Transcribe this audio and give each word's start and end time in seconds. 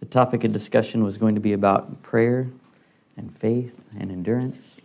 the 0.00 0.06
topic 0.06 0.44
of 0.44 0.52
discussion 0.52 1.02
was 1.04 1.16
going 1.16 1.34
to 1.34 1.40
be 1.40 1.52
about 1.52 2.02
prayer 2.02 2.48
and 3.16 3.32
faith 3.32 3.82
and 3.98 4.10
endurance. 4.10 4.76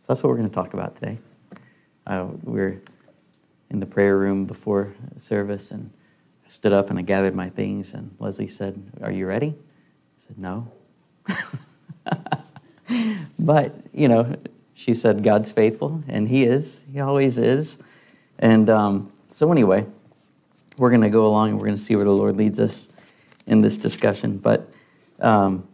So 0.00 0.12
that's 0.12 0.22
what 0.22 0.30
we're 0.30 0.38
going 0.38 0.48
to 0.48 0.54
talk 0.54 0.74
about 0.74 0.96
today. 0.96 1.18
Uh, 2.06 2.28
we're 2.42 2.80
in 3.70 3.80
the 3.80 3.86
prayer 3.86 4.16
room 4.18 4.46
before 4.46 4.94
service 5.18 5.70
and 5.70 5.90
I 6.46 6.50
stood 6.50 6.72
up 6.72 6.90
and 6.90 6.98
I 6.98 7.02
gathered 7.02 7.34
my 7.34 7.50
things 7.50 7.94
and 7.94 8.14
Leslie 8.18 8.48
said, 8.48 8.82
Are 9.02 9.12
you 9.12 9.26
ready? 9.26 9.54
I 9.54 10.26
said, 10.26 10.38
No. 10.38 10.72
but, 13.38 13.74
you 13.92 14.08
know, 14.08 14.36
she 14.74 14.94
said, 14.94 15.22
God's 15.22 15.52
faithful, 15.52 16.02
and 16.08 16.28
He 16.28 16.44
is. 16.44 16.82
He 16.92 17.00
always 17.00 17.38
is. 17.38 17.78
And 18.38 18.68
um, 18.68 19.12
so, 19.28 19.52
anyway, 19.52 19.86
we're 20.78 20.90
going 20.90 21.02
to 21.02 21.10
go 21.10 21.26
along 21.26 21.50
and 21.50 21.58
we're 21.58 21.66
going 21.66 21.76
to 21.76 21.82
see 21.82 21.94
where 21.94 22.04
the 22.04 22.10
Lord 22.10 22.36
leads 22.36 22.58
us 22.58 22.88
in 23.46 23.60
this 23.60 23.76
discussion. 23.76 24.38
But 24.38 24.70
um, 25.20 25.66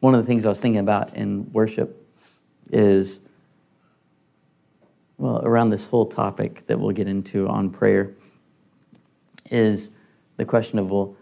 one 0.00 0.14
of 0.14 0.20
the 0.20 0.26
things 0.26 0.44
I 0.44 0.48
was 0.48 0.60
thinking 0.60 0.80
about 0.80 1.14
in 1.14 1.50
worship 1.52 2.06
is, 2.70 3.20
well, 5.18 5.40
around 5.44 5.70
this 5.70 5.86
whole 5.86 6.06
topic 6.06 6.66
that 6.66 6.78
we'll 6.78 6.92
get 6.92 7.08
into 7.08 7.48
on 7.48 7.70
prayer, 7.70 8.12
is 9.50 9.90
the 10.36 10.44
question 10.44 10.78
of, 10.78 10.90
well, 10.90 11.16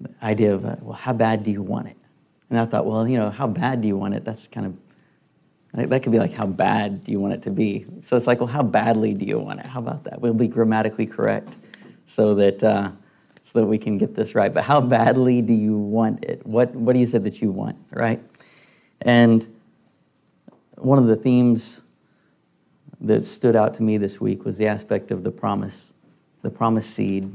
the 0.00 0.10
idea 0.22 0.54
of, 0.54 0.64
uh, 0.64 0.76
well, 0.80 0.96
how 0.96 1.12
bad 1.12 1.44
do 1.44 1.50
you 1.50 1.62
want 1.62 1.88
it? 1.88 1.96
And 2.50 2.58
I 2.58 2.66
thought, 2.66 2.86
well, 2.86 3.06
you 3.08 3.16
know, 3.16 3.30
how 3.30 3.46
bad 3.46 3.80
do 3.80 3.88
you 3.88 3.96
want 3.96 4.14
it? 4.14 4.24
That's 4.24 4.46
kind 4.48 4.66
of, 4.66 5.88
that 5.88 6.02
could 6.02 6.12
be 6.12 6.18
like, 6.18 6.32
how 6.32 6.46
bad 6.46 7.04
do 7.04 7.12
you 7.12 7.20
want 7.20 7.34
it 7.34 7.42
to 7.42 7.50
be? 7.50 7.86
So 8.02 8.16
it's 8.16 8.26
like, 8.26 8.40
well, 8.40 8.48
how 8.48 8.62
badly 8.62 9.14
do 9.14 9.24
you 9.24 9.38
want 9.38 9.60
it? 9.60 9.66
How 9.66 9.80
about 9.80 10.04
that? 10.04 10.20
We'll 10.20 10.34
be 10.34 10.48
grammatically 10.48 11.06
correct 11.06 11.56
so 12.06 12.34
that. 12.34 12.62
Uh, 12.62 12.90
so 13.48 13.60
that 13.60 13.66
we 13.66 13.78
can 13.78 13.96
get 13.96 14.14
this 14.14 14.34
right. 14.34 14.52
But 14.52 14.64
how 14.64 14.78
badly 14.82 15.40
do 15.40 15.54
you 15.54 15.78
want 15.78 16.22
it? 16.22 16.46
What, 16.46 16.74
what 16.74 16.92
do 16.92 16.98
you 16.98 17.06
say 17.06 17.16
that 17.16 17.40
you 17.40 17.50
want, 17.50 17.78
right? 17.90 18.20
And 19.00 19.48
one 20.76 20.98
of 20.98 21.06
the 21.06 21.16
themes 21.16 21.80
that 23.00 23.24
stood 23.24 23.56
out 23.56 23.72
to 23.74 23.82
me 23.82 23.96
this 23.96 24.20
week 24.20 24.44
was 24.44 24.58
the 24.58 24.66
aspect 24.66 25.10
of 25.10 25.22
the 25.22 25.30
promise, 25.30 25.94
the 26.42 26.50
promised 26.50 26.90
seed 26.90 27.34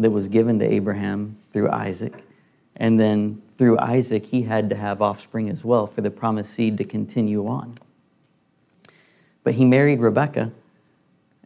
that 0.00 0.10
was 0.10 0.26
given 0.26 0.58
to 0.58 0.64
Abraham 0.64 1.38
through 1.52 1.70
Isaac. 1.70 2.14
And 2.74 2.98
then 2.98 3.40
through 3.56 3.78
Isaac, 3.78 4.26
he 4.26 4.42
had 4.42 4.68
to 4.70 4.74
have 4.74 5.00
offspring 5.00 5.48
as 5.48 5.64
well 5.64 5.86
for 5.86 6.00
the 6.00 6.10
promised 6.10 6.52
seed 6.52 6.76
to 6.76 6.84
continue 6.84 7.46
on. 7.46 7.78
But 9.44 9.54
he 9.54 9.64
married 9.64 10.00
Rebekah, 10.00 10.50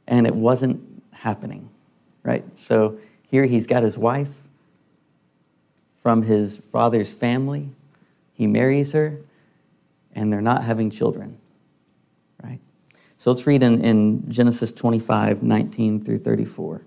and 0.06 0.27
it 0.27 0.34
wasn't 0.34 1.03
happening, 1.12 1.69
right? 2.22 2.44
So 2.56 2.98
here 3.33 3.47
he's 3.47 3.66
got 3.66 3.83
his 3.83 3.97
wife 3.97 4.28
from 6.02 6.22
his 6.22 6.58
father's 6.58 7.14
family. 7.14 7.70
He 8.34 8.47
marries 8.47 8.93
her, 8.93 9.20
and 10.15 10.31
they're 10.31 10.43
not 10.43 10.65
having 10.65 10.91
children. 10.91 11.38
Right? 12.44 12.60
So 13.16 13.31
let's 13.32 13.47
read 13.47 13.62
in, 13.62 13.82
in 13.82 14.31
Genesis 14.31 14.71
25, 14.71 15.42
19 15.42 16.04
through 16.04 16.19
34. 16.19 16.82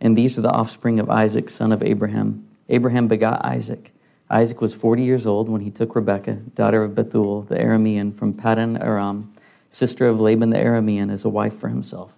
And 0.00 0.16
these 0.16 0.38
are 0.38 0.40
the 0.40 0.50
offspring 0.50 0.98
of 0.98 1.10
Isaac, 1.10 1.50
son 1.50 1.70
of 1.70 1.82
Abraham. 1.82 2.48
Abraham 2.70 3.06
begot 3.06 3.44
Isaac. 3.44 3.92
Isaac 4.30 4.62
was 4.62 4.74
40 4.74 5.02
years 5.02 5.26
old 5.26 5.50
when 5.50 5.60
he 5.60 5.70
took 5.70 5.94
Rebekah, 5.94 6.36
daughter 6.54 6.82
of 6.82 6.94
Bethuel, 6.94 7.42
the 7.42 7.56
Aramean 7.56 8.14
from 8.14 8.32
Paddan 8.32 8.82
Aram, 8.82 9.34
sister 9.68 10.06
of 10.06 10.18
Laban 10.18 10.48
the 10.48 10.56
Aramean, 10.56 11.12
as 11.12 11.26
a 11.26 11.28
wife 11.28 11.58
for 11.58 11.68
himself. 11.68 12.16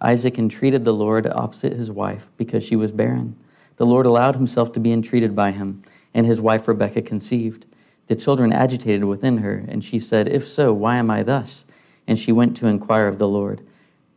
Isaac 0.00 0.38
entreated 0.38 0.84
the 0.84 0.94
Lord 0.94 1.26
opposite 1.26 1.74
his 1.74 1.90
wife 1.90 2.30
because 2.36 2.64
she 2.64 2.76
was 2.76 2.92
barren. 2.92 3.36
The 3.76 3.86
Lord 3.86 4.06
allowed 4.06 4.36
himself 4.36 4.72
to 4.72 4.80
be 4.80 4.92
entreated 4.92 5.36
by 5.36 5.52
him, 5.52 5.82
and 6.14 6.26
his 6.26 6.40
wife 6.40 6.66
Rebekah 6.66 7.02
conceived. 7.02 7.66
The 8.06 8.16
children 8.16 8.52
agitated 8.52 9.04
within 9.04 9.38
her, 9.38 9.64
and 9.68 9.84
she 9.84 9.98
said, 9.98 10.28
If 10.28 10.46
so, 10.46 10.72
why 10.72 10.96
am 10.96 11.10
I 11.10 11.22
thus? 11.22 11.64
And 12.06 12.18
she 12.18 12.32
went 12.32 12.56
to 12.56 12.66
inquire 12.66 13.08
of 13.08 13.18
the 13.18 13.28
Lord. 13.28 13.60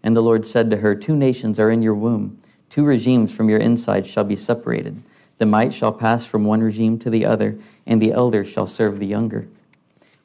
And 0.01 0.15
the 0.15 0.21
Lord 0.21 0.45
said 0.45 0.71
to 0.71 0.77
her, 0.77 0.95
Two 0.95 1.15
nations 1.15 1.59
are 1.59 1.69
in 1.69 1.81
your 1.81 1.95
womb, 1.95 2.39
two 2.69 2.83
regimes 2.85 3.35
from 3.35 3.49
your 3.49 3.59
inside 3.59 4.05
shall 4.05 4.23
be 4.23 4.35
separated. 4.35 5.01
The 5.37 5.45
might 5.45 5.73
shall 5.73 5.91
pass 5.91 6.25
from 6.25 6.45
one 6.45 6.61
regime 6.61 6.97
to 6.99 7.09
the 7.09 7.25
other, 7.25 7.57
and 7.85 8.01
the 8.01 8.13
elder 8.13 8.45
shall 8.45 8.67
serve 8.67 8.99
the 8.99 9.05
younger. 9.05 9.47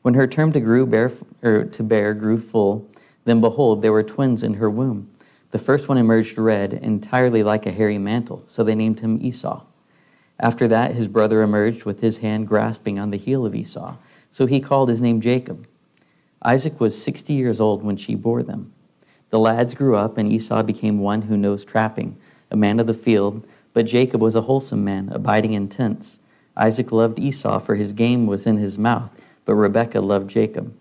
When 0.02 0.14
her 0.14 0.26
term 0.26 0.52
to, 0.52 0.60
grew 0.60 0.86
bear, 0.86 1.10
to 1.42 1.82
bear 1.82 2.14
grew 2.14 2.38
full, 2.38 2.88
then 3.24 3.40
behold, 3.40 3.82
there 3.82 3.92
were 3.92 4.02
twins 4.02 4.42
in 4.42 4.54
her 4.54 4.70
womb. 4.70 5.10
The 5.50 5.58
first 5.58 5.88
one 5.88 5.96
emerged 5.96 6.36
red, 6.36 6.74
entirely 6.74 7.42
like 7.42 7.64
a 7.64 7.72
hairy 7.72 7.98
mantle, 7.98 8.42
so 8.46 8.62
they 8.62 8.74
named 8.74 9.00
him 9.00 9.18
Esau. 9.20 9.64
After 10.38 10.68
that, 10.68 10.94
his 10.94 11.08
brother 11.08 11.42
emerged 11.42 11.84
with 11.84 12.00
his 12.00 12.18
hand 12.18 12.46
grasping 12.46 12.98
on 12.98 13.10
the 13.10 13.16
heel 13.16 13.46
of 13.46 13.54
Esau, 13.54 13.96
so 14.30 14.46
he 14.46 14.60
called 14.60 14.88
his 14.88 15.00
name 15.00 15.20
Jacob. 15.20 15.66
Isaac 16.42 16.78
was 16.78 17.02
60 17.02 17.32
years 17.32 17.60
old 17.60 17.82
when 17.82 17.96
she 17.96 18.14
bore 18.14 18.42
them. 18.42 18.72
The 19.30 19.38
lads 19.38 19.74
grew 19.74 19.96
up, 19.96 20.16
and 20.16 20.32
Esau 20.32 20.62
became 20.62 21.00
one 21.00 21.22
who 21.22 21.36
knows 21.36 21.64
trapping, 21.64 22.16
a 22.50 22.56
man 22.56 22.78
of 22.78 22.86
the 22.86 22.94
field, 22.94 23.46
but 23.72 23.86
Jacob 23.86 24.20
was 24.20 24.34
a 24.34 24.42
wholesome 24.42 24.84
man, 24.84 25.08
abiding 25.12 25.52
in 25.52 25.68
tents. 25.68 26.20
Isaac 26.56 26.92
loved 26.92 27.18
Esau, 27.18 27.58
for 27.58 27.74
his 27.74 27.92
game 27.92 28.26
was 28.26 28.46
in 28.46 28.58
his 28.58 28.78
mouth, 28.78 29.24
but 29.44 29.54
Rebekah 29.54 30.00
loved 30.00 30.30
Jacob. 30.30 30.74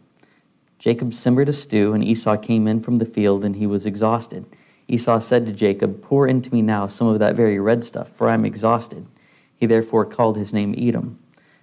Jacob 0.79 1.13
simmered 1.13 1.49
a 1.49 1.53
stew, 1.53 1.93
and 1.93 2.03
Esau 2.03 2.38
came 2.38 2.67
in 2.67 2.79
from 2.79 2.99
the 2.99 3.05
field, 3.05 3.43
and 3.43 3.55
he 3.55 3.65
was 3.65 3.85
exhausted. 3.85 4.45
Esau 4.88 5.19
said 5.19 5.45
to 5.45 5.51
Jacob, 5.51 6.01
Pour 6.01 6.27
into 6.27 6.53
me 6.53 6.61
now 6.61 6.88
some 6.88 7.07
of 7.07 7.19
that 7.19 7.35
very 7.35 7.59
red 7.59 7.83
stuff, 7.83 8.09
for 8.09 8.29
I 8.29 8.33
am 8.33 8.45
exhausted. 8.45 9.05
He 9.55 9.65
therefore 9.65 10.05
called 10.05 10.38
his 10.38 10.53
name 10.53 10.75
Edom. 10.77 11.19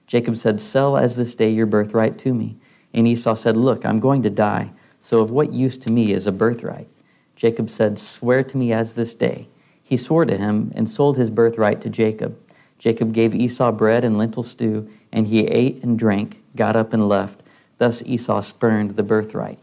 Jacob 0.07 0.37
said, 0.37 0.61
Sell 0.61 0.97
as 0.97 1.17
this 1.17 1.35
day 1.35 1.51
your 1.51 1.67
birthright 1.67 2.19
to 2.19 2.35
me. 2.35 2.57
And 2.93 3.09
Esau 3.09 3.35
said, 3.35 3.57
Look, 3.57 3.87
I'm 3.87 4.01
going 4.01 4.23
to 4.23 4.31
die, 4.31 4.73
so 5.01 5.21
of 5.21 5.31
what 5.31 5.53
use 5.53 5.79
to 5.79 5.93
me 5.93 6.13
is 6.13 6.27
a 6.27 6.33
birthright? 6.33 6.89
Jacob 7.37 7.71
said, 7.71 7.99
Swear 7.99 8.43
to 8.45 8.57
me 8.57 8.73
as 8.73 8.95
this 8.95 9.15
day. 9.15 9.49
He 9.83 9.97
swore 9.97 10.25
to 10.25 10.37
him 10.37 10.73
and 10.75 10.89
sold 10.89 11.17
his 11.17 11.31
birthright 11.31 11.81
to 11.83 11.91
Jacob. 11.91 12.39
Jacob 12.79 13.13
gave 13.13 13.35
Esau 13.35 13.71
bread 13.73 14.05
and 14.05 14.19
lentil 14.19 14.43
stew, 14.43 14.89
and 15.13 15.27
he 15.27 15.47
ate 15.47 15.83
and 15.83 15.99
drank, 15.99 16.43
got 16.57 16.77
up 16.77 16.93
and 16.93 17.09
left. 17.09 17.43
Thus 17.85 18.03
Esau 18.07 18.41
spurned 18.41 18.93
the 18.93 19.03
birthright. 19.03 19.59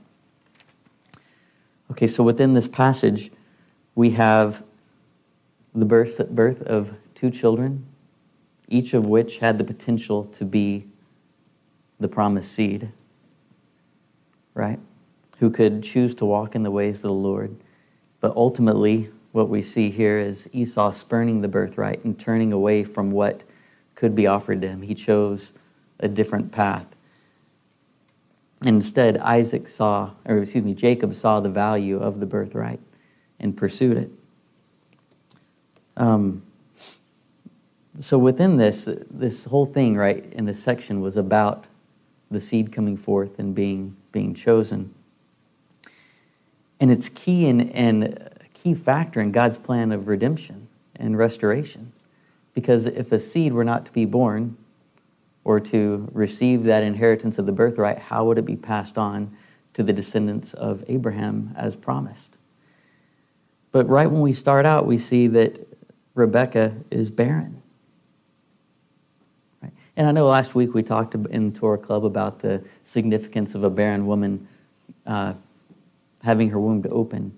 Okay, 1.89 2.05
so 2.05 2.23
within 2.23 2.53
this 2.53 2.67
passage, 2.67 3.31
we 3.95 4.11
have 4.11 4.63
the 5.73 5.85
birth, 5.85 6.29
birth 6.29 6.61
of 6.61 6.93
two 7.15 7.31
children, 7.31 7.83
each 8.67 8.93
of 8.93 9.07
which 9.07 9.39
had 9.39 9.57
the 9.57 9.63
potential 9.63 10.25
to 10.25 10.45
be 10.45 10.85
the 11.99 12.07
promised 12.07 12.51
seed, 12.51 12.91
right? 14.53 14.77
Who 15.39 15.49
could 15.49 15.81
choose 15.81 16.13
to 16.13 16.25
walk 16.25 16.53
in 16.53 16.61
the 16.61 16.69
ways 16.69 16.97
of 16.99 17.01
the 17.01 17.13
Lord. 17.13 17.55
But 18.19 18.35
ultimately, 18.35 19.09
what 19.31 19.49
we 19.49 19.63
see 19.63 19.89
here 19.89 20.19
is 20.19 20.47
Esau 20.53 20.91
spurning 20.91 21.41
the 21.41 21.47
birthright 21.47 22.05
and 22.05 22.19
turning 22.19 22.53
away 22.53 22.83
from 22.83 23.09
what 23.09 23.41
could 23.95 24.15
be 24.15 24.27
offered 24.27 24.61
to 24.61 24.67
him. 24.67 24.83
He 24.83 24.93
chose 24.93 25.53
a 25.99 26.07
different 26.07 26.51
path. 26.51 26.90
Instead, 28.65 29.17
Isaac 29.17 29.67
saw, 29.67 30.11
or 30.25 30.37
excuse 30.37 30.63
me, 30.63 30.73
Jacob 30.73 31.15
saw 31.15 31.39
the 31.39 31.49
value 31.49 31.99
of 31.99 32.19
the 32.19 32.25
birthright 32.25 32.79
and 33.39 33.57
pursued 33.57 33.97
it. 33.97 34.11
Um, 35.97 36.43
so 37.99 38.17
within 38.17 38.57
this, 38.57 38.87
this 39.09 39.45
whole 39.45 39.65
thing, 39.65 39.97
right, 39.97 40.23
in 40.31 40.45
this 40.45 40.61
section 40.61 41.01
was 41.01 41.17
about 41.17 41.65
the 42.29 42.39
seed 42.39 42.71
coming 42.71 42.97
forth 42.97 43.39
and 43.39 43.53
being 43.53 43.97
being 44.11 44.33
chosen. 44.33 44.93
And 46.79 46.91
it's 46.91 47.09
key 47.09 47.47
and 47.47 48.03
a 48.03 48.31
key 48.53 48.73
factor 48.73 49.21
in 49.21 49.31
God's 49.31 49.57
plan 49.57 49.91
of 49.91 50.07
redemption 50.07 50.67
and 50.95 51.17
restoration. 51.17 51.93
Because 52.53 52.87
if 52.87 53.11
a 53.11 53.19
seed 53.19 53.53
were 53.53 53.63
not 53.63 53.85
to 53.85 53.91
be 53.91 54.05
born, 54.05 54.57
or 55.43 55.59
to 55.59 56.07
receive 56.13 56.63
that 56.63 56.83
inheritance 56.83 57.39
of 57.39 57.45
the 57.45 57.51
birthright, 57.51 57.97
how 57.97 58.25
would 58.25 58.37
it 58.37 58.45
be 58.45 58.55
passed 58.55 58.97
on 58.97 59.35
to 59.73 59.83
the 59.83 59.93
descendants 59.93 60.53
of 60.53 60.83
Abraham 60.87 61.53
as 61.57 61.75
promised? 61.75 62.37
But 63.71 63.87
right 63.87 64.09
when 64.09 64.21
we 64.21 64.33
start 64.33 64.65
out, 64.65 64.85
we 64.85 64.97
see 64.97 65.27
that 65.27 65.59
Rebecca 66.13 66.75
is 66.91 67.09
barren. 67.09 67.61
Right? 69.61 69.71
And 69.95 70.07
I 70.07 70.11
know 70.11 70.27
last 70.27 70.55
week 70.55 70.73
we 70.73 70.83
talked 70.83 71.15
in 71.15 71.53
Torah 71.53 71.77
Club 71.77 72.05
about 72.05 72.39
the 72.39 72.63
significance 72.83 73.55
of 73.55 73.63
a 73.63 73.69
barren 73.69 74.05
woman 74.05 74.47
uh, 75.05 75.33
having 76.21 76.49
her 76.49 76.59
womb 76.59 76.83
to 76.83 76.89
open 76.89 77.31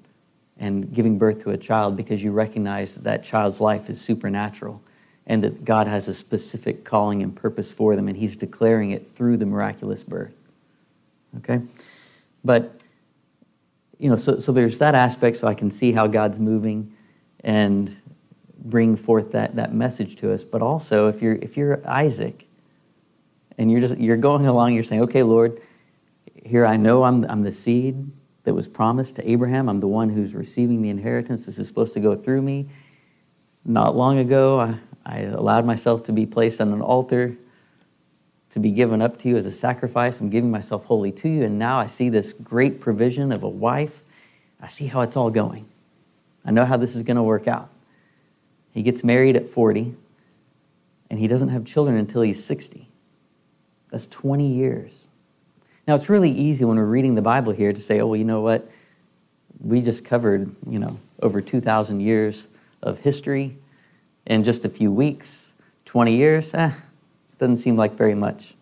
and 0.57 0.93
giving 0.93 1.17
birth 1.17 1.43
to 1.43 1.51
a 1.51 1.57
child 1.57 1.95
because 1.95 2.23
you 2.23 2.31
recognize 2.31 2.95
that, 2.95 3.03
that 3.03 3.23
child's 3.23 3.61
life 3.61 3.89
is 3.89 4.01
supernatural 4.01 4.81
and 5.25 5.43
that 5.43 5.63
God 5.63 5.87
has 5.87 6.07
a 6.07 6.13
specific 6.13 6.83
calling 6.83 7.21
and 7.21 7.35
purpose 7.35 7.71
for 7.71 7.95
them, 7.95 8.07
and 8.07 8.17
He's 8.17 8.35
declaring 8.35 8.91
it 8.91 9.09
through 9.09 9.37
the 9.37 9.45
miraculous 9.45 10.03
birth. 10.03 10.33
Okay? 11.37 11.61
But, 12.43 12.79
you 13.99 14.09
know, 14.09 14.15
so, 14.15 14.39
so 14.39 14.51
there's 14.51 14.79
that 14.79 14.95
aspect, 14.95 15.37
so 15.37 15.47
I 15.47 15.53
can 15.53 15.71
see 15.71 15.93
how 15.93 16.07
God's 16.07 16.39
moving 16.39 16.93
and 17.41 17.95
bring 18.57 18.95
forth 18.95 19.31
that, 19.31 19.55
that 19.55 19.73
message 19.73 20.15
to 20.17 20.33
us. 20.33 20.43
But 20.43 20.61
also, 20.61 21.07
if 21.07 21.21
you're, 21.21 21.35
if 21.35 21.57
you're 21.57 21.81
Isaac 21.87 22.47
and 23.57 23.71
you're, 23.71 23.81
just, 23.81 23.97
you're 23.97 24.17
going 24.17 24.47
along, 24.47 24.73
you're 24.73 24.83
saying, 24.83 25.03
okay, 25.03 25.23
Lord, 25.23 25.61
here 26.45 26.65
I 26.65 26.77
know 26.77 27.03
I'm, 27.03 27.23
I'm 27.25 27.43
the 27.43 27.51
seed 27.51 28.11
that 28.43 28.53
was 28.53 28.67
promised 28.67 29.15
to 29.17 29.29
Abraham. 29.29 29.69
I'm 29.69 29.79
the 29.79 29.87
one 29.87 30.09
who's 30.09 30.33
receiving 30.33 30.81
the 30.81 30.89
inheritance. 30.89 31.45
This 31.45 31.59
is 31.59 31.67
supposed 31.67 31.93
to 31.93 31.99
go 31.99 32.15
through 32.15 32.41
me. 32.41 32.67
Not 33.65 33.95
long 33.95 34.17
ago, 34.17 34.59
I, 34.59 34.75
I 35.05 35.19
allowed 35.19 35.65
myself 35.65 36.03
to 36.03 36.13
be 36.13 36.25
placed 36.25 36.61
on 36.61 36.71
an 36.71 36.81
altar 36.81 37.35
to 38.51 38.59
be 38.59 38.71
given 38.71 39.01
up 39.01 39.17
to 39.17 39.29
you 39.29 39.35
as 39.35 39.47
a 39.47 39.51
sacrifice. 39.51 40.19
I'm 40.19 40.29
giving 40.29 40.51
myself 40.51 40.85
wholly 40.85 41.11
to 41.13 41.27
you. 41.27 41.43
And 41.43 41.57
now 41.57 41.79
I 41.79 41.87
see 41.87 42.09
this 42.09 42.33
great 42.33 42.79
provision 42.79 43.31
of 43.31 43.41
a 43.41 43.49
wife. 43.49 44.03
I 44.61 44.67
see 44.67 44.85
how 44.87 45.01
it's 45.01 45.17
all 45.17 45.31
going. 45.31 45.65
I 46.45 46.51
know 46.51 46.63
how 46.63 46.77
this 46.77 46.95
is 46.95 47.01
going 47.01 47.17
to 47.17 47.23
work 47.23 47.47
out. 47.47 47.69
He 48.71 48.83
gets 48.83 49.03
married 49.03 49.35
at 49.35 49.49
40, 49.49 49.95
and 51.09 51.19
he 51.19 51.27
doesn't 51.27 51.49
have 51.49 51.65
children 51.65 51.97
until 51.97 52.21
he's 52.21 52.43
60. 52.43 52.87
That's 53.89 54.07
20 54.07 54.47
years. 54.47 55.05
Now, 55.87 55.95
it's 55.95 56.07
really 56.07 56.31
easy 56.31 56.63
when 56.63 56.77
we're 56.77 56.85
reading 56.85 57.15
the 57.15 57.21
Bible 57.21 57.53
here 57.53 57.73
to 57.73 57.79
say, 57.79 57.99
oh, 57.99 58.07
well, 58.07 58.15
you 58.15 58.23
know 58.23 58.41
what? 58.41 58.69
We 59.59 59.81
just 59.81 60.05
covered, 60.05 60.55
you 60.69 60.79
know, 60.79 60.99
over 61.21 61.41
2,000 61.41 61.99
years 62.01 62.47
of 62.81 62.99
history 62.99 63.57
in 64.25 64.43
just 64.43 64.65
a 64.65 64.69
few 64.69 64.91
weeks. 64.91 65.53
20 65.85 66.15
years, 66.15 66.53
eh, 66.53 66.71
doesn't 67.37 67.57
seem 67.57 67.75
like 67.75 67.93
very 67.93 68.15
much. 68.15 68.55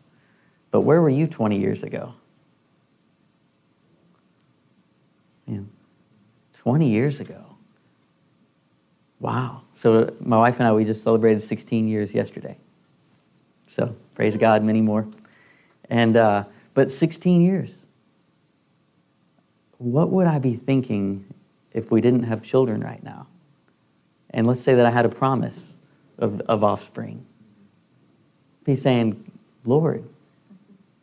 But 0.72 0.82
where 0.82 1.02
were 1.02 1.10
you 1.10 1.28
20 1.28 1.60
years 1.60 1.84
ago? 1.84 2.14
Yeah, 5.48 5.60
20 6.54 6.90
years 6.90 7.20
ago. 7.20 7.52
Wow. 9.20 9.62
So 9.74 10.16
my 10.20 10.38
wife 10.38 10.60
and 10.60 10.68
I, 10.68 10.74
we 10.74 10.84
just 10.84 11.04
celebrated 11.04 11.44
16 11.44 11.88
years 11.88 12.14
yesterday. 12.14 12.58
So 13.70 13.96
praise 14.16 14.36
God, 14.36 14.64
many 14.64 14.82
more. 14.82 15.08
And, 15.90 16.18
uh, 16.18 16.46
but 16.74 16.92
16 16.92 17.42
years. 17.42 17.86
What 19.78 20.10
would 20.10 20.28
I 20.28 20.40
be 20.40 20.56
thinking 20.56 21.26
if 21.72 21.92
we 21.92 22.02
didn't 22.02 22.24
have 22.24 22.42
children 22.42 22.82
right 22.82 23.04
now? 23.04 23.28
And 24.32 24.48
let's 24.48 24.62
say 24.62 24.74
that 24.74 24.86
I 24.86 24.90
had 24.92 25.06
a 25.06 25.10
promise 25.10 25.74
of, 26.18 26.40
of 26.42 26.64
offspring. 26.64 27.26
He's 28.66 28.82
saying, 28.82 29.32
Lord, 29.66 30.08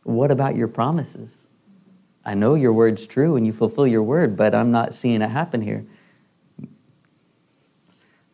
what 0.03 0.31
about 0.31 0.55
your 0.55 0.67
promises? 0.67 1.45
I 2.25 2.33
know 2.33 2.55
your 2.55 2.73
word's 2.73 3.05
true 3.05 3.35
and 3.35 3.45
you 3.45 3.53
fulfill 3.53 3.87
your 3.87 4.03
word, 4.03 4.35
but 4.35 4.55
I'm 4.55 4.71
not 4.71 4.93
seeing 4.93 5.21
it 5.21 5.29
happen 5.29 5.61
here. 5.61 5.85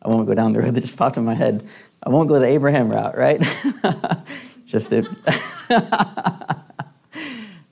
I 0.01 0.09
won't 0.09 0.27
go 0.27 0.33
down 0.33 0.53
the 0.53 0.61
road 0.61 0.75
that 0.75 0.81
just 0.81 0.97
popped 0.97 1.17
in 1.17 1.25
my 1.25 1.33
head. 1.33 1.67
I 2.03 2.09
won't 2.09 2.29
go 2.29 2.39
the 2.39 2.45
Abraham 2.45 2.89
route, 2.89 3.17
right? 3.17 3.41
just 4.65 4.93
it. 4.93 5.07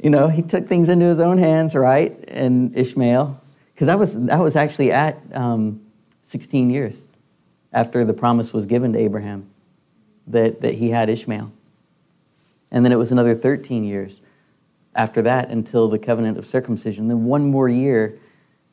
you 0.01 0.09
know, 0.09 0.27
he 0.27 0.41
took 0.41 0.67
things 0.67 0.89
into 0.89 1.05
his 1.05 1.19
own 1.19 1.37
hands, 1.37 1.75
right? 1.75 2.17
And 2.27 2.75
Ishmael, 2.75 3.39
because 3.73 3.87
that 3.87 3.99
was 3.99 4.19
that 4.25 4.39
was 4.39 4.55
actually 4.55 4.91
at 4.91 5.19
um, 5.33 5.81
16 6.23 6.71
years 6.71 7.03
after 7.73 8.05
the 8.05 8.13
promise 8.13 8.53
was 8.53 8.65
given 8.65 8.93
to 8.93 8.99
Abraham 8.99 9.49
that 10.27 10.61
that 10.61 10.75
he 10.75 10.89
had 10.89 11.09
Ishmael, 11.09 11.51
and 12.71 12.85
then 12.85 12.91
it 12.91 12.97
was 12.97 13.11
another 13.11 13.35
13 13.35 13.83
years 13.83 14.21
after 14.95 15.21
that 15.23 15.49
until 15.49 15.87
the 15.87 15.99
covenant 15.99 16.37
of 16.37 16.45
circumcision. 16.45 17.07
Then 17.07 17.25
one 17.25 17.49
more 17.49 17.67
year 17.67 18.17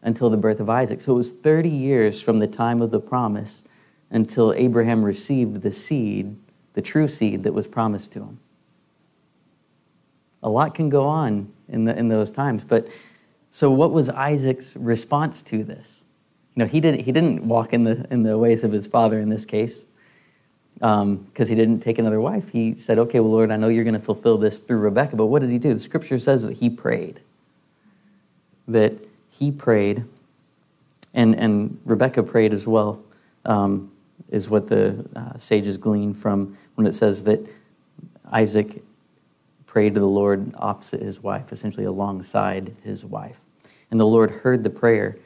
until 0.02 0.30
the 0.30 0.36
birth 0.36 0.60
of 0.60 0.70
Isaac. 0.70 1.00
So 1.00 1.14
it 1.14 1.18
was 1.18 1.32
30 1.32 1.68
years 1.68 2.22
from 2.22 2.38
the 2.38 2.46
time 2.46 2.80
of 2.80 2.90
the 2.90 3.00
promise 3.00 3.62
until 4.10 4.52
Abraham 4.54 5.02
received 5.02 5.62
the 5.62 5.70
seed, 5.70 6.36
the 6.72 6.82
true 6.82 7.08
seed 7.08 7.42
that 7.44 7.52
was 7.52 7.66
promised 7.66 8.12
to 8.12 8.20
him. 8.20 8.38
A 10.42 10.48
lot 10.48 10.74
can 10.74 10.88
go 10.88 11.06
on 11.06 11.52
in, 11.68 11.84
the, 11.84 11.96
in 11.96 12.08
those 12.08 12.32
times, 12.32 12.64
but 12.64 12.88
so 13.50 13.70
what 13.70 13.92
was 13.92 14.08
Isaac's 14.08 14.74
response 14.76 15.42
to 15.42 15.62
this? 15.64 15.99
Know, 16.60 16.66
he 16.66 16.80
didn't, 16.80 17.00
he 17.00 17.10
didn't 17.10 17.48
walk 17.48 17.72
in 17.72 17.84
the, 17.84 18.06
in 18.10 18.22
the 18.22 18.36
ways 18.36 18.64
of 18.64 18.70
his 18.70 18.86
father 18.86 19.18
in 19.18 19.30
this 19.30 19.46
case 19.46 19.84
because 20.74 21.02
um, 21.02 21.28
he 21.36 21.54
didn't 21.54 21.80
take 21.80 21.98
another 21.98 22.20
wife. 22.20 22.50
He 22.50 22.76
said, 22.76 22.98
Okay, 22.98 23.18
well, 23.20 23.32
Lord, 23.32 23.50
I 23.50 23.56
know 23.56 23.68
you're 23.68 23.84
going 23.84 23.94
to 23.94 24.00
fulfill 24.00 24.36
this 24.36 24.60
through 24.60 24.78
Rebecca, 24.78 25.16
but 25.16 25.26
what 25.26 25.40
did 25.40 25.50
he 25.50 25.58
do? 25.58 25.72
The 25.72 25.80
scripture 25.80 26.18
says 26.18 26.46
that 26.46 26.58
he 26.58 26.68
prayed. 26.68 27.20
That 28.68 28.92
he 29.30 29.50
prayed, 29.50 30.04
and, 31.14 31.34
and 31.34 31.80
Rebecca 31.86 32.22
prayed 32.22 32.52
as 32.52 32.66
well, 32.66 33.02
um, 33.46 33.90
is 34.28 34.50
what 34.50 34.68
the 34.68 35.06
uh, 35.16 35.38
sages 35.38 35.78
glean 35.78 36.12
from 36.12 36.56
when 36.74 36.86
it 36.86 36.92
says 36.92 37.24
that 37.24 37.40
Isaac 38.30 38.82
prayed 39.66 39.94
to 39.94 40.00
the 40.00 40.06
Lord 40.06 40.52
opposite 40.58 41.00
his 41.00 41.22
wife, 41.22 41.52
essentially 41.52 41.86
alongside 41.86 42.74
his 42.82 43.04
wife. 43.04 43.40
And 43.90 43.98
the 43.98 44.06
Lord 44.06 44.30
heard 44.30 44.62
the 44.62 44.70
prayer 44.70 45.16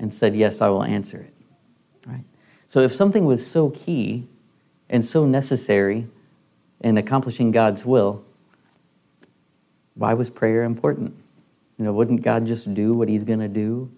and 0.00 0.12
said, 0.12 0.34
Yes, 0.34 0.60
I 0.60 0.68
will 0.68 0.82
answer 0.82 1.18
it. 1.18 1.34
Right? 2.08 2.24
So 2.66 2.80
if 2.80 2.92
something 2.92 3.24
was 3.24 3.46
so 3.46 3.70
key 3.70 4.26
and 4.88 5.04
so 5.04 5.26
necessary 5.26 6.08
in 6.80 6.96
accomplishing 6.96 7.52
God's 7.52 7.84
will, 7.84 8.24
why 9.94 10.14
was 10.14 10.30
prayer 10.30 10.64
important? 10.64 11.14
You 11.78 11.84
know, 11.84 11.92
wouldn't 11.92 12.22
God 12.22 12.46
just 12.46 12.72
do 12.74 12.94
what 12.94 13.08
he's 13.08 13.22
going 13.22 13.40
to 13.40 13.48
do 13.48 13.90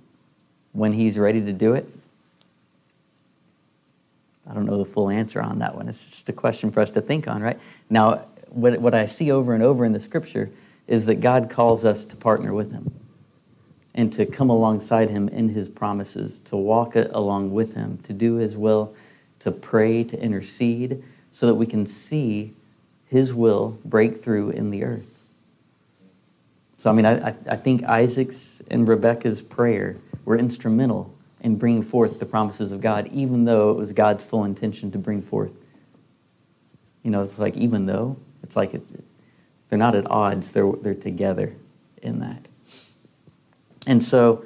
when 0.72 0.93
he's 0.93 1.16
ready 1.16 1.40
to 1.40 1.52
do 1.52 1.74
it? 1.74 1.88
I 4.48 4.55
don't 4.55 4.67
know 4.67 4.79
the 4.79 4.84
full 4.84 5.08
answer 5.08 5.41
on 5.41 5.60
that 5.60 5.76
one. 5.76 5.88
It's 5.88 6.10
just 6.10 6.29
a 6.29 6.32
question 6.32 6.72
for 6.72 6.81
us 6.81 6.91
to 6.93 7.00
think 7.00 7.29
on, 7.29 7.43
right? 7.43 7.58
Now, 7.88 8.26
what, 8.48 8.81
what 8.81 8.94
I 8.94 9.06
see 9.06 9.31
over 9.31 9.55
and 9.55 9.62
over 9.62 9.84
in 9.84 9.93
the 9.93 10.00
scripture 10.00 10.50
is 10.88 11.06
that 11.06 11.17
God 11.17 11.48
calls 11.48 11.84
us 11.84 12.05
to 12.06 12.17
partner 12.17 12.53
with 12.53 12.72
him 12.72 12.93
and 13.94 14.13
to 14.13 14.25
come 14.25 14.49
alongside 14.49 15.11
him 15.11 15.29
in 15.29 15.51
his 15.51 15.69
promises, 15.69 16.41
to 16.41 16.56
walk 16.56 16.96
along 16.96 17.53
with 17.53 17.75
him, 17.75 17.99
to 18.05 18.13
do 18.13 18.37
his 18.37 18.56
will, 18.56 18.94
to 19.41 19.51
pray, 19.51 20.03
to 20.05 20.20
intercede, 20.20 21.03
so 21.32 21.46
that 21.46 21.55
we 21.55 21.67
can 21.67 21.84
see 21.87 22.55
his 23.06 23.34
will 23.34 23.79
break 23.84 24.22
through 24.22 24.51
in 24.51 24.70
the 24.70 24.84
earth. 24.84 25.08
So, 26.79 26.91
I 26.91 26.94
mean, 26.94 27.06
I, 27.06 27.29
I 27.29 27.56
think 27.56 27.84
Isaac's 27.84 28.63
and 28.70 28.89
Rebecca's 28.89 29.43
prayer 29.43 29.96
were 30.25 30.37
instrumental 30.37 31.15
in 31.41 31.56
bringing 31.56 31.82
forth 31.82 32.19
the 32.19 32.27
promises 32.27 32.72
of 32.72 32.81
God, 32.81 33.08
even 33.13 33.44
though 33.44 33.70
it 33.70 33.77
was 33.77 33.93
God's 33.93 34.25
full 34.25 34.44
intention 34.44 34.91
to 34.93 34.99
bring 34.99 35.22
forth. 35.22 35.53
You 37.03 37.11
know, 37.11 37.22
it's 37.22 37.39
like, 37.39 37.56
even 37.56 37.87
though, 37.87 38.17
it's 38.43 38.56
like 38.56 38.75
it, 38.75 38.82
they're 39.69 39.79
not 39.79 39.94
at 39.94 40.11
odds, 40.11 40.53
they're, 40.53 40.70
they're 40.72 40.94
together 40.94 41.55
in 42.01 42.20
that. 42.20 42.49
And 43.86 44.03
so, 44.03 44.44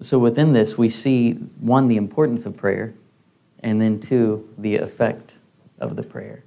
so 0.00 0.18
within 0.18 0.52
this, 0.52 0.78
we 0.78 0.88
see 0.88 1.32
one, 1.32 1.88
the 1.88 1.96
importance 1.96 2.46
of 2.46 2.56
prayer, 2.56 2.94
and 3.60 3.80
then 3.80 4.00
two, 4.00 4.48
the 4.56 4.76
effect 4.76 5.34
of 5.78 5.96
the 5.96 6.02
prayer. 6.02 6.42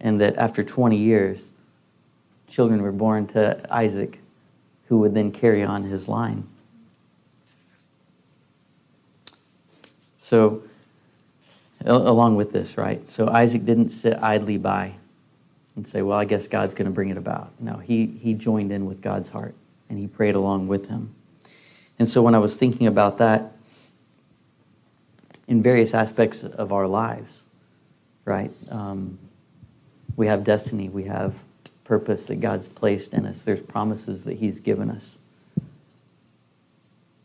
And 0.00 0.20
that 0.20 0.36
after 0.36 0.64
20 0.64 0.96
years, 0.96 1.52
children 2.48 2.82
were 2.82 2.92
born 2.92 3.26
to 3.28 3.64
Isaac, 3.70 4.18
who 4.88 4.98
would 4.98 5.14
then 5.14 5.30
carry 5.30 5.62
on 5.62 5.84
his 5.84 6.08
line. 6.08 6.46
So, 10.18 10.62
along 11.84 12.36
with 12.36 12.52
this, 12.52 12.76
right? 12.76 13.08
So 13.08 13.28
Isaac 13.28 13.64
didn't 13.64 13.90
sit 13.90 14.16
idly 14.22 14.56
by 14.56 14.94
and 15.74 15.86
say, 15.86 16.02
Well, 16.02 16.18
I 16.18 16.24
guess 16.24 16.46
God's 16.46 16.74
going 16.74 16.86
to 16.86 16.92
bring 16.92 17.08
it 17.08 17.16
about. 17.18 17.52
No, 17.58 17.78
he, 17.78 18.06
he 18.06 18.34
joined 18.34 18.70
in 18.70 18.86
with 18.86 19.00
God's 19.00 19.30
heart 19.30 19.54
and 19.92 20.00
he 20.00 20.06
prayed 20.06 20.34
along 20.34 20.68
with 20.68 20.88
him. 20.88 21.14
And 21.98 22.08
so 22.08 22.22
when 22.22 22.34
I 22.34 22.38
was 22.38 22.56
thinking 22.56 22.86
about 22.86 23.18
that 23.18 23.52
in 25.46 25.60
various 25.60 25.92
aspects 25.92 26.42
of 26.44 26.72
our 26.72 26.88
lives, 26.88 27.42
right? 28.24 28.50
Um, 28.70 29.18
we 30.16 30.28
have 30.28 30.44
destiny, 30.44 30.88
we 30.88 31.04
have 31.04 31.34
purpose 31.84 32.28
that 32.28 32.36
God's 32.36 32.68
placed 32.68 33.12
in 33.12 33.26
us. 33.26 33.44
There's 33.44 33.60
promises 33.60 34.24
that 34.24 34.38
He's 34.38 34.60
given 34.60 34.90
us. 34.90 35.18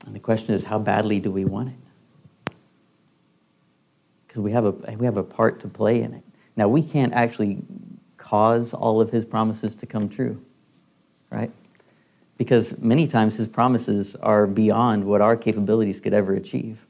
And 0.06 0.14
the 0.14 0.20
question 0.20 0.54
is, 0.54 0.66
how 0.66 0.78
badly 0.78 1.22
do 1.22 1.32
we 1.32 1.46
want 1.46 1.70
it? 1.70 2.54
Because 4.28 4.42
we 4.42 4.52
have 4.52 4.66
a 4.66 4.72
we 4.98 5.06
have 5.06 5.16
a 5.16 5.24
part 5.24 5.62
to 5.62 5.70
play 5.70 6.02
in 6.02 6.14
it. 6.14 6.24
Now, 6.58 6.68
we 6.68 6.84
can't 6.84 7.14
actually 7.14 7.60
cause 8.18 8.74
all 8.74 9.00
of 9.00 9.12
his 9.12 9.24
promises 9.24 9.74
to 9.76 9.86
come 9.86 10.10
true, 10.10 10.42
right? 11.30 11.52
Because 12.38 12.78
many 12.78 13.08
times 13.08 13.36
his 13.36 13.48
promises 13.48 14.16
are 14.18 14.46
beyond 14.46 15.04
what 15.04 15.22
our 15.22 15.36
capabilities 15.36 16.00
could 16.00 16.14
ever 16.14 16.34
achieve. 16.34 16.86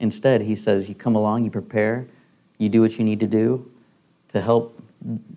Instead, 0.00 0.42
he 0.42 0.56
says, 0.56 0.88
You 0.88 0.94
come 0.94 1.14
along, 1.14 1.44
you 1.44 1.50
prepare, 1.50 2.06
you 2.58 2.68
do 2.68 2.80
what 2.80 2.98
you 2.98 3.04
need 3.04 3.20
to 3.20 3.26
do 3.26 3.70
to 4.28 4.40
help 4.40 4.80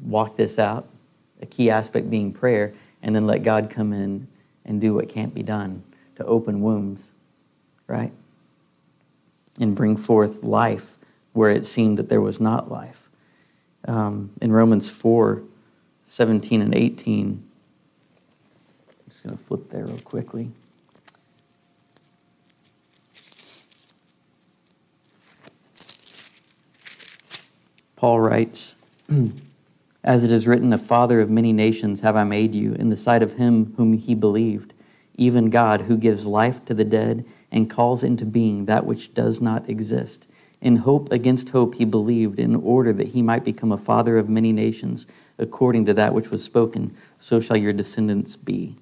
walk 0.04 0.36
this 0.36 0.58
out, 0.58 0.88
a 1.42 1.46
key 1.46 1.70
aspect 1.70 2.10
being 2.10 2.34
prayer, 2.34 2.74
and 3.02 3.16
then 3.16 3.28
let 3.28 3.44
God 3.44 3.70
come 3.70 3.94
in 3.94 4.28
and 4.66 4.82
do 4.82 4.94
what 4.94 5.08
can't 5.10 5.34
be 5.34 5.44
done 5.44 5.84
to 6.16 6.26
open 6.26 6.62
wombs, 6.62 7.12
right? 7.88 8.12
And 9.60 9.76
bring 9.76 9.98
forth 9.98 10.44
life 10.44 10.98
where 11.34 11.50
it 11.50 11.66
seemed 11.66 11.98
that 11.98 12.10
there 12.10 12.22
was 12.22 12.40
not 12.40 12.72
life. 12.72 13.10
Um, 13.88 14.32
in 14.42 14.52
Romans 14.52 14.90
4 14.90 15.44
17 16.06 16.64
and 16.64 16.74
18, 16.74 17.28
I'm 17.28 17.49
just 19.10 19.24
going 19.24 19.36
to 19.36 19.44
flip 19.44 19.70
there 19.70 19.86
real 19.86 19.98
quickly. 20.00 20.52
Paul 27.96 28.20
writes, 28.22 28.76
As 30.04 30.24
it 30.24 30.32
is 30.32 30.48
written, 30.48 30.72
a 30.72 30.78
father 30.78 31.20
of 31.20 31.30
many 31.30 31.52
nations 31.52 32.00
have 32.02 32.16
I 32.16 32.24
made 32.24 32.56
you, 32.56 32.74
in 32.74 32.90
the 32.90 32.96
sight 32.96 33.22
of 33.22 33.34
him 33.34 33.74
whom 33.76 33.94
he 33.94 34.16
believed, 34.16 34.74
even 35.16 35.50
God, 35.50 35.82
who 35.82 35.98
gives 35.98 36.26
life 36.26 36.64
to 36.66 36.74
the 36.74 36.86
dead 36.86 37.26
and 37.52 37.70
calls 37.70 38.04
into 38.04 38.26
being 38.26 38.66
that 38.66 38.86
which 38.86 39.14
does 39.14 39.42
not 39.42 39.68
exist. 39.68 40.30
In 40.62 40.78
hope 40.78 41.12
against 41.12 41.50
hope 41.50 41.76
he 41.76 41.84
believed, 41.86 42.40
in 42.40 42.56
order 42.56 42.94
that 42.94 43.10
he 43.10 43.22
might 43.22 43.44
become 43.44 43.72
a 43.72 43.78
father 43.78 44.18
of 44.18 44.30
many 44.30 44.54
nations, 44.54 45.08
according 45.38 45.86
to 45.88 45.94
that 45.96 46.14
which 46.14 46.30
was 46.30 46.44
spoken, 46.44 46.96
so 47.18 47.40
shall 47.40 47.58
your 47.58 47.74
descendants 47.74 48.36
be. 48.36 48.78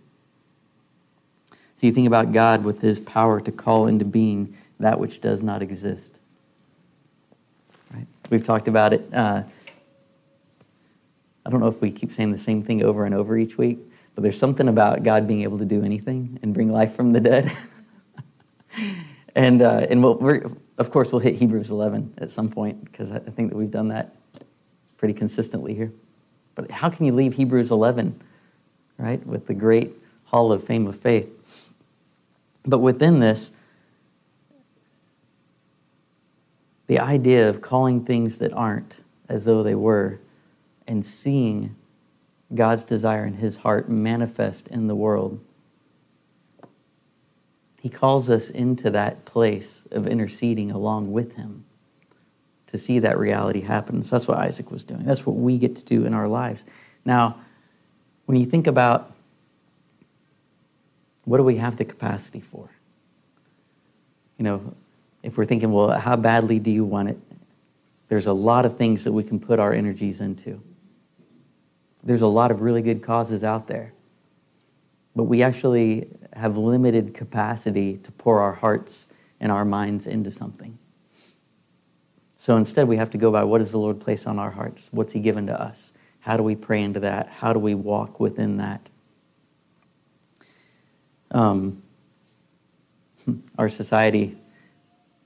So 1.78 1.86
you 1.86 1.94
think 1.94 2.08
about 2.08 2.32
God 2.32 2.64
with 2.64 2.82
his 2.82 3.00
power 3.00 3.40
to 3.40 3.52
call 3.52 3.86
into 3.86 4.04
being 4.04 4.56
that 4.80 5.00
which 5.00 5.22
does 5.22 5.44
not 5.44 5.62
exist. 5.62 6.18
Right? 7.94 8.08
We've 8.32 8.44
talked 8.44 8.68
about 8.68 8.94
it. 8.94 9.14
Uh, 9.14 9.44
I 11.46 11.50
don't 11.50 11.60
know 11.62 11.68
if 11.68 11.80
we 11.80 11.92
keep 11.92 12.12
saying 12.12 12.32
the 12.32 12.38
same 12.38 12.64
thing 12.64 12.84
over 12.84 13.06
and 13.06 13.14
over 13.14 13.38
each 13.38 13.60
week, 13.60 13.78
but 14.16 14.24
there's 14.24 14.40
something 14.40 14.68
about 14.68 15.04
God 15.04 15.28
being 15.28 15.44
able 15.44 15.60
to 15.60 15.66
do 15.66 15.84
anything 15.84 16.40
and 16.42 16.52
bring 16.52 16.72
life 16.72 16.96
from 16.96 17.14
the 17.14 17.20
dead. 17.20 17.52
and 19.36 19.62
uh, 19.62 19.86
and 19.88 20.04
we'll, 20.04 20.18
of 20.80 20.90
course, 20.92 21.12
we'll 21.12 21.22
hit 21.22 21.36
Hebrews 21.36 21.70
11 21.70 22.16
at 22.18 22.32
some 22.32 22.50
point 22.50 22.84
because 22.86 23.12
I 23.12 23.20
think 23.20 23.52
that 23.52 23.56
we've 23.56 23.72
done 23.72 23.90
that 23.90 24.16
pretty 24.98 25.14
consistently 25.14 25.76
here. 25.76 25.94
But 26.56 26.72
how 26.72 26.90
can 26.90 27.06
you 27.06 27.14
leave 27.14 27.36
Hebrews 27.36 27.70
11, 27.70 28.20
right, 28.98 29.26
with 29.28 29.46
the 29.46 29.54
great 29.54 29.94
hall 30.26 30.52
of 30.52 30.64
fame 30.64 30.88
of 30.88 30.96
faith? 30.96 31.37
But 32.68 32.80
within 32.80 33.20
this, 33.20 33.52
the 36.88 37.00
idea 37.00 37.50
of 37.50 37.62
calling 37.62 38.04
things 38.04 38.40
that 38.40 38.54
aren't 38.54 39.02
as 39.30 39.46
though 39.46 39.64
they 39.64 39.76
were 39.76 40.20
and 40.88 41.06
seeing 41.06 41.76
God's 42.54 42.84
desire 42.84 43.26
in 43.26 43.36
his 43.36 43.58
heart 43.58 43.90
manifest 43.90 44.68
in 44.68 44.88
the 44.88 44.96
world. 44.96 45.40
He 47.82 47.90
calls 47.90 48.30
us 48.30 48.50
into 48.50 48.90
that 48.90 49.26
place 49.26 49.84
of 49.92 50.08
interceding 50.08 50.72
along 50.72 51.12
with 51.12 51.36
him 51.36 51.66
to 52.68 52.78
see 52.78 53.00
that 53.00 53.18
reality 53.18 53.62
happen. 53.62 54.04
So 54.04 54.16
that's 54.16 54.28
what 54.28 54.40
Isaac 54.40 54.72
was 54.72 54.84
doing. 54.84 55.04
That's 55.06 55.26
what 55.26 55.36
we 55.36 55.58
get 55.58 55.76
to 55.78 55.86
do 55.86 56.06
in 56.06 56.14
our 56.14 56.28
lives. 56.28 56.64
Now, 57.06 57.40
when 58.26 58.38
you 58.38 58.46
think 58.46 58.68
about 58.68 59.14
what 61.28 61.40
do 61.40 61.44
we 61.44 61.58
have 61.58 61.76
the 61.76 61.84
capacity 61.84 62.40
for? 62.40 62.70
You 64.38 64.46
know, 64.46 64.76
if 65.24 65.38
we're 65.38 65.46
thinking, 65.46 65.74
well, 65.74 66.00
how 66.00 66.16
badly 66.16 66.58
do 66.58 66.72
you 66.72 66.86
want 66.86 67.10
it? 67.10 67.18
There's 68.08 68.28
a 68.28 68.34
lot 68.34 68.66
of 68.66 68.78
things 68.78 69.04
that 69.04 69.12
we 69.12 69.26
can 69.26 69.38
put 69.38 69.60
our 69.60 69.74
energies 69.74 70.22
into. 70.22 70.64
There's 72.02 72.22
a 72.22 72.28
lot 72.28 72.50
of 72.50 72.62
really 72.62 72.82
good 72.82 73.04
causes 73.04 73.44
out 73.44 73.68
there. 73.68 73.92
But 75.18 75.24
we 75.24 75.44
actually 75.44 76.08
have 76.32 76.58
limited 76.58 77.14
capacity 77.14 77.98
to 77.98 78.12
pour 78.14 78.40
our 78.40 78.54
hearts 78.54 79.08
and 79.42 79.52
our 79.52 79.66
minds 79.66 80.08
into 80.08 80.32
something. 80.32 80.80
So 82.36 82.56
instead, 82.56 82.88
we 82.88 82.96
have 82.96 83.10
to 83.10 83.18
go 83.18 83.34
by 83.34 83.44
what 83.44 83.58
does 83.58 83.72
the 83.72 83.80
Lord 83.80 84.00
place 84.00 84.26
on 84.26 84.40
our 84.40 84.52
hearts? 84.52 84.88
What's 84.92 85.12
He 85.12 85.20
given 85.20 85.48
to 85.48 85.62
us? 85.62 85.92
How 86.22 86.38
do 86.38 86.44
we 86.44 86.56
pray 86.56 86.84
into 86.84 87.02
that? 87.02 87.28
How 87.28 87.52
do 87.52 87.60
we 87.60 87.76
walk 87.76 88.22
within 88.22 88.56
that? 88.60 88.90
Um, 91.32 91.84
our 93.58 93.70
society 93.70 94.38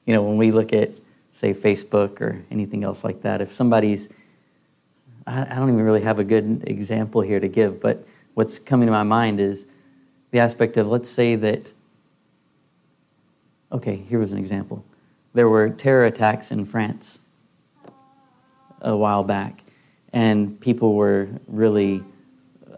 you 0.05 0.13
know, 0.13 0.23
when 0.23 0.37
we 0.37 0.51
look 0.51 0.73
at, 0.73 0.91
say, 1.33 1.53
Facebook 1.53 2.21
or 2.21 2.43
anything 2.49 2.83
else 2.83 3.03
like 3.03 3.21
that, 3.21 3.41
if 3.41 3.53
somebody's, 3.53 4.09
I, 5.27 5.43
I 5.43 5.55
don't 5.55 5.69
even 5.69 5.83
really 5.83 6.01
have 6.01 6.19
a 6.19 6.23
good 6.23 6.63
example 6.67 7.21
here 7.21 7.39
to 7.39 7.47
give, 7.47 7.79
but 7.79 8.05
what's 8.33 8.59
coming 8.59 8.87
to 8.87 8.91
my 8.91 9.03
mind 9.03 9.39
is 9.39 9.67
the 10.31 10.39
aspect 10.39 10.77
of, 10.77 10.87
let's 10.87 11.09
say 11.09 11.35
that, 11.35 11.71
okay, 13.71 13.95
here 13.95 14.19
was 14.19 14.31
an 14.31 14.37
example. 14.37 14.83
There 15.33 15.47
were 15.47 15.69
terror 15.69 16.05
attacks 16.05 16.51
in 16.51 16.65
France 16.65 17.19
a 18.81 18.97
while 18.97 19.23
back, 19.23 19.63
and 20.11 20.59
people 20.59 20.95
were 20.95 21.29
really 21.47 22.03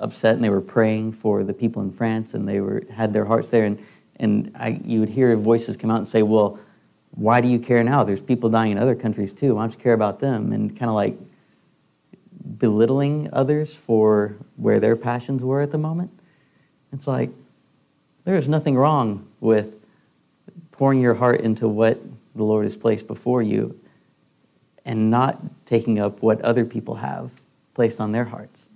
upset 0.04 0.36
and 0.36 0.44
they 0.44 0.50
were 0.50 0.62
praying 0.62 1.14
for 1.14 1.44
the 1.44 1.54
people 1.54 1.82
in 1.82 1.92
France 1.92 2.34
and 2.34 2.48
they 2.48 2.60
were 2.60 2.84
had 2.92 3.14
their 3.14 3.26
hearts 3.26 3.50
there 3.50 3.66
and 3.66 3.80
and 4.18 4.52
I, 4.56 4.80
you 4.86 5.00
would 5.00 5.10
hear 5.10 5.36
voices 5.36 5.76
come 5.76 5.90
out 5.90 5.98
and 5.98 6.08
say, 6.08 6.22
well, 6.22 6.60
why 7.12 7.42
do 7.42 7.48
you 7.48 7.60
care 7.60 7.84
now? 7.84 8.04
There's 8.04 8.22
people 8.22 8.50
dying 8.50 8.72
in 8.72 8.78
other 8.78 8.96
countries 8.96 9.34
too. 9.34 9.56
Why 9.56 9.64
don't 9.64 9.72
you 9.72 9.80
care 9.80 9.94
about 9.94 10.20
them? 10.20 10.52
And 10.52 10.78
kind 10.78 10.90
of 10.90 10.96
like 10.96 11.18
belittling 12.58 13.30
others 13.34 13.76
for 13.76 14.38
where 14.56 14.80
their 14.80 14.96
passions 14.96 15.44
were 15.44 15.62
at 15.62 15.72
the 15.72 15.78
moment. 15.78 16.12
It's 16.92 17.08
like 17.08 17.32
there 18.24 18.36
is 18.36 18.48
nothing 18.48 18.76
wrong 18.76 19.28
with 19.40 19.76
pouring 20.72 21.02
your 21.02 21.16
heart 21.16 21.42
into 21.42 21.68
what 21.68 22.00
the 22.36 22.44
Lord 22.44 22.66
has 22.66 22.76
placed 22.76 23.08
before 23.08 23.42
you 23.42 23.80
and 24.86 25.10
not 25.10 25.40
taking 25.66 26.00
up 26.00 26.22
what 26.22 26.42
other 26.42 26.66
people 26.66 26.96
have 26.96 27.32
placed 27.74 28.00
on 28.00 28.12
their 28.12 28.26
hearts. 28.26 28.70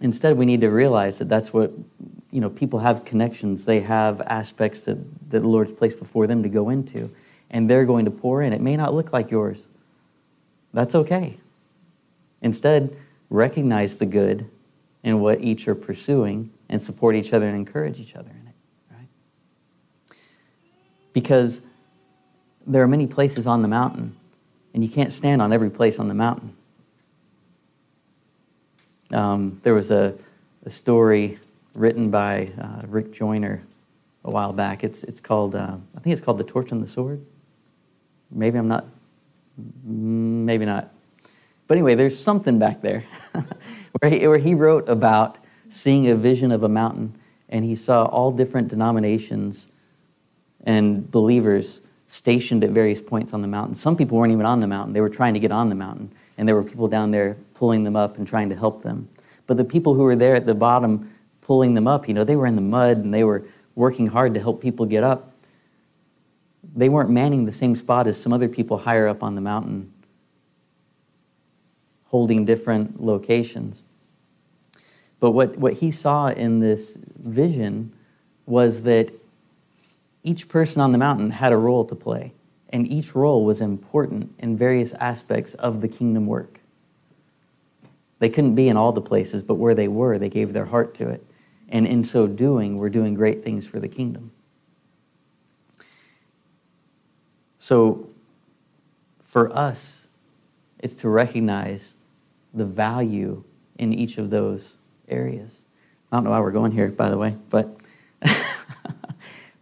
Instead, 0.00 0.36
we 0.36 0.44
need 0.44 0.60
to 0.60 0.68
realize 0.68 1.18
that 1.18 1.28
that's 1.28 1.52
what 1.52 1.72
you 2.30 2.40
know, 2.40 2.50
people 2.50 2.80
have 2.80 3.04
connections, 3.04 3.64
they 3.64 3.80
have 3.80 4.20
aspects 4.22 4.84
that, 4.84 4.98
that 5.30 5.40
the 5.40 5.48
Lord's 5.48 5.72
placed 5.72 5.98
before 5.98 6.26
them 6.26 6.42
to 6.42 6.48
go 6.48 6.68
into, 6.68 7.10
and 7.50 7.70
they're 7.70 7.86
going 7.86 8.04
to 8.04 8.10
pour 8.10 8.42
in. 8.42 8.52
It 8.52 8.60
may 8.60 8.76
not 8.76 8.92
look 8.92 9.12
like 9.12 9.30
yours. 9.30 9.66
That's 10.74 10.94
okay. 10.94 11.38
Instead, 12.42 12.94
recognize 13.30 13.96
the 13.96 14.06
good 14.06 14.50
in 15.02 15.20
what 15.20 15.40
each 15.40 15.66
are 15.66 15.74
pursuing 15.74 16.50
and 16.68 16.82
support 16.82 17.14
each 17.14 17.32
other 17.32 17.46
and 17.46 17.56
encourage 17.56 18.00
each 18.00 18.14
other 18.14 18.28
in 18.28 18.48
it, 18.48 18.54
right? 18.90 20.18
Because 21.12 21.62
there 22.66 22.82
are 22.82 22.88
many 22.88 23.06
places 23.06 23.46
on 23.46 23.62
the 23.62 23.68
mountain, 23.68 24.14
and 24.74 24.84
you 24.84 24.90
can't 24.90 25.12
stand 25.12 25.40
on 25.40 25.52
every 25.52 25.70
place 25.70 25.98
on 25.98 26.08
the 26.08 26.14
mountain. 26.14 26.54
Um, 29.12 29.60
there 29.62 29.74
was 29.74 29.90
a, 29.90 30.14
a 30.64 30.70
story 30.70 31.38
written 31.74 32.10
by 32.10 32.50
uh, 32.60 32.82
Rick 32.86 33.12
Joyner 33.12 33.62
a 34.24 34.30
while 34.30 34.52
back. 34.52 34.82
It's, 34.82 35.04
it's 35.04 35.20
called, 35.20 35.54
uh, 35.54 35.76
I 35.96 36.00
think 36.00 36.12
it's 36.12 36.20
called 36.20 36.38
The 36.38 36.44
Torch 36.44 36.72
and 36.72 36.82
the 36.82 36.88
Sword. 36.88 37.24
Maybe 38.30 38.58
I'm 38.58 38.68
not, 38.68 38.84
maybe 39.84 40.64
not. 40.64 40.90
But 41.68 41.76
anyway, 41.76 41.94
there's 41.94 42.18
something 42.18 42.58
back 42.58 42.80
there 42.80 43.04
where, 44.00 44.10
he, 44.10 44.26
where 44.26 44.38
he 44.38 44.54
wrote 44.54 44.88
about 44.88 45.38
seeing 45.68 46.08
a 46.08 46.14
vision 46.14 46.52
of 46.52 46.62
a 46.62 46.68
mountain, 46.68 47.14
and 47.48 47.64
he 47.64 47.74
saw 47.74 48.04
all 48.04 48.32
different 48.32 48.68
denominations 48.68 49.68
and 50.64 51.10
believers 51.10 51.80
stationed 52.08 52.64
at 52.64 52.70
various 52.70 53.00
points 53.00 53.32
on 53.32 53.42
the 53.42 53.48
mountain. 53.48 53.74
Some 53.74 53.96
people 53.96 54.18
weren't 54.18 54.32
even 54.32 54.46
on 54.46 54.60
the 54.60 54.66
mountain, 54.66 54.92
they 54.92 55.00
were 55.00 55.08
trying 55.08 55.34
to 55.34 55.40
get 55.40 55.52
on 55.52 55.68
the 55.68 55.74
mountain, 55.74 56.10
and 56.38 56.48
there 56.48 56.54
were 56.54 56.64
people 56.64 56.88
down 56.88 57.10
there 57.12 57.36
pulling 57.56 57.84
them 57.84 57.96
up 57.96 58.18
and 58.18 58.26
trying 58.26 58.48
to 58.50 58.56
help 58.56 58.82
them. 58.82 59.08
But 59.46 59.56
the 59.56 59.64
people 59.64 59.94
who 59.94 60.02
were 60.02 60.16
there 60.16 60.34
at 60.34 60.46
the 60.46 60.54
bottom 60.54 61.10
pulling 61.46 61.74
them 61.74 61.86
up. 61.86 62.08
You 62.08 62.14
know, 62.14 62.24
they 62.24 62.34
were 62.34 62.46
in 62.46 62.56
the 62.56 62.60
mud 62.60 62.98
and 62.98 63.14
they 63.14 63.22
were 63.22 63.44
working 63.76 64.08
hard 64.08 64.34
to 64.34 64.40
help 64.40 64.60
people 64.60 64.84
get 64.84 65.04
up. 65.04 65.32
They 66.74 66.88
weren't 66.88 67.08
manning 67.08 67.44
the 67.44 67.52
same 67.52 67.76
spot 67.76 68.08
as 68.08 68.20
some 68.20 68.32
other 68.32 68.48
people 68.48 68.78
higher 68.78 69.06
up 69.06 69.22
on 69.22 69.36
the 69.36 69.40
mountain, 69.40 69.92
holding 72.06 72.44
different 72.44 73.00
locations. 73.00 73.84
But 75.20 75.30
what, 75.30 75.56
what 75.56 75.74
he 75.74 75.92
saw 75.92 76.28
in 76.28 76.58
this 76.58 76.98
vision 77.16 77.92
was 78.44 78.82
that 78.82 79.12
each 80.24 80.48
person 80.48 80.82
on 80.82 80.90
the 80.90 80.98
mountain 80.98 81.30
had 81.30 81.52
a 81.52 81.56
role 81.56 81.84
to 81.84 81.94
play. 81.94 82.32
and 82.70 82.90
each 82.90 83.14
role 83.14 83.44
was 83.44 83.60
important 83.60 84.34
in 84.40 84.56
various 84.56 84.92
aspects 84.94 85.54
of 85.54 85.80
the 85.80 85.88
kingdom 85.88 86.26
work. 86.26 86.55
They 88.18 88.28
couldn't 88.28 88.54
be 88.54 88.68
in 88.68 88.76
all 88.76 88.92
the 88.92 89.02
places, 89.02 89.42
but 89.42 89.54
where 89.54 89.74
they 89.74 89.88
were, 89.88 90.18
they 90.18 90.28
gave 90.28 90.52
their 90.52 90.66
heart 90.66 90.94
to 90.96 91.08
it. 91.08 91.24
And 91.68 91.86
in 91.86 92.04
so 92.04 92.26
doing, 92.26 92.78
we're 92.78 92.90
doing 92.90 93.14
great 93.14 93.44
things 93.44 93.66
for 93.66 93.80
the 93.80 93.88
kingdom. 93.88 94.32
So, 97.58 98.08
for 99.20 99.54
us, 99.54 100.06
it's 100.78 100.94
to 100.96 101.08
recognize 101.08 101.96
the 102.54 102.64
value 102.64 103.42
in 103.76 103.92
each 103.92 104.18
of 104.18 104.30
those 104.30 104.76
areas. 105.08 105.60
I 106.10 106.16
don't 106.16 106.24
know 106.24 106.30
why 106.30 106.40
we're 106.40 106.52
going 106.52 106.72
here, 106.72 106.88
by 106.88 107.10
the 107.10 107.18
way, 107.18 107.36
but 107.50 107.76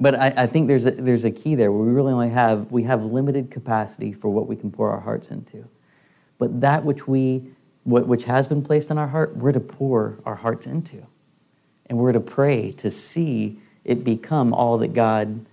but 0.01 0.15
I, 0.15 0.35
I, 0.37 0.47
think 0.47 0.69
there's 0.69 0.87
a, 0.87 0.91
there's 0.91 1.25
a 1.25 1.31
key 1.31 1.55
there 1.55 1.73
where 1.73 1.85
we 1.85 1.93
really 1.93 2.13
only 2.13 2.29
have 2.29 2.71
we 2.71 2.85
have 2.85 3.03
limited 3.03 3.51
capacity 3.51 4.13
for 4.13 4.29
what 4.29 4.47
we 4.47 4.55
can 4.55 4.71
pour 4.71 4.91
our 4.91 5.01
hearts 5.01 5.29
into. 5.29 5.69
But 6.39 6.61
that 6.61 6.85
which 6.85 7.09
we 7.09 7.54
what, 7.85 8.07
which 8.07 8.25
has 8.25 8.47
been 8.49 8.63
placed 8.63 8.91
in 8.91 8.99
our 8.99 9.09
heart, 9.09 9.37
we're 9.37 9.53
to 9.53 9.61
pour 9.61 10.19
our 10.27 10.35
hearts 10.35 10.67
into. 10.67 11.07
And 11.87 11.99
we're 11.99 12.13
to 12.13 12.21
pray 12.21 12.73
to 12.73 12.91
see 12.91 13.61
it 13.85 14.03
become 14.03 14.53
all 14.53 14.79
that 14.79 14.95
God 14.95 15.45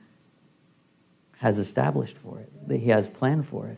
has 1.39 1.57
established 1.57 2.17
for 2.17 2.39
it, 2.39 2.67
that 2.67 2.77
He 2.77 2.89
has 2.89 3.09
planned 3.09 3.47
for 3.47 3.67
it. 3.67 3.77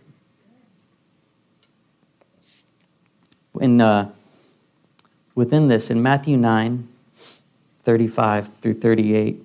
In, 3.60 3.82
uh, 3.82 4.12
within 5.36 5.68
this, 5.68 5.90
in 5.90 6.02
Matthew 6.02 6.38
9, 6.38 6.88
35 7.84 8.54
through 8.54 8.74
38, 8.74 9.44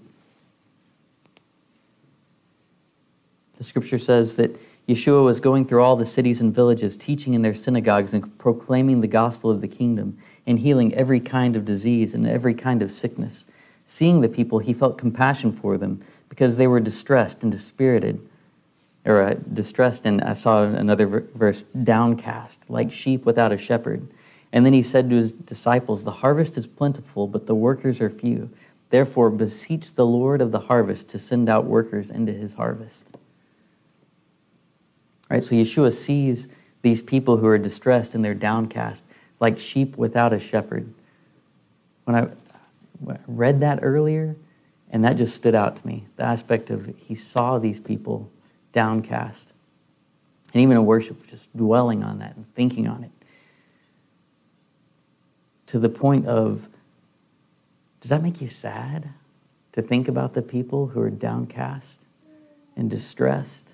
the 3.56 3.64
scripture 3.64 3.98
says 3.98 4.36
that 4.36 4.50
Yeshua 4.88 5.22
was 5.22 5.38
going 5.38 5.66
through 5.66 5.82
all 5.82 5.96
the 5.96 6.06
cities 6.06 6.40
and 6.40 6.54
villages, 6.54 6.96
teaching 6.96 7.34
in 7.34 7.42
their 7.42 7.54
synagogues 7.54 8.14
and 8.14 8.38
proclaiming 8.38 9.02
the 9.02 9.06
gospel 9.06 9.50
of 9.50 9.60
the 9.60 9.68
kingdom 9.68 10.16
and 10.46 10.58
healing 10.58 10.94
every 10.94 11.20
kind 11.20 11.56
of 11.56 11.66
disease 11.66 12.14
and 12.14 12.26
every 12.26 12.54
kind 12.54 12.82
of 12.82 12.90
sickness. 12.90 13.44
Seeing 13.84 14.22
the 14.22 14.30
people, 14.30 14.60
he 14.60 14.72
felt 14.72 14.96
compassion 14.96 15.52
for 15.52 15.76
them 15.76 16.02
because 16.30 16.56
they 16.56 16.66
were 16.66 16.80
distressed 16.80 17.42
and 17.42 17.52
dispirited, 17.52 18.18
or 19.04 19.20
uh, 19.20 19.34
distressed, 19.52 20.06
and 20.06 20.22
I 20.22 20.32
saw 20.32 20.62
another 20.62 21.06
verse, 21.34 21.64
downcast, 21.82 22.70
like 22.70 22.90
sheep 22.90 23.26
without 23.26 23.52
a 23.52 23.58
shepherd. 23.58 24.08
And 24.54 24.64
then 24.64 24.72
he 24.72 24.82
said 24.82 25.10
to 25.10 25.16
his 25.16 25.32
disciples, 25.32 26.04
The 26.04 26.10
harvest 26.10 26.56
is 26.56 26.66
plentiful, 26.66 27.26
but 27.26 27.46
the 27.46 27.54
workers 27.54 28.00
are 28.00 28.08
few. 28.08 28.48
Therefore, 28.88 29.28
beseech 29.28 29.92
the 29.92 30.06
Lord 30.06 30.40
of 30.40 30.50
the 30.50 30.60
harvest 30.60 31.08
to 31.10 31.18
send 31.18 31.50
out 31.50 31.66
workers 31.66 32.08
into 32.08 32.32
his 32.32 32.54
harvest. 32.54 33.17
Right? 35.30 35.42
So 35.42 35.54
Yeshua 35.54 35.92
sees 35.92 36.48
these 36.82 37.02
people 37.02 37.36
who 37.36 37.46
are 37.46 37.58
distressed 37.58 38.14
and 38.14 38.24
they're 38.24 38.34
downcast, 38.34 39.02
like 39.40 39.58
sheep 39.58 39.96
without 39.96 40.32
a 40.32 40.38
shepherd. 40.38 40.92
When 42.04 42.16
I 42.16 42.28
read 43.26 43.60
that 43.60 43.80
earlier, 43.82 44.36
and 44.90 45.04
that 45.04 45.16
just 45.16 45.36
stood 45.36 45.54
out 45.54 45.76
to 45.76 45.86
me 45.86 46.06
the 46.16 46.24
aspect 46.24 46.70
of 46.70 46.94
he 46.96 47.14
saw 47.14 47.58
these 47.58 47.78
people 47.78 48.30
downcast. 48.72 49.52
And 50.54 50.62
even 50.62 50.76
in 50.76 50.86
worship, 50.86 51.26
just 51.26 51.54
dwelling 51.54 52.02
on 52.02 52.18
that 52.20 52.36
and 52.36 52.52
thinking 52.54 52.88
on 52.88 53.04
it. 53.04 53.10
To 55.66 55.78
the 55.78 55.90
point 55.90 56.26
of, 56.26 56.68
does 58.00 58.10
that 58.10 58.22
make 58.22 58.40
you 58.40 58.48
sad 58.48 59.10
to 59.72 59.82
think 59.82 60.08
about 60.08 60.32
the 60.32 60.40
people 60.40 60.86
who 60.88 61.02
are 61.02 61.10
downcast 61.10 62.06
and 62.76 62.88
distressed 62.88 63.67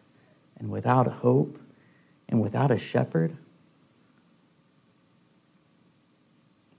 and 0.58 0.70
without 0.70 1.06
a 1.06 1.10
hope 1.10 1.58
and 2.28 2.40
without 2.40 2.70
a 2.70 2.78
shepherd? 2.78 3.36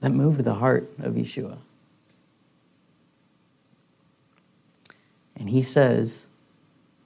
That 0.00 0.12
moved 0.12 0.44
the 0.44 0.54
heart 0.54 0.90
of 0.98 1.14
Yeshua. 1.14 1.58
And 5.34 5.50
he 5.50 5.62
says, 5.62 6.26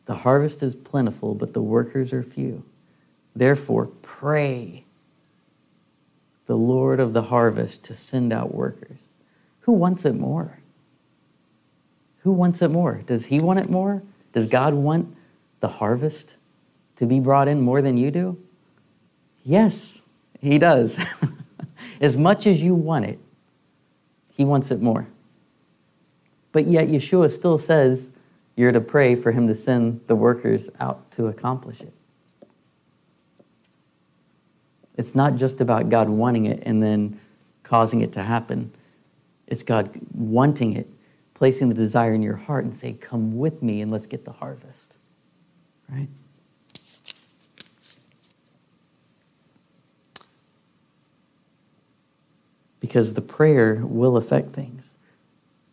The 0.06 0.16
harvest 0.16 0.62
is 0.62 0.74
plentiful, 0.74 1.34
but 1.34 1.52
the 1.52 1.62
workers 1.62 2.12
are 2.12 2.22
few. 2.22 2.64
Therefore, 3.34 3.86
pray 4.02 4.84
the 6.46 6.56
Lord 6.56 6.98
of 6.98 7.12
the 7.12 7.22
harvest 7.22 7.84
to 7.84 7.94
send 7.94 8.32
out 8.32 8.54
workers. 8.54 8.98
Who 9.60 9.72
wants 9.72 10.04
it 10.04 10.14
more? 10.14 10.58
Who 12.22 12.32
wants 12.32 12.60
it 12.60 12.70
more? 12.70 13.02
Does 13.06 13.26
he 13.26 13.40
want 13.40 13.60
it 13.60 13.70
more? 13.70 14.02
Does 14.32 14.46
God 14.46 14.74
want 14.74 15.16
the 15.60 15.68
harvest 15.68 16.36
to 17.00 17.06
be 17.06 17.18
brought 17.18 17.48
in 17.48 17.62
more 17.62 17.80
than 17.80 17.96
you 17.96 18.10
do? 18.10 18.38
Yes, 19.42 20.02
He 20.38 20.58
does. 20.58 21.02
as 22.00 22.16
much 22.16 22.46
as 22.46 22.62
you 22.62 22.74
want 22.74 23.06
it, 23.06 23.18
He 24.30 24.44
wants 24.44 24.70
it 24.70 24.82
more. 24.82 25.08
But 26.52 26.66
yet, 26.66 26.88
Yeshua 26.88 27.30
still 27.30 27.56
says 27.56 28.10
you're 28.54 28.70
to 28.70 28.82
pray 28.82 29.14
for 29.14 29.32
Him 29.32 29.48
to 29.48 29.54
send 29.54 30.02
the 30.08 30.14
workers 30.14 30.68
out 30.78 31.10
to 31.12 31.26
accomplish 31.26 31.80
it. 31.80 31.94
It's 34.98 35.14
not 35.14 35.36
just 35.36 35.62
about 35.62 35.88
God 35.88 36.10
wanting 36.10 36.44
it 36.44 36.62
and 36.66 36.82
then 36.82 37.18
causing 37.62 38.02
it 38.02 38.12
to 38.12 38.22
happen. 38.22 38.72
It's 39.46 39.62
God 39.62 39.98
wanting 40.12 40.74
it, 40.74 40.86
placing 41.32 41.70
the 41.70 41.74
desire 41.74 42.12
in 42.12 42.20
your 42.20 42.36
heart 42.36 42.66
and 42.66 42.76
say, 42.76 42.92
Come 42.92 43.38
with 43.38 43.62
me 43.62 43.80
and 43.80 43.90
let's 43.90 44.06
get 44.06 44.26
the 44.26 44.32
harvest. 44.32 44.98
Right? 45.88 46.08
Because 52.80 53.14
the 53.14 53.22
prayer 53.22 53.82
will 53.84 54.16
affect 54.16 54.52
things. 54.52 54.90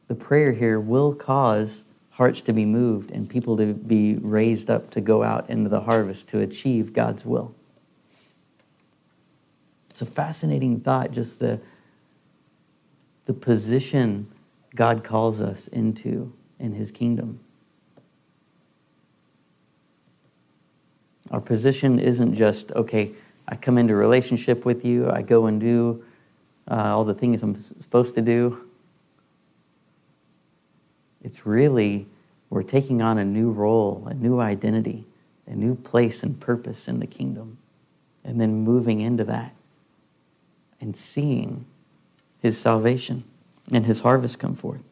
The 0.07 0.15
prayer 0.15 0.51
here 0.51 0.79
will 0.79 1.13
cause 1.13 1.85
hearts 2.11 2.41
to 2.43 2.53
be 2.53 2.65
moved 2.65 3.11
and 3.11 3.29
people 3.29 3.57
to 3.57 3.73
be 3.73 4.15
raised 4.15 4.69
up 4.69 4.89
to 4.91 5.01
go 5.01 5.23
out 5.23 5.49
into 5.49 5.69
the 5.69 5.81
harvest 5.81 6.27
to 6.29 6.39
achieve 6.39 6.93
God's 6.93 7.25
will. 7.25 7.53
It's 9.89 10.01
a 10.01 10.05
fascinating 10.05 10.79
thought, 10.79 11.11
just 11.11 11.39
the, 11.39 11.59
the 13.25 13.33
position 13.33 14.31
God 14.75 15.03
calls 15.03 15.41
us 15.41 15.67
into 15.67 16.33
in 16.59 16.73
His 16.73 16.91
kingdom. 16.91 17.39
Our 21.31 21.41
position 21.41 21.99
isn't 21.99 22.35
just, 22.35 22.71
okay, 22.71 23.11
I 23.47 23.55
come 23.55 23.77
into 23.77 23.95
relationship 23.95 24.65
with 24.65 24.85
you, 24.85 25.09
I 25.09 25.21
go 25.21 25.45
and 25.45 25.59
do 25.59 26.03
uh, 26.69 26.95
all 26.95 27.03
the 27.03 27.13
things 27.13 27.43
I'm 27.43 27.55
supposed 27.55 28.15
to 28.15 28.21
do. 28.21 28.63
It's 31.23 31.45
really, 31.45 32.07
we're 32.49 32.63
taking 32.63 33.01
on 33.01 33.17
a 33.17 33.25
new 33.25 33.51
role, 33.51 34.07
a 34.09 34.13
new 34.13 34.39
identity, 34.39 35.05
a 35.45 35.55
new 35.55 35.75
place 35.75 36.23
and 36.23 36.39
purpose 36.39 36.87
in 36.87 36.99
the 36.99 37.07
kingdom, 37.07 37.57
and 38.23 38.39
then 38.39 38.55
moving 38.55 39.01
into 39.01 39.23
that 39.25 39.53
and 40.79 40.95
seeing 40.95 41.65
his 42.41 42.59
salvation 42.59 43.23
and 43.71 43.85
his 43.85 44.01
harvest 44.01 44.39
come 44.39 44.55
forth. 44.55 44.83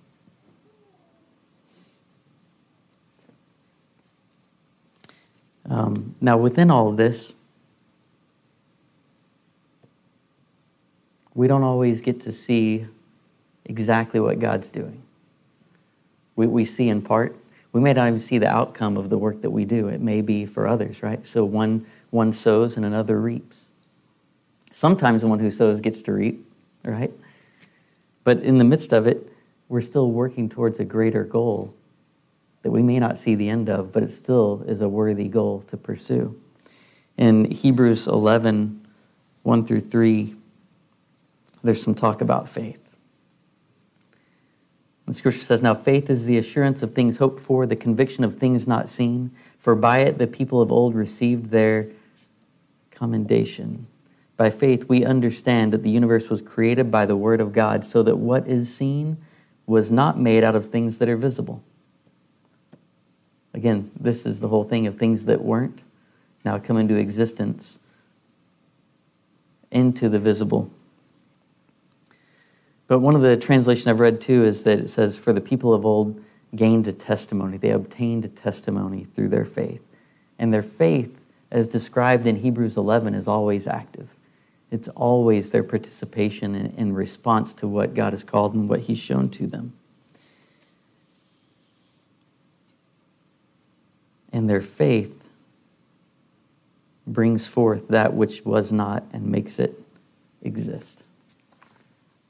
Um, 5.70 6.16
now, 6.22 6.38
within 6.38 6.70
all 6.70 6.90
of 6.90 6.98
this, 6.98 7.34
we 11.36 11.48
don't 11.48 11.63
always 11.63 12.02
get 12.02 12.21
to 12.21 12.32
see 12.32 12.88
exactly 13.65 14.19
what 14.19 14.39
God's 14.39 14.71
doing. 14.71 15.04
We, 16.36 16.48
we 16.48 16.65
see 16.65 16.89
in 16.89 17.02
part. 17.02 17.36
We 17.74 17.82
may 17.82 17.93
not 17.93 18.08
even 18.08 18.19
see 18.19 18.38
the 18.38 18.48
outcome 18.48 18.95
of 18.95 19.10
the 19.10 19.17
work 19.17 19.41
that 19.41 19.50
we 19.50 19.65
do. 19.65 19.89
It 19.89 20.00
may 20.02 20.21
be 20.21 20.45
for 20.45 20.65
others, 20.65 21.04
right? 21.04 21.26
So 21.28 21.43
one, 21.43 21.86
one 22.10 22.32
sows 22.32 22.78
and 22.78 22.86
another 22.86 23.19
reaps. 23.19 23.69
Sometimes 24.71 25.21
the 25.21 25.28
one 25.28 25.39
who 25.39 25.52
sows 25.52 25.82
gets 25.82 26.02
to 26.04 26.13
reap, 26.13 26.45
right? 26.84 27.12
But 28.24 28.39
in 28.39 28.58
the 28.58 28.63
midst 28.63 28.93
of 28.93 29.06
it, 29.06 29.32
we're 29.67 29.82
still 29.82 30.12
working 30.12 30.48
towards 30.48 30.80
a 30.80 30.86
greater 30.86 31.24
goal 31.24 31.74
that 32.62 32.71
we 32.71 32.82
may 32.82 32.98
not 32.98 33.17
see 33.17 33.36
the 33.36 33.50
end 33.50 33.69
of, 33.69 33.91
but 33.91 34.04
it 34.04 34.12
still 34.12 34.63
is 34.67 34.82
a 34.82 34.89
worthy 34.89 35.28
goal 35.28 35.62
to 35.67 35.78
pursue. 35.78 36.39
In 37.17 37.52
Hebrews 37.52 38.08
11, 38.08 38.88
1 39.43 39.65
through 39.65 39.82
3, 39.82 40.36
there's 41.65 41.84
some 41.84 41.95
talk 41.95 42.21
about 42.21 42.47
faith. 42.47 42.82
The 45.06 45.13
scripture 45.13 45.41
says, 45.41 45.62
Now 45.62 45.75
faith 45.75 46.10
is 46.10 46.25
the 46.25 46.38
assurance 46.38 46.82
of 46.82 46.91
things 46.91 47.17
hoped 47.17 47.39
for, 47.39 47.65
the 47.65 47.75
conviction 47.75 48.23
of 48.23 48.36
things 48.36 48.67
not 48.67 48.89
seen, 48.89 49.32
for 49.60 49.75
by 49.75 49.99
it 49.99 50.17
the 50.17 50.28
people 50.28 50.62
of 50.62 50.71
old 50.71 50.95
received 50.95 51.47
their 51.47 51.88
commendation. 52.91 53.88
By 54.38 54.49
faith, 54.49 54.89
we 54.89 55.06
understand 55.06 55.71
that 55.73 55.84
the 55.84 55.89
universe 55.89 56.30
was 56.30 56.41
created 56.41 56.91
by 56.91 57.06
the 57.06 57.15
Word 57.15 57.39
of 57.39 57.54
God, 57.54 57.86
so 57.86 58.04
that 58.04 58.17
what 58.17 58.47
is 58.47 58.73
seen 58.73 59.17
was 59.65 59.89
not 59.89 60.19
made 60.19 60.43
out 60.43 60.56
of 60.56 60.69
things 60.69 60.99
that 60.99 61.10
are 61.10 61.17
visible. 61.17 61.63
Again, 63.54 63.91
this 63.97 64.25
is 64.25 64.41
the 64.41 64.49
whole 64.49 64.63
thing 64.63 64.86
of 64.88 64.97
things 64.97 65.25
that 65.25 65.41
weren't 65.41 65.82
now 66.43 66.60
come 66.60 66.78
into 66.78 66.95
existence 66.95 67.80
into 69.71 70.10
the 70.10 70.19
visible. 70.19 70.71
But 72.88 73.00
one 73.00 73.15
of 73.15 73.21
the 73.21 73.38
translation 73.38 73.89
I've 73.89 74.00
read 74.00 74.21
too 74.21 74.43
is 74.43 74.63
that 74.63 74.80
it 74.80 74.89
says, 74.89 75.17
For 75.17 75.34
the 75.34 75.41
people 75.41 75.74
of 75.74 75.86
old 75.86 76.21
gained 76.56 76.88
a 76.88 76.93
testimony. 76.93 77.58
They 77.58 77.71
obtained 77.71 78.26
a 78.26 78.30
testimony 78.30 79.06
through 79.06 79.30
their 79.30 79.45
faith. 79.45 79.82
And 80.38 80.54
their 80.54 80.63
faith, 80.63 81.17
as 81.52 81.67
described 81.67 82.28
in 82.28 82.38
Hebrews 82.38 82.78
11, 82.78 83.13
is 83.13 83.28
always 83.28 83.67
active. 83.67 84.10
It's 84.71 84.88
always 84.89 85.52
their 85.52 85.63
participation 85.63 86.56
in 86.56 86.93
response 86.93 87.54
to 87.56 87.67
what 87.67 87.93
God 87.93 88.13
has 88.13 88.24
called 88.24 88.54
and 88.54 88.67
what 88.67 88.82
He's 88.82 89.00
shown 89.00 89.30
to 89.32 89.48
them. 89.48 89.74
And 94.34 94.50
their 94.50 94.62
faith 94.62 95.30
brings 97.08 97.48
forth 97.48 97.88
that 97.88 98.13
which 98.13 98.43
was 98.43 98.71
not 98.71 99.06
and 99.13 99.28
makes 99.28 99.60
it 99.60 99.80
exist. 100.41 101.05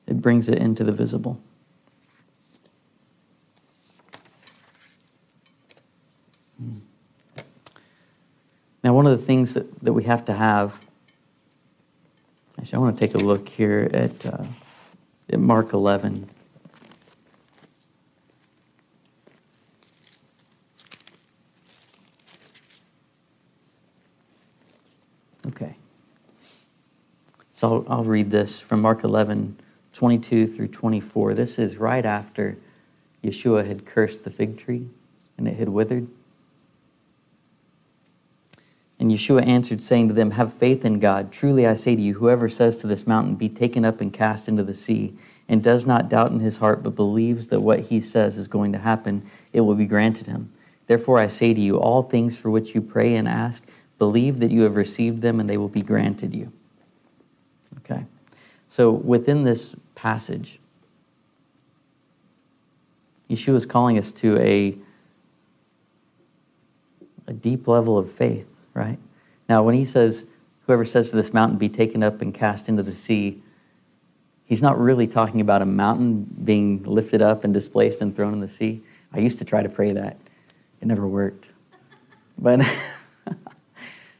It 0.08 0.22
brings 0.22 0.50
it 0.50 0.60
into 0.60 0.84
the 0.84 0.91
visible. 0.91 1.39
Hmm. 6.58 6.78
Now, 8.84 8.94
one 8.94 9.08
of 9.08 9.18
the 9.18 9.26
things 9.26 9.56
that, 9.56 9.80
that 9.82 9.94
we 9.94 10.04
have 10.04 10.26
to 10.26 10.34
have, 10.34 10.80
actually, 12.60 12.78
I 12.78 12.80
want 12.80 12.98
to 12.98 13.08
take 13.08 13.15
a 13.15 13.20
look 13.20 13.50
here 13.50 13.89
at, 13.91 14.26
uh, 14.26 14.44
at 15.32 15.39
Mark 15.39 15.74
11. 15.74 16.30
Okay. 25.48 25.76
So 27.52 27.86
I'll, 27.88 27.98
I'll 27.98 28.04
read 28.04 28.30
this 28.30 28.60
from 28.60 28.82
Mark 28.82 29.04
11, 29.04 29.58
22 29.96 30.46
through 30.46 30.68
24. 30.68 31.34
This 31.34 31.58
is 31.58 31.78
right 31.78 32.06
after 32.06 32.58
Yeshua 33.24 33.66
had 33.66 33.86
cursed 33.86 34.26
the 34.26 34.30
fig 34.30 34.58
tree 34.58 34.90
and 35.38 35.48
it 35.48 35.56
had 35.56 35.70
withered. 35.70 36.08
And 39.00 39.10
Yeshua 39.10 39.46
answered, 39.48 39.82
saying 39.82 40.10
to 40.10 40.14
them, 40.14 40.32
Have 40.32 40.54
faith 40.54 40.84
in 40.84 41.00
God. 41.00 41.32
Truly 41.32 41.66
I 41.66 41.76
say 41.76 41.96
to 41.96 42.02
you, 42.02 42.16
whoever 42.16 42.50
says 42.50 42.76
to 42.78 42.88
this 42.88 43.08
mountain, 43.08 43.36
Be 43.36 43.50
taken 43.50 43.86
up 43.86 44.02
and 44.02 44.12
cast 44.12 44.48
into 44.50 44.64
the 44.64 44.74
sea, 44.74 45.16
and 45.48 45.64
does 45.64 45.86
not 45.86 46.10
doubt 46.10 46.32
in 46.32 46.40
his 46.40 46.58
heart, 46.58 46.84
but 46.84 46.96
believes 46.96 47.48
that 47.48 47.62
what 47.62 47.82
he 47.82 48.00
says 48.02 48.38
is 48.38 48.48
going 48.48 48.74
to 48.74 48.80
happen, 48.80 49.26
it 49.54 49.62
will 49.62 49.76
be 49.76 49.86
granted 49.86 50.28
him. 50.28 50.52
Therefore 50.88 51.20
I 51.20 51.28
say 51.28 51.54
to 51.54 51.60
you, 51.60 51.78
all 51.78 52.02
things 52.02 52.38
for 52.38 52.50
which 52.50 52.76
you 52.76 52.82
pray 52.82 53.16
and 53.16 53.28
ask, 53.28 53.66
Believe 53.98 54.40
that 54.40 54.52
you 54.52 54.64
have 54.64 54.76
received 54.76 55.22
them 55.22 55.40
and 55.40 55.50
they 55.50 55.58
will 55.58 55.70
be 55.70 55.82
granted 55.82 56.34
you. 56.34 56.52
Okay? 57.78 58.06
So 58.76 58.92
within 58.92 59.46
this 59.46 59.74
passage, 59.96 60.60
Yeshua 63.30 63.56
is 63.56 63.66
calling 63.66 63.98
us 63.98 64.12
to 64.12 64.38
a, 64.38 64.78
a 67.26 67.32
deep 67.32 67.70
level 67.70 67.98
of 67.98 68.12
faith, 68.12 68.54
right? 68.74 69.00
Now, 69.48 69.64
when 69.64 69.76
he 69.76 69.86
says, 69.86 70.26
whoever 70.66 70.84
says 70.84 71.10
to 71.12 71.16
this 71.16 71.34
mountain, 71.34 71.58
be 71.58 71.70
taken 71.70 72.04
up 72.04 72.22
and 72.22 72.34
cast 72.34 72.68
into 72.68 72.84
the 72.84 72.94
sea, 72.94 73.42
he's 74.44 74.62
not 74.62 74.78
really 74.78 75.08
talking 75.08 75.40
about 75.40 75.62
a 75.62 75.66
mountain 75.66 76.28
being 76.44 76.84
lifted 76.84 77.22
up 77.22 77.46
and 77.46 77.54
displaced 77.54 78.02
and 78.02 78.14
thrown 78.14 78.34
in 78.34 78.42
the 78.42 78.50
sea. 78.50 78.82
I 79.14 79.20
used 79.20 79.40
to 79.40 79.46
try 79.46 79.64
to 79.64 79.70
pray 79.70 79.94
that, 79.94 80.18
it 80.82 80.86
never 80.86 81.08
worked. 81.08 81.48
But. 82.38 82.60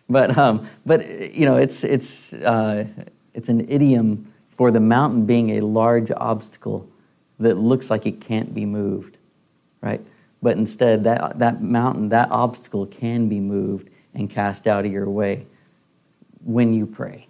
But, 0.08 0.38
um, 0.38 0.70
but 0.86 1.34
you 1.34 1.48
know, 1.48 1.56
it's, 1.56 1.84
it's, 1.84 2.32
uh, 2.32 2.86
it's 3.34 3.50
an 3.50 3.68
idiom 3.68 4.32
for 4.56 4.72
the 4.72 4.80
mountain 4.80 5.26
being 5.26 5.58
a 5.58 5.60
large 5.62 6.12
obstacle 6.15 6.89
that 7.39 7.58
looks 7.58 7.89
like 7.89 8.06
it 8.06 8.22
can't 8.22 8.54
be 8.54 8.65
moved, 8.65 9.18
right? 9.82 10.02
But 10.41 10.58
instead, 10.58 11.04
that, 11.04 11.39
that 11.39 11.62
mountain, 11.62 12.10
that 12.10 12.32
obstacle 12.32 12.86
can 12.86 13.28
be 13.28 13.39
moved 13.39 13.89
and 14.13 14.30
cast 14.30 14.68
out 14.68 14.86
of 14.86 14.91
your 14.91 15.10
way 15.10 15.46
when 16.44 16.74
you 16.74 16.86
pray. 16.86 17.28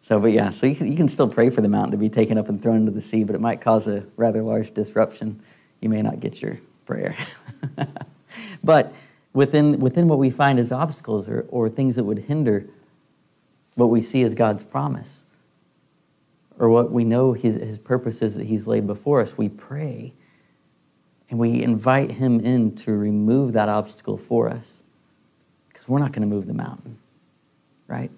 So, 0.00 0.18
but 0.18 0.32
yeah, 0.32 0.50
so 0.50 0.66
you 0.66 0.74
can, 0.74 0.90
you 0.90 0.96
can 0.96 1.06
still 1.06 1.28
pray 1.28 1.48
for 1.48 1.60
the 1.60 1.68
mountain 1.68 1.92
to 1.92 1.96
be 1.96 2.08
taken 2.08 2.36
up 2.36 2.48
and 2.48 2.60
thrown 2.60 2.76
into 2.76 2.90
the 2.90 3.02
sea, 3.02 3.22
but 3.22 3.36
it 3.36 3.40
might 3.40 3.60
cause 3.60 3.86
a 3.86 4.04
rather 4.16 4.42
large 4.42 4.74
disruption. 4.74 5.40
You 5.80 5.88
may 5.88 6.02
not 6.02 6.18
get 6.18 6.42
your 6.42 6.58
prayer. 6.86 7.14
but 8.64 8.92
within, 9.32 9.78
within 9.78 10.08
what 10.08 10.18
we 10.18 10.30
find 10.30 10.58
as 10.58 10.72
obstacles 10.72 11.28
or, 11.28 11.46
or 11.50 11.68
things 11.68 11.94
that 11.96 12.04
would 12.04 12.18
hinder 12.18 12.66
what 13.74 13.86
we 13.86 14.02
see 14.02 14.22
as 14.22 14.34
God's 14.34 14.62
promise 14.62 15.24
or 16.58 16.68
what 16.68 16.90
we 16.90 17.04
know 17.04 17.32
his, 17.32 17.56
his 17.56 17.78
purposes 17.78 18.36
that 18.36 18.44
he's 18.44 18.66
laid 18.68 18.86
before 18.86 19.20
us, 19.20 19.36
we 19.36 19.48
pray 19.48 20.12
and 21.30 21.38
we 21.38 21.62
invite 21.62 22.12
him 22.12 22.40
in 22.40 22.74
to 22.76 22.92
remove 22.92 23.54
that 23.54 23.68
obstacle 23.68 24.18
for 24.18 24.48
us 24.48 24.82
because 25.68 25.88
we're 25.88 25.98
not 25.98 26.12
going 26.12 26.28
to 26.28 26.34
move 26.34 26.46
the 26.46 26.54
mountain, 26.54 26.98
right? 27.86 28.10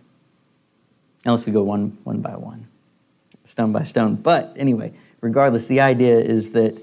Unless 1.25 1.47
we 1.47 1.53
go 1.53 1.63
one, 1.63 1.97
one 2.05 2.21
by 2.21 2.37
one, 2.37 2.67
stone 3.47 3.73
by 3.73 3.85
stone. 3.85 4.17
But 4.17 4.53
anyway, 4.57 4.93
regardless, 5.21 5.69
the 5.69 5.81
idea 5.81 6.19
is 6.19 6.51
that 6.51 6.81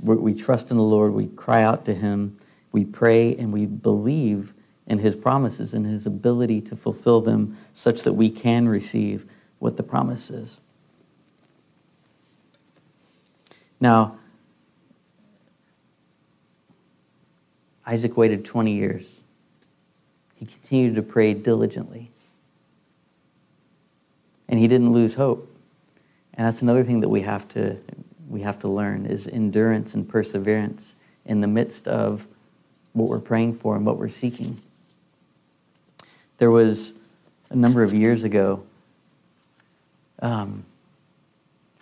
we 0.00 0.34
trust 0.34 0.70
in 0.70 0.76
the 0.76 0.82
Lord, 0.82 1.12
we 1.12 1.26
cry 1.26 1.62
out 1.62 1.84
to 1.86 1.94
him 1.94 2.38
we 2.76 2.84
pray 2.84 3.34
and 3.34 3.54
we 3.54 3.64
believe 3.64 4.52
in 4.86 4.98
his 4.98 5.16
promises 5.16 5.74
and 5.74 5.84
his 5.84 6.06
ability 6.06 6.60
to 6.62 6.76
fulfill 6.76 7.20
them 7.20 7.56
such 7.72 8.04
that 8.04 8.12
we 8.12 8.30
can 8.30 8.68
receive 8.68 9.28
what 9.58 9.76
the 9.76 9.82
promise 9.82 10.30
is. 10.30 10.60
Now, 13.80 14.18
Isaac 17.86 18.16
waited 18.16 18.44
20 18.44 18.72
years. 18.72 19.20
He 20.34 20.46
continued 20.46 20.96
to 20.96 21.02
pray 21.02 21.34
diligently. 21.34 22.10
And 24.48 24.58
he 24.60 24.68
didn't 24.68 24.92
lose 24.92 25.14
hope. 25.14 25.52
And 26.34 26.46
that's 26.46 26.62
another 26.62 26.84
thing 26.84 27.00
that 27.00 27.08
we 27.08 27.22
have 27.22 27.48
to 27.48 27.78
we 28.28 28.42
have 28.42 28.58
to 28.58 28.68
learn 28.68 29.06
is 29.06 29.28
endurance 29.28 29.94
and 29.94 30.08
perseverance 30.08 30.96
in 31.24 31.40
the 31.40 31.46
midst 31.46 31.86
of 31.86 32.26
what 32.92 33.08
we're 33.08 33.20
praying 33.20 33.54
for 33.54 33.76
and 33.76 33.86
what 33.86 33.98
we're 33.98 34.08
seeking. 34.08 34.60
There 36.38 36.50
was 36.50 36.92
a 37.50 37.56
number 37.56 37.82
of 37.82 37.94
years 37.94 38.24
ago, 38.24 38.62
um, 40.20 40.64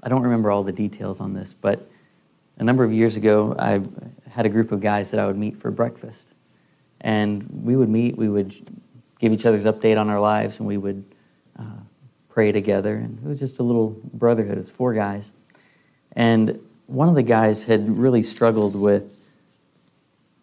I 0.02 0.08
don't 0.08 0.22
remember 0.22 0.50
all 0.50 0.62
the 0.62 0.72
details 0.72 1.20
on 1.20 1.32
this, 1.32 1.54
but 1.54 1.88
a 2.58 2.64
number 2.64 2.84
of 2.84 2.92
years 2.92 3.16
ago, 3.16 3.56
I 3.58 3.80
had 4.30 4.46
a 4.46 4.48
group 4.48 4.70
of 4.70 4.80
guys 4.80 5.10
that 5.10 5.20
I 5.20 5.26
would 5.26 5.36
meet 5.36 5.56
for 5.56 5.70
breakfast. 5.70 6.34
And 7.00 7.46
we 7.64 7.74
would 7.74 7.88
meet, 7.88 8.16
we 8.16 8.28
would 8.28 8.54
give 9.18 9.32
each 9.32 9.44
other's 9.44 9.64
update 9.64 9.98
on 9.98 10.08
our 10.08 10.20
lives, 10.20 10.58
and 10.58 10.68
we 10.68 10.76
would 10.76 11.04
uh, 11.58 11.80
pray 12.28 12.52
together. 12.52 12.96
And 12.96 13.18
it 13.24 13.26
was 13.26 13.40
just 13.40 13.58
a 13.58 13.62
little 13.62 13.96
brotherhood. 14.12 14.54
It 14.54 14.58
was 14.58 14.70
four 14.70 14.94
guys. 14.94 15.32
And 16.12 16.60
one 16.86 17.08
of 17.08 17.14
the 17.14 17.22
guys 17.22 17.64
had 17.64 17.98
really 17.98 18.22
struggled 18.22 18.76
with 18.76 19.20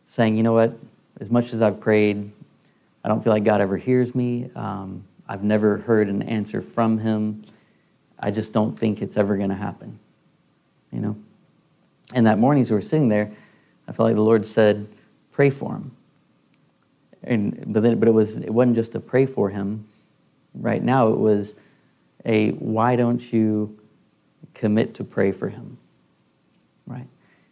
saying, 0.08 0.36
you 0.36 0.43
know 0.43 0.54
what, 0.54 0.78
as 1.19 1.30
much 1.30 1.54
as 1.54 1.62
I've 1.62 1.80
prayed, 1.80 2.32
I 3.03 3.09
don't 3.09 3.23
feel 3.23 3.33
like 3.33 3.43
God 3.43 3.61
ever 3.61 3.77
hears 3.77 4.13
me. 4.13 4.49
Um, 4.55 5.05
I've 5.27 5.43
never 5.43 5.77
heard 5.77 6.09
an 6.09 6.21
answer 6.21 6.61
from 6.61 6.97
Him. 6.99 7.43
I 8.19 8.31
just 8.31 8.53
don't 8.53 8.77
think 8.77 9.01
it's 9.01 9.17
ever 9.17 9.37
going 9.37 9.49
to 9.49 9.55
happen. 9.55 9.99
You 10.91 10.99
know? 10.99 11.17
And 12.13 12.27
that 12.27 12.37
morning, 12.37 12.61
as 12.61 12.69
we 12.69 12.75
were 12.75 12.81
sitting 12.81 13.07
there, 13.07 13.31
I 13.87 13.93
felt 13.93 14.07
like 14.07 14.15
the 14.15 14.21
Lord 14.21 14.45
said, 14.45 14.87
pray 15.31 15.49
for 15.49 15.75
him. 15.75 15.91
And, 17.23 17.73
but, 17.73 17.83
then, 17.83 17.99
but 17.99 18.07
it, 18.07 18.13
was, 18.13 18.37
it 18.37 18.53
wasn't 18.53 18.75
just 18.75 18.91
to 18.93 18.99
pray 18.99 19.25
for 19.25 19.49
him. 19.49 19.87
Right 20.53 20.83
now, 20.83 21.07
it 21.07 21.19
was 21.19 21.55
a 22.25 22.51
why 22.51 22.95
don't 22.95 23.31
you 23.31 23.79
commit 24.53 24.95
to 24.95 25.03
pray 25.03 25.31
for 25.31 25.49
him? 25.49 25.77
Right? 26.85 27.07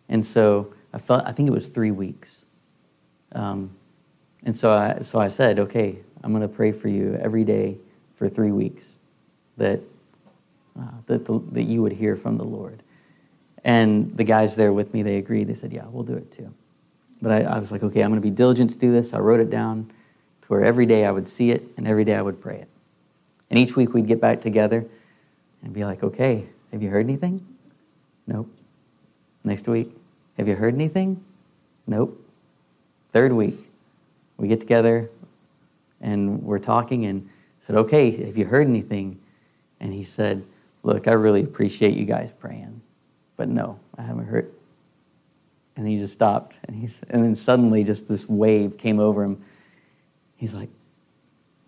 And 0.10 0.26
so 0.26 0.74
I 0.94 0.98
felt, 0.98 1.26
I 1.26 1.32
think 1.32 1.48
it 1.48 1.54
was 1.54 1.70
three 1.70 1.92
weeks. 1.92 2.46
Um, 3.32 3.72
and 4.46 4.56
so 4.56 4.74
I, 4.74 5.02
so 5.02 5.20
I 5.20 5.28
said, 5.28 5.60
okay, 5.60 6.00
I'm 6.24 6.32
going 6.32 6.42
to 6.42 6.54
pray 6.54 6.72
for 6.72 6.88
you 6.88 7.16
every 7.22 7.44
day 7.44 7.78
for 8.16 8.30
three 8.30 8.52
weeks 8.52 8.96
that, 9.58 9.82
uh, 10.80 10.84
that, 11.08 11.26
the, 11.26 11.40
that 11.52 11.64
you 11.64 11.82
would 11.82 11.94
hear 11.94 12.16
from 12.16 12.38
the 12.38 12.44
Lord. 12.44 12.82
And 13.64 14.16
the 14.16 14.24
guys 14.24 14.56
there 14.56 14.72
with 14.72 14.94
me, 14.94 15.04
they 15.04 15.18
agreed. 15.18 15.48
They 15.48 15.54
said, 15.54 15.74
yeah, 15.74 15.86
we'll 15.90 16.04
do 16.04 16.16
it 16.16 16.32
too. 16.32 16.54
But 17.22 17.32
I, 17.32 17.56
I 17.56 17.60
was 17.60 17.72
like, 17.72 17.84
okay, 17.84 18.02
I'm 18.02 18.10
going 18.10 18.22
to 18.22 18.26
be 18.26 18.34
diligent 18.34 18.72
to 18.72 18.78
do 18.78 18.92
this. 18.92 19.14
I 19.14 19.20
wrote 19.20 19.42
it 19.42 19.50
down 19.50 19.92
to 20.42 20.48
where 20.48 20.64
every 20.64 20.86
day 20.86 21.06
I 21.06 21.12
would 21.12 21.28
see 21.28 21.52
it 21.52 21.64
and 21.76 21.88
every 21.88 22.06
day 22.06 22.16
I 22.16 22.22
would 22.22 22.42
pray 22.42 22.60
it. 22.60 22.70
And 23.50 23.60
each 23.60 23.76
week 23.76 23.94
we'd 23.94 24.08
get 24.08 24.22
back 24.22 24.42
together 24.42 24.86
and 25.64 25.74
be 25.74 25.84
like, 25.84 26.04
okay, 26.04 26.48
have 26.72 26.82
you 26.82 26.90
heard 26.90 27.06
anything? 27.06 27.46
Nope. 28.28 28.50
Next 29.44 29.68
week, 29.68 29.92
have 30.38 30.48
you 30.48 30.56
heard 30.56 30.76
anything? 30.76 31.24
Nope. 31.88 32.24
Third 33.12 33.34
week, 33.34 33.56
we 34.40 34.48
get 34.48 34.60
together 34.60 35.10
and 36.02 36.42
we're 36.42 36.60
talking 36.60 37.06
and 37.06 37.30
said, 37.60 37.76
okay, 37.76 38.26
have 38.26 38.38
you 38.38 38.46
heard 38.46 38.68
anything? 38.68 39.20
And 39.80 39.94
he 39.94 40.04
said, 40.04 40.44
look, 40.82 41.08
I 41.08 41.12
really 41.12 41.44
appreciate 41.44 41.96
you 41.96 42.06
guys 42.06 42.32
praying, 42.32 42.82
but 43.36 43.50
no, 43.50 43.80
I 43.98 44.04
haven't 44.04 44.28
heard. 44.28 44.52
And 45.76 45.88
he 45.88 45.98
just 45.98 46.14
stopped. 46.14 46.56
And, 46.68 46.76
he's, 46.76 47.04
and 47.10 47.24
then 47.24 47.36
suddenly 47.36 47.84
just 47.84 48.08
this 48.08 48.28
wave 48.28 48.78
came 48.78 49.00
over 49.00 49.24
him. 49.24 49.44
He's 50.38 50.56
like, 50.56 50.70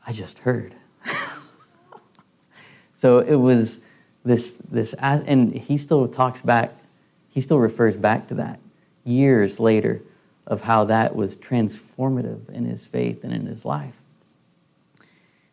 I 0.07 0.13
just 0.13 0.39
heard. 0.39 0.73
so 2.93 3.19
it 3.19 3.35
was 3.35 3.81
this, 4.23 4.57
this, 4.57 4.93
and 4.93 5.53
he 5.53 5.77
still 5.77 6.07
talks 6.07 6.41
back, 6.41 6.73
he 7.29 7.41
still 7.41 7.59
refers 7.59 7.97
back 7.97 8.27
to 8.29 8.35
that 8.35 8.59
years 9.03 9.59
later 9.59 10.01
of 10.51 10.59
how 10.59 10.83
that 10.83 11.15
was 11.15 11.37
transformative 11.37 12.49
in 12.49 12.65
his 12.65 12.85
faith 12.85 13.23
and 13.23 13.31
in 13.31 13.45
his 13.45 13.63
life. 13.63 14.01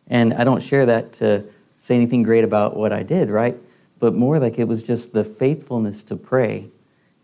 And 0.07 0.33
I 0.33 0.43
don't 0.43 0.61
share 0.61 0.85
that 0.87 1.13
to 1.13 1.45
say 1.79 1.95
anything 1.95 2.21
great 2.21 2.43
about 2.43 2.75
what 2.75 2.91
I 2.91 3.03
did, 3.03 3.29
right? 3.29 3.55
But 3.99 4.13
more 4.13 4.39
like 4.39 4.59
it 4.59 4.67
was 4.67 4.83
just 4.83 5.13
the 5.13 5.23
faithfulness 5.23 6.03
to 6.03 6.17
pray 6.17 6.67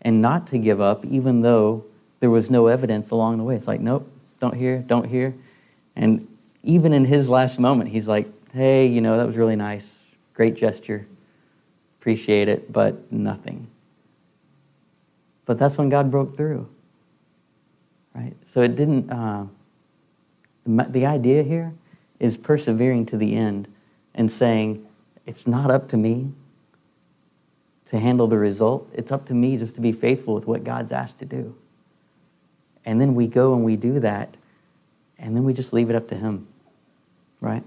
and 0.00 0.22
not 0.22 0.46
to 0.48 0.58
give 0.58 0.80
up, 0.80 1.04
even 1.04 1.42
though 1.42 1.84
there 2.20 2.30
was 2.30 2.50
no 2.50 2.66
evidence 2.66 3.10
along 3.10 3.36
the 3.36 3.44
way. 3.44 3.54
It's 3.54 3.68
like, 3.68 3.80
nope, 3.80 4.10
don't 4.40 4.54
hear, 4.54 4.78
don't 4.78 5.06
hear. 5.06 5.34
And 5.94 6.26
even 6.62 6.94
in 6.94 7.04
his 7.04 7.28
last 7.28 7.58
moment, 7.58 7.90
he's 7.90 8.08
like, 8.08 8.26
hey, 8.54 8.86
you 8.86 9.02
know, 9.02 9.18
that 9.18 9.26
was 9.26 9.36
really 9.36 9.56
nice. 9.56 10.06
Great 10.32 10.56
gesture. 10.56 11.06
Appreciate 12.00 12.48
it, 12.48 12.72
but 12.72 13.12
nothing. 13.12 13.66
But 15.44 15.58
that's 15.58 15.76
when 15.76 15.90
God 15.90 16.10
broke 16.10 16.38
through. 16.38 16.68
Right? 18.16 18.34
So 18.46 18.62
it 18.62 18.76
didn't, 18.76 19.10
uh, 19.10 19.44
the, 20.64 20.84
the 20.88 21.06
idea 21.06 21.42
here 21.42 21.74
is 22.18 22.38
persevering 22.38 23.04
to 23.06 23.18
the 23.18 23.36
end 23.36 23.68
and 24.14 24.30
saying, 24.30 24.86
it's 25.26 25.46
not 25.46 25.70
up 25.70 25.88
to 25.88 25.98
me 25.98 26.32
to 27.86 27.98
handle 27.98 28.26
the 28.26 28.38
result. 28.38 28.88
It's 28.94 29.12
up 29.12 29.26
to 29.26 29.34
me 29.34 29.58
just 29.58 29.74
to 29.74 29.82
be 29.82 29.92
faithful 29.92 30.34
with 30.34 30.46
what 30.46 30.64
God's 30.64 30.92
asked 30.92 31.18
to 31.18 31.26
do. 31.26 31.54
And 32.86 33.00
then 33.00 33.14
we 33.14 33.26
go 33.26 33.54
and 33.54 33.64
we 33.64 33.76
do 33.76 34.00
that, 34.00 34.34
and 35.18 35.36
then 35.36 35.44
we 35.44 35.52
just 35.52 35.72
leave 35.72 35.90
it 35.90 35.96
up 35.96 36.08
to 36.08 36.14
Him, 36.14 36.46
right? 37.40 37.64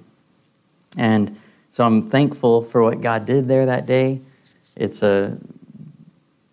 And 0.98 1.38
so 1.72 1.86
I'm 1.86 2.10
thankful 2.10 2.64
for 2.64 2.82
what 2.82 3.02
God 3.02 3.26
did 3.26 3.48
there 3.48 3.66
that 3.66 3.86
day. 3.86 4.22
It's 4.76 5.04
a 5.04 5.38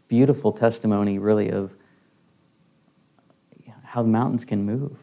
beautiful 0.09 0.53
testimony, 0.53 1.19
really, 1.19 1.51
of 1.51 1.73
how 3.97 4.03
the 4.03 4.09
mountains 4.09 4.45
can 4.45 4.63
move. 4.63 4.95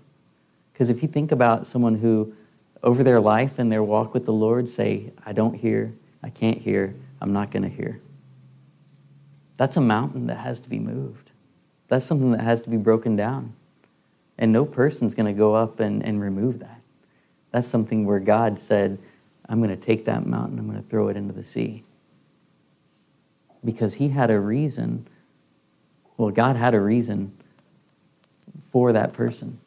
Because 0.72 0.92
if 0.92 1.02
you 1.02 1.08
think 1.08 1.32
about 1.32 1.66
someone 1.66 1.96
who, 1.96 2.36
over 2.84 3.04
their 3.04 3.20
life 3.20 3.58
and 3.58 3.72
their 3.72 3.82
walk 3.82 4.14
with 4.14 4.26
the 4.26 4.32
Lord, 4.32 4.70
say, 4.70 5.12
I 5.26 5.34
don't 5.34 5.56
hear, 5.56 5.96
I 6.22 6.30
can't 6.30 6.60
hear, 6.60 6.94
I'm 7.20 7.34
not 7.34 7.50
going 7.50 7.64
to 7.64 7.70
hear. 7.70 8.00
That's 9.58 9.78
a 9.78 9.82
mountain 9.82 10.28
that 10.28 10.38
has 10.38 10.60
to 10.60 10.70
be 10.70 10.78
moved. 10.78 11.32
That's 11.88 12.06
something 12.06 12.34
that 12.34 12.42
has 12.42 12.62
to 12.62 12.70
be 12.70 12.78
broken 12.78 13.16
down. 13.16 13.56
And 14.38 14.54
no 14.54 14.64
person's 14.64 15.16
going 15.16 15.26
to 15.26 15.36
go 15.36 15.56
up 15.56 15.80
and, 15.80 16.06
and 16.06 16.22
remove 16.22 16.60
that. 16.60 16.80
That's 17.50 17.66
something 17.66 18.06
where 18.06 18.20
God 18.20 18.60
said, 18.60 19.00
I'm 19.50 19.58
going 19.58 19.72
to 19.72 19.76
take 19.76 20.06
that 20.06 20.28
mountain, 20.28 20.60
I'm 20.60 20.70
going 20.70 20.82
to 20.82 20.88
throw 20.88 21.08
it 21.08 21.18
into 21.18 21.34
the 21.34 21.44
sea 21.44 21.84
because 23.66 23.96
he 23.96 24.10
had 24.10 24.30
a 24.30 24.40
reason. 24.40 25.08
Well, 26.16 26.30
God 26.30 26.58
had 26.58 26.76
a 26.76 26.80
reason 26.80 27.36
for 28.74 28.92
that 28.92 29.14
person 29.14 29.60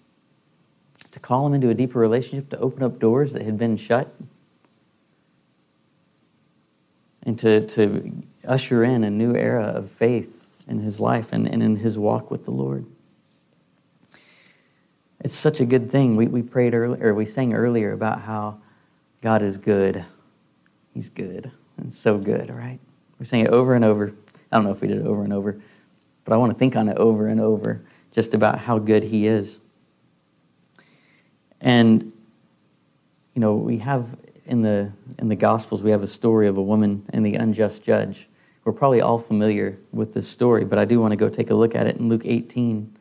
to 1.13 1.21
call 1.21 1.47
him 1.47 1.55
into 1.55 1.69
a 1.69 1.75
deeper 1.75 2.01
relationship, 2.01 2.51
to 2.51 2.59
open 2.59 2.83
up 2.83 2.99
doors 2.99 3.35
that 3.35 3.43
had 3.43 3.57
been 3.57 3.77
shut, 3.77 4.13
and 7.23 7.39
to, 7.39 7.65
to 7.69 8.13
usher 8.45 8.83
in 8.83 9.05
a 9.05 9.11
new 9.11 9.37
era 9.37 9.67
of 9.67 9.89
faith 9.89 10.45
in 10.67 10.81
his 10.81 10.99
life 10.99 11.33
and, 11.33 11.47
and 11.47 11.63
in 11.63 11.77
his 11.77 11.97
walk 11.97 12.33
with 12.33 12.47
the 12.47 12.51
Lord. 12.51 12.85
It's 15.21 15.37
such 15.37 15.61
a 15.61 15.65
good 15.65 15.89
thing. 15.89 16.17
We, 16.17 16.27
we 16.27 16.43
prayed 16.43 16.75
earlier, 16.75 17.11
or 17.11 17.15
we 17.15 17.27
sang 17.27 17.55
earlier 17.55 17.93
about 17.93 18.23
how 18.23 18.59
God 19.23 19.41
is 19.41 19.57
good. 19.57 20.05
He's 20.95 21.11
good 21.11 21.53
and 21.77 21.95
so 21.95 22.19
good, 22.19 22.51
right? 22.51 22.81
We're 23.21 23.27
saying 23.27 23.45
it 23.45 23.53
over 23.53 23.77
and 23.77 23.85
over. 23.85 24.13
I 24.51 24.57
don't 24.57 24.65
know 24.65 24.73
if 24.73 24.81
we 24.81 24.89
did 24.89 24.99
it 24.99 25.07
over 25.07 25.23
and 25.23 25.33
over, 25.33 25.61
but 26.25 26.35
I 26.35 26.39
want 26.39 26.51
to 26.53 26.59
think 26.59 26.75
on 26.75 26.89
it 26.89 26.99
over 26.99 27.29
and 27.29 27.41
over 27.41 27.83
just 28.17 28.33
about 28.33 28.59
how 28.59 28.79
good 28.79 29.03
He 29.03 29.27
is. 29.27 29.61
And, 31.61 32.13
you 33.35 33.41
know, 33.41 33.57
we 33.57 33.77
have 33.79 34.17
in 34.47 34.63
the, 34.63 34.91
in 35.19 35.29
the 35.29 35.37
Gospels, 35.37 35.83
we 35.83 35.91
have 35.91 36.03
a 36.03 36.09
story 36.09 36.47
of 36.47 36.57
a 36.57 36.63
woman 36.63 37.05
and 37.11 37.27
the 37.27 37.35
unjust 37.35 37.83
judge. 37.83 38.27
We're 38.65 38.73
probably 38.73 39.03
all 39.03 39.19
familiar 39.19 39.79
with 39.93 40.15
this 40.15 40.27
story, 40.27 40.65
but 40.65 40.79
I 40.79 40.87
do 40.87 40.99
want 40.99 41.13
to 41.13 41.17
go 41.17 41.29
take 41.29 41.51
a 41.51 41.55
look 41.55 41.75
at 41.75 41.87
it 41.87 41.99
in 41.99 42.09
Luke 42.09 42.23
18, 42.25 42.97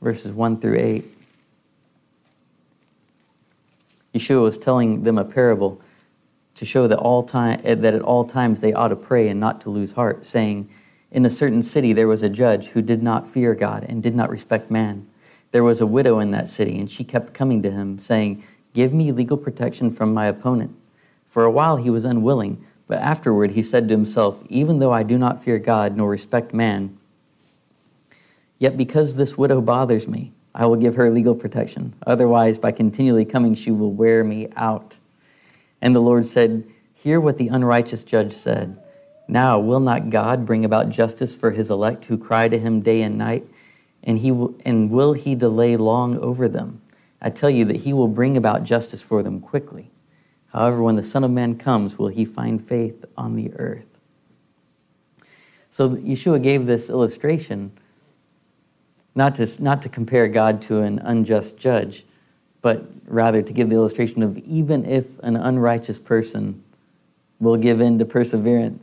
verses 0.00 0.32
1 0.32 0.58
through 0.58 0.78
8. 0.78 1.04
Yeshua 4.14 4.40
was 4.40 4.56
telling 4.56 5.02
them 5.02 5.18
a 5.18 5.24
parable 5.24 5.82
to 6.54 6.64
show 6.64 6.88
that 6.88 6.98
all 6.98 7.22
time 7.22 7.60
that 7.62 7.92
at 7.92 8.00
all 8.00 8.24
times 8.24 8.62
they 8.62 8.72
ought 8.72 8.88
to 8.88 8.96
pray 8.96 9.28
and 9.28 9.38
not 9.38 9.60
to 9.60 9.70
lose 9.70 9.92
heart, 9.92 10.24
saying, 10.24 10.70
In 11.10 11.24
a 11.24 11.30
certain 11.30 11.62
city 11.62 11.92
there 11.92 12.08
was 12.08 12.22
a 12.22 12.28
judge 12.28 12.68
who 12.68 12.82
did 12.82 13.02
not 13.02 13.28
fear 13.28 13.54
God 13.54 13.84
and 13.88 14.02
did 14.02 14.14
not 14.14 14.30
respect 14.30 14.70
man. 14.70 15.06
There 15.50 15.64
was 15.64 15.80
a 15.80 15.86
widow 15.86 16.18
in 16.18 16.30
that 16.32 16.48
city, 16.48 16.78
and 16.78 16.90
she 16.90 17.04
kept 17.04 17.32
coming 17.32 17.62
to 17.62 17.70
him, 17.70 17.98
saying, 17.98 18.44
Give 18.74 18.92
me 18.92 19.12
legal 19.12 19.38
protection 19.38 19.90
from 19.90 20.12
my 20.12 20.26
opponent. 20.26 20.76
For 21.26 21.44
a 21.44 21.50
while 21.50 21.76
he 21.76 21.90
was 21.90 22.04
unwilling, 22.04 22.64
but 22.86 22.98
afterward 22.98 23.52
he 23.52 23.62
said 23.62 23.88
to 23.88 23.94
himself, 23.94 24.42
Even 24.48 24.78
though 24.78 24.92
I 24.92 25.02
do 25.02 25.16
not 25.16 25.42
fear 25.42 25.58
God 25.58 25.96
nor 25.96 26.10
respect 26.10 26.52
man, 26.52 26.98
yet 28.58 28.76
because 28.76 29.16
this 29.16 29.38
widow 29.38 29.60
bothers 29.60 30.06
me, 30.06 30.32
I 30.54 30.66
will 30.66 30.76
give 30.76 30.96
her 30.96 31.10
legal 31.10 31.34
protection. 31.34 31.94
Otherwise, 32.06 32.58
by 32.58 32.72
continually 32.72 33.24
coming, 33.24 33.54
she 33.54 33.70
will 33.70 33.92
wear 33.92 34.24
me 34.24 34.48
out. 34.56 34.98
And 35.80 35.94
the 35.94 36.00
Lord 36.00 36.26
said, 36.26 36.64
Hear 36.92 37.20
what 37.20 37.38
the 37.38 37.48
unrighteous 37.48 38.04
judge 38.04 38.32
said. 38.32 38.78
Now, 39.28 39.58
will 39.58 39.80
not 39.80 40.08
God 40.08 40.46
bring 40.46 40.64
about 40.64 40.88
justice 40.88 41.36
for 41.36 41.50
his 41.50 41.70
elect 41.70 42.06
who 42.06 42.16
cry 42.16 42.48
to 42.48 42.58
him 42.58 42.80
day 42.80 43.02
and 43.02 43.18
night? 43.18 43.46
And, 44.02 44.18
he 44.18 44.32
will, 44.32 44.56
and 44.64 44.90
will 44.90 45.12
he 45.12 45.34
delay 45.34 45.76
long 45.76 46.18
over 46.18 46.48
them? 46.48 46.80
I 47.20 47.28
tell 47.28 47.50
you 47.50 47.66
that 47.66 47.76
he 47.76 47.92
will 47.92 48.08
bring 48.08 48.36
about 48.36 48.62
justice 48.62 49.02
for 49.02 49.22
them 49.22 49.40
quickly. 49.40 49.90
However, 50.52 50.82
when 50.82 50.96
the 50.96 51.02
Son 51.02 51.24
of 51.24 51.30
Man 51.30 51.56
comes, 51.56 51.98
will 51.98 52.08
he 52.08 52.24
find 52.24 52.62
faith 52.62 53.04
on 53.18 53.36
the 53.36 53.52
earth? 53.54 53.98
So 55.68 55.90
Yeshua 55.90 56.42
gave 56.42 56.64
this 56.64 56.88
illustration 56.88 57.72
not 59.14 59.34
to, 59.34 59.62
not 59.62 59.82
to 59.82 59.88
compare 59.88 60.28
God 60.28 60.62
to 60.62 60.80
an 60.80 61.00
unjust 61.00 61.58
judge, 61.58 62.06
but 62.62 62.86
rather 63.04 63.42
to 63.42 63.52
give 63.52 63.68
the 63.68 63.74
illustration 63.74 64.22
of 64.22 64.38
even 64.38 64.86
if 64.86 65.18
an 65.18 65.36
unrighteous 65.36 65.98
person 65.98 66.62
will 67.40 67.56
give 67.56 67.80
in 67.80 67.98
to 67.98 68.04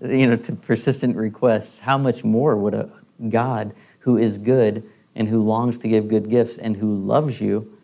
you 0.01 0.27
know, 0.27 0.35
to 0.37 0.53
persistent 0.53 1.15
requests, 1.17 1.79
how 1.79 1.97
much 1.97 2.23
more 2.23 2.55
would 2.55 2.73
a 2.73 2.89
God 3.29 3.73
who 3.99 4.17
is 4.17 4.37
good 4.37 4.83
and 5.15 5.27
who 5.27 5.41
longs 5.41 5.77
to 5.79 5.87
give 5.87 6.07
good 6.07 6.29
gifts 6.29 6.57
and 6.57 6.77
who 6.77 6.95
loves 6.95 7.41
you 7.41 7.77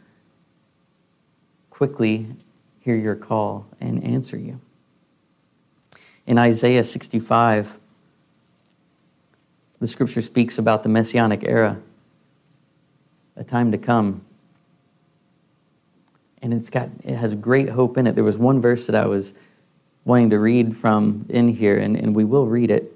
quickly 1.70 2.28
hear 2.80 2.96
your 2.96 3.16
call 3.16 3.68
and 3.80 4.04
answer 4.04 4.38
you? 4.38 4.62
In 6.26 6.38
Isaiah 6.38 6.84
65, 6.84 7.80
the 9.80 9.88
scripture 9.88 10.22
speaks 10.22 10.58
about 10.58 10.84
the 10.84 10.90
messianic 10.90 11.44
era, 11.46 11.80
a 13.36 13.44
time 13.44 13.72
to 13.72 13.78
come 13.78 14.24
and 16.42 16.54
it's 16.54 16.70
got 16.70 16.90
it 17.04 17.16
has 17.16 17.36
great 17.36 17.70
hope 17.70 17.98
in 17.98 18.08
it. 18.08 18.16
There 18.16 18.24
was 18.24 18.38
one 18.38 18.60
verse 18.62 18.88
that 18.88 18.96
I 18.96 19.06
was 19.06 19.34
wanting 20.06 20.30
to 20.32 20.40
read 20.40 20.76
from 20.76 21.26
in 21.30 21.50
here, 21.50 21.78
and, 21.78 21.96
and 21.96 22.16
we 22.16 22.24
will 22.24 22.48
read 22.48 22.72
it 22.72 22.94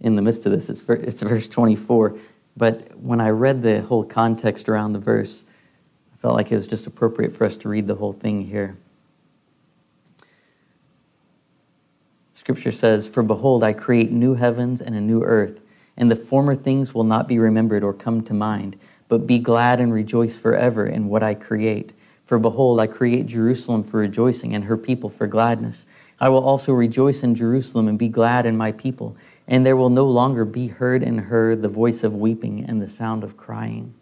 in 0.00 0.16
the 0.16 0.22
midst 0.22 0.46
of 0.46 0.52
this. 0.52 0.68
It's, 0.70 0.88
it's 0.88 1.22
verse 1.22 1.48
24. 1.48 2.16
But 2.56 2.96
when 2.98 3.20
I 3.20 3.30
read 3.30 3.62
the 3.62 3.82
whole 3.82 4.04
context 4.04 4.68
around 4.68 4.92
the 4.92 4.98
verse, 4.98 5.44
I 6.12 6.16
felt 6.16 6.34
like 6.34 6.50
it 6.50 6.56
was 6.56 6.66
just 6.66 6.86
appropriate 6.86 7.32
for 7.32 7.44
us 7.44 7.56
to 7.58 7.68
read 7.68 7.86
the 7.86 7.94
whole 7.94 8.12
thing 8.12 8.44
here. 8.44 8.76
Scripture 12.32 12.72
says, 12.72 13.08
For 13.08 13.22
behold, 13.22 13.62
I 13.62 13.72
create 13.72 14.10
new 14.10 14.34
heavens 14.34 14.80
and 14.80 14.94
a 14.94 15.00
new 15.00 15.22
earth, 15.22 15.60
and 15.96 16.10
the 16.10 16.16
former 16.16 16.54
things 16.54 16.94
will 16.94 17.04
not 17.04 17.28
be 17.28 17.38
remembered 17.38 17.82
or 17.82 17.92
come 17.92 18.22
to 18.24 18.34
mind 18.34 18.76
but 19.08 19.26
be 19.26 19.38
glad 19.38 19.80
and 19.80 19.92
rejoice 19.92 20.38
forever 20.38 20.86
in 20.86 21.08
what 21.08 21.22
I 21.22 21.34
create. 21.34 21.92
For 22.28 22.38
behold, 22.38 22.78
I 22.78 22.86
create 22.86 23.24
Jerusalem 23.24 23.82
for 23.82 24.00
rejoicing 24.00 24.54
and 24.54 24.64
her 24.64 24.76
people 24.76 25.08
for 25.08 25.26
gladness. 25.26 25.86
I 26.20 26.28
will 26.28 26.44
also 26.44 26.74
rejoice 26.74 27.22
in 27.22 27.34
Jerusalem 27.34 27.88
and 27.88 27.98
be 27.98 28.10
glad 28.10 28.44
in 28.44 28.54
my 28.54 28.70
people, 28.70 29.16
and 29.46 29.64
there 29.64 29.78
will 29.78 29.88
no 29.88 30.04
longer 30.04 30.44
be 30.44 30.66
heard 30.66 31.02
in 31.02 31.16
her 31.16 31.56
the 31.56 31.70
voice 31.70 32.04
of 32.04 32.14
weeping 32.14 32.66
and 32.66 32.82
the 32.82 32.88
sound 32.90 33.24
of 33.24 33.38
crying. 33.38 33.94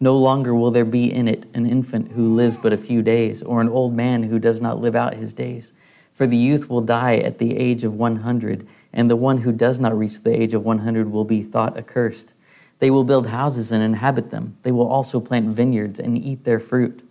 No 0.00 0.16
longer 0.18 0.52
will 0.56 0.72
there 0.72 0.84
be 0.84 1.04
in 1.04 1.28
it 1.28 1.46
an 1.54 1.66
infant 1.66 2.10
who 2.10 2.34
lives 2.34 2.58
but 2.58 2.72
a 2.72 2.76
few 2.76 3.00
days, 3.00 3.40
or 3.40 3.60
an 3.60 3.68
old 3.68 3.94
man 3.94 4.24
who 4.24 4.40
does 4.40 4.60
not 4.60 4.80
live 4.80 4.96
out 4.96 5.14
his 5.14 5.32
days. 5.32 5.72
For 6.14 6.26
the 6.26 6.36
youth 6.36 6.68
will 6.68 6.80
die 6.80 7.18
at 7.18 7.38
the 7.38 7.56
age 7.56 7.84
of 7.84 7.94
100, 7.94 8.66
and 8.92 9.08
the 9.08 9.14
one 9.14 9.38
who 9.38 9.52
does 9.52 9.78
not 9.78 9.96
reach 9.96 10.20
the 10.20 10.34
age 10.34 10.52
of 10.52 10.64
100 10.64 11.12
will 11.12 11.22
be 11.24 11.44
thought 11.44 11.76
accursed. 11.76 12.34
They 12.78 12.90
will 12.90 13.04
build 13.04 13.28
houses 13.28 13.72
and 13.72 13.82
inhabit 13.82 14.30
them. 14.30 14.56
They 14.62 14.72
will 14.72 14.86
also 14.86 15.20
plant 15.20 15.48
vineyards 15.48 15.98
and 15.98 16.16
eat 16.16 16.44
their 16.44 16.60
fruit. 16.60 17.02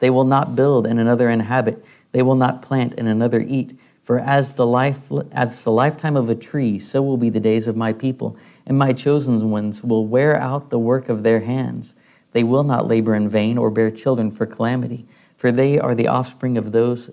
They 0.00 0.10
will 0.10 0.24
not 0.24 0.56
build 0.56 0.86
and 0.86 0.98
another 0.98 1.30
inhabit. 1.30 1.84
They 2.12 2.22
will 2.22 2.34
not 2.34 2.62
plant 2.62 2.94
and 2.98 3.08
another 3.08 3.40
eat. 3.40 3.78
For 4.02 4.18
as 4.18 4.54
the, 4.54 4.66
life, 4.66 5.12
as 5.30 5.62
the 5.62 5.70
lifetime 5.70 6.16
of 6.16 6.28
a 6.28 6.34
tree, 6.34 6.78
so 6.78 7.00
will 7.00 7.16
be 7.16 7.30
the 7.30 7.38
days 7.38 7.68
of 7.68 7.76
my 7.76 7.92
people, 7.92 8.36
and 8.66 8.76
my 8.76 8.92
chosen 8.92 9.50
ones 9.50 9.84
will 9.84 10.06
wear 10.06 10.36
out 10.36 10.70
the 10.70 10.78
work 10.78 11.08
of 11.08 11.22
their 11.22 11.40
hands. 11.40 11.94
They 12.32 12.42
will 12.42 12.64
not 12.64 12.88
labor 12.88 13.14
in 13.14 13.28
vain 13.28 13.56
or 13.56 13.70
bear 13.70 13.90
children 13.90 14.30
for 14.30 14.46
calamity, 14.46 15.06
for 15.36 15.52
they 15.52 15.78
are 15.78 15.94
the 15.94 16.08
offspring 16.08 16.58
of 16.58 16.72
those 16.72 17.10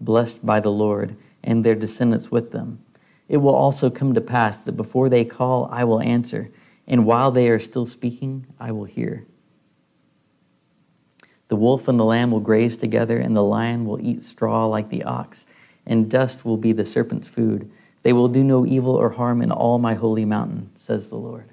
blessed 0.00 0.44
by 0.44 0.60
the 0.60 0.70
Lord, 0.70 1.16
and 1.42 1.64
their 1.64 1.74
descendants 1.74 2.30
with 2.30 2.52
them. 2.52 2.84
It 3.28 3.38
will 3.38 3.54
also 3.54 3.90
come 3.90 4.14
to 4.14 4.20
pass 4.20 4.58
that 4.60 4.72
before 4.72 5.08
they 5.08 5.24
call, 5.24 5.68
I 5.70 5.84
will 5.84 6.00
answer, 6.00 6.50
and 6.86 7.04
while 7.04 7.30
they 7.30 7.48
are 7.48 7.58
still 7.58 7.86
speaking, 7.86 8.46
I 8.60 8.72
will 8.72 8.84
hear. 8.84 9.26
The 11.48 11.56
wolf 11.56 11.88
and 11.88 11.98
the 11.98 12.04
lamb 12.04 12.30
will 12.30 12.40
graze 12.40 12.76
together, 12.76 13.18
and 13.18 13.36
the 13.36 13.42
lion 13.42 13.84
will 13.84 14.00
eat 14.00 14.22
straw 14.22 14.66
like 14.66 14.90
the 14.90 15.04
ox, 15.04 15.46
and 15.86 16.10
dust 16.10 16.44
will 16.44 16.56
be 16.56 16.72
the 16.72 16.84
serpent's 16.84 17.28
food. 17.28 17.70
They 18.02 18.12
will 18.12 18.28
do 18.28 18.44
no 18.44 18.64
evil 18.64 18.94
or 18.94 19.10
harm 19.10 19.42
in 19.42 19.50
all 19.50 19.78
my 19.78 19.94
holy 19.94 20.24
mountain, 20.24 20.70
says 20.76 21.10
the 21.10 21.16
Lord. 21.16 21.50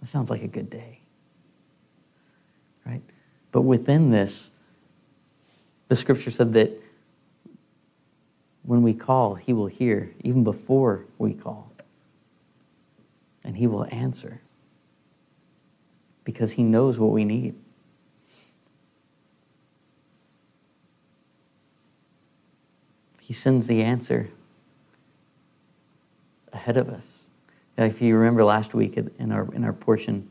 That 0.00 0.06
sounds 0.06 0.30
like 0.30 0.42
a 0.42 0.48
good 0.48 0.70
day. 0.70 1.00
Right? 2.84 3.02
But 3.52 3.62
within 3.62 4.10
this, 4.10 4.50
the 5.88 5.96
scripture 5.96 6.30
said 6.30 6.52
that 6.54 6.79
when 8.62 8.82
we 8.82 8.94
call, 8.94 9.34
he 9.34 9.52
will 9.52 9.66
hear, 9.66 10.12
even 10.22 10.44
before 10.44 11.06
we 11.18 11.32
call. 11.32 11.72
And 13.42 13.56
he 13.56 13.66
will 13.66 13.86
answer 13.90 14.42
because 16.24 16.52
he 16.52 16.62
knows 16.62 16.98
what 16.98 17.10
we 17.10 17.24
need. 17.24 17.54
He 23.20 23.32
sends 23.32 23.66
the 23.66 23.82
answer 23.82 24.30
ahead 26.52 26.76
of 26.76 26.88
us. 26.88 27.04
If 27.76 28.02
you 28.02 28.16
remember 28.16 28.44
last 28.44 28.74
week 28.74 28.96
in 28.96 29.32
our, 29.32 29.52
in 29.54 29.64
our 29.64 29.72
portion, 29.72 30.30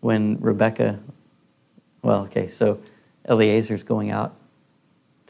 when 0.00 0.38
Rebecca, 0.40 0.98
well, 2.02 2.22
okay, 2.24 2.48
so 2.48 2.80
Eliezer's 3.24 3.82
going 3.82 4.10
out 4.10 4.34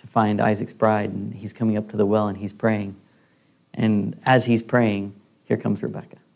to 0.04 0.10
find 0.10 0.38
Isaac's 0.38 0.74
bride, 0.74 1.08
and 1.08 1.32
he's 1.32 1.54
coming 1.54 1.78
up 1.78 1.88
to 1.88 1.96
the 1.96 2.04
well 2.04 2.28
and 2.28 2.36
he's 2.36 2.52
praying. 2.52 2.94
And 3.72 4.20
as 4.24 4.44
he's 4.44 4.62
praying, 4.62 5.14
here 5.44 5.56
comes 5.56 5.82
Rebecca. 5.82 6.18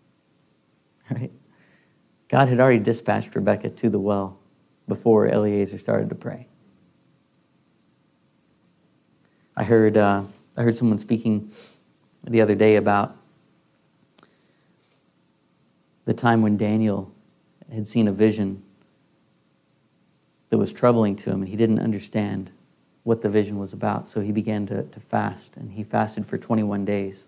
Right? 1.11 1.33
God 2.29 2.49
had 2.49 2.61
already 2.61 2.81
dispatched 2.81 3.35
Rebecca 3.35 3.71
to 3.71 3.89
the 3.89 3.99
well 3.99 4.39
before 4.87 5.27
Eliezer 5.27 5.79
started 5.79 6.11
to 6.11 6.15
pray. 6.15 6.47
I 9.57 9.65
heard, 9.65 9.97
uh, 9.97 10.25
I 10.55 10.63
heard 10.63 10.77
someone 10.77 10.99
speaking 10.99 11.51
the 12.25 12.43
other 12.43 12.55
day 12.55 12.77
about 12.77 13.17
the 16.05 16.13
time 16.13 16.43
when 16.43 16.59
Daniel 16.59 17.11
had 17.73 17.87
seen 17.87 18.07
a 18.07 18.13
vision 18.13 18.63
that 20.51 20.59
was 20.59 20.73
troubling 20.75 21.17
to 21.17 21.31
him 21.31 21.41
and 21.41 21.49
he 21.49 21.57
didn't 21.57 21.81
understand 21.81 22.51
what 23.09 23.23
the 23.23 23.29
vision 23.31 23.59
was 23.59 23.73
about. 23.73 24.07
So 24.07 24.21
he 24.21 24.33
began 24.33 24.67
to, 24.67 24.83
to 24.83 25.01
fast 25.01 25.57
and 25.57 25.73
he 25.73 25.83
fasted 25.83 26.27
for 26.27 26.37
21 26.37 26.85
days. 26.85 27.25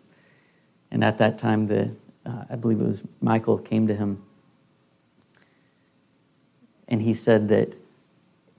And 0.91 1.03
at 1.03 1.17
that 1.17 1.39
time, 1.39 1.69
the, 1.69 1.97
uh, 2.27 2.45
I 2.51 2.57
believe 2.57 2.83
it 2.83 2.85
was 2.85 3.03
Michael 3.23 3.57
came 3.57 3.87
to 3.87 3.95
him 3.95 4.23
and 6.87 7.01
he 7.01 7.15
said 7.15 7.49
that 7.49 7.79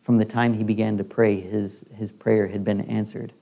from 0.01 0.17
the 0.17 0.25
time 0.25 0.55
he 0.55 0.63
began 0.63 0.97
to 0.97 1.03
pray, 1.03 1.39
his, 1.39 1.85
his 1.93 2.11
prayer 2.11 2.47
had 2.47 2.63
been 2.63 2.81
answered. 2.81 3.33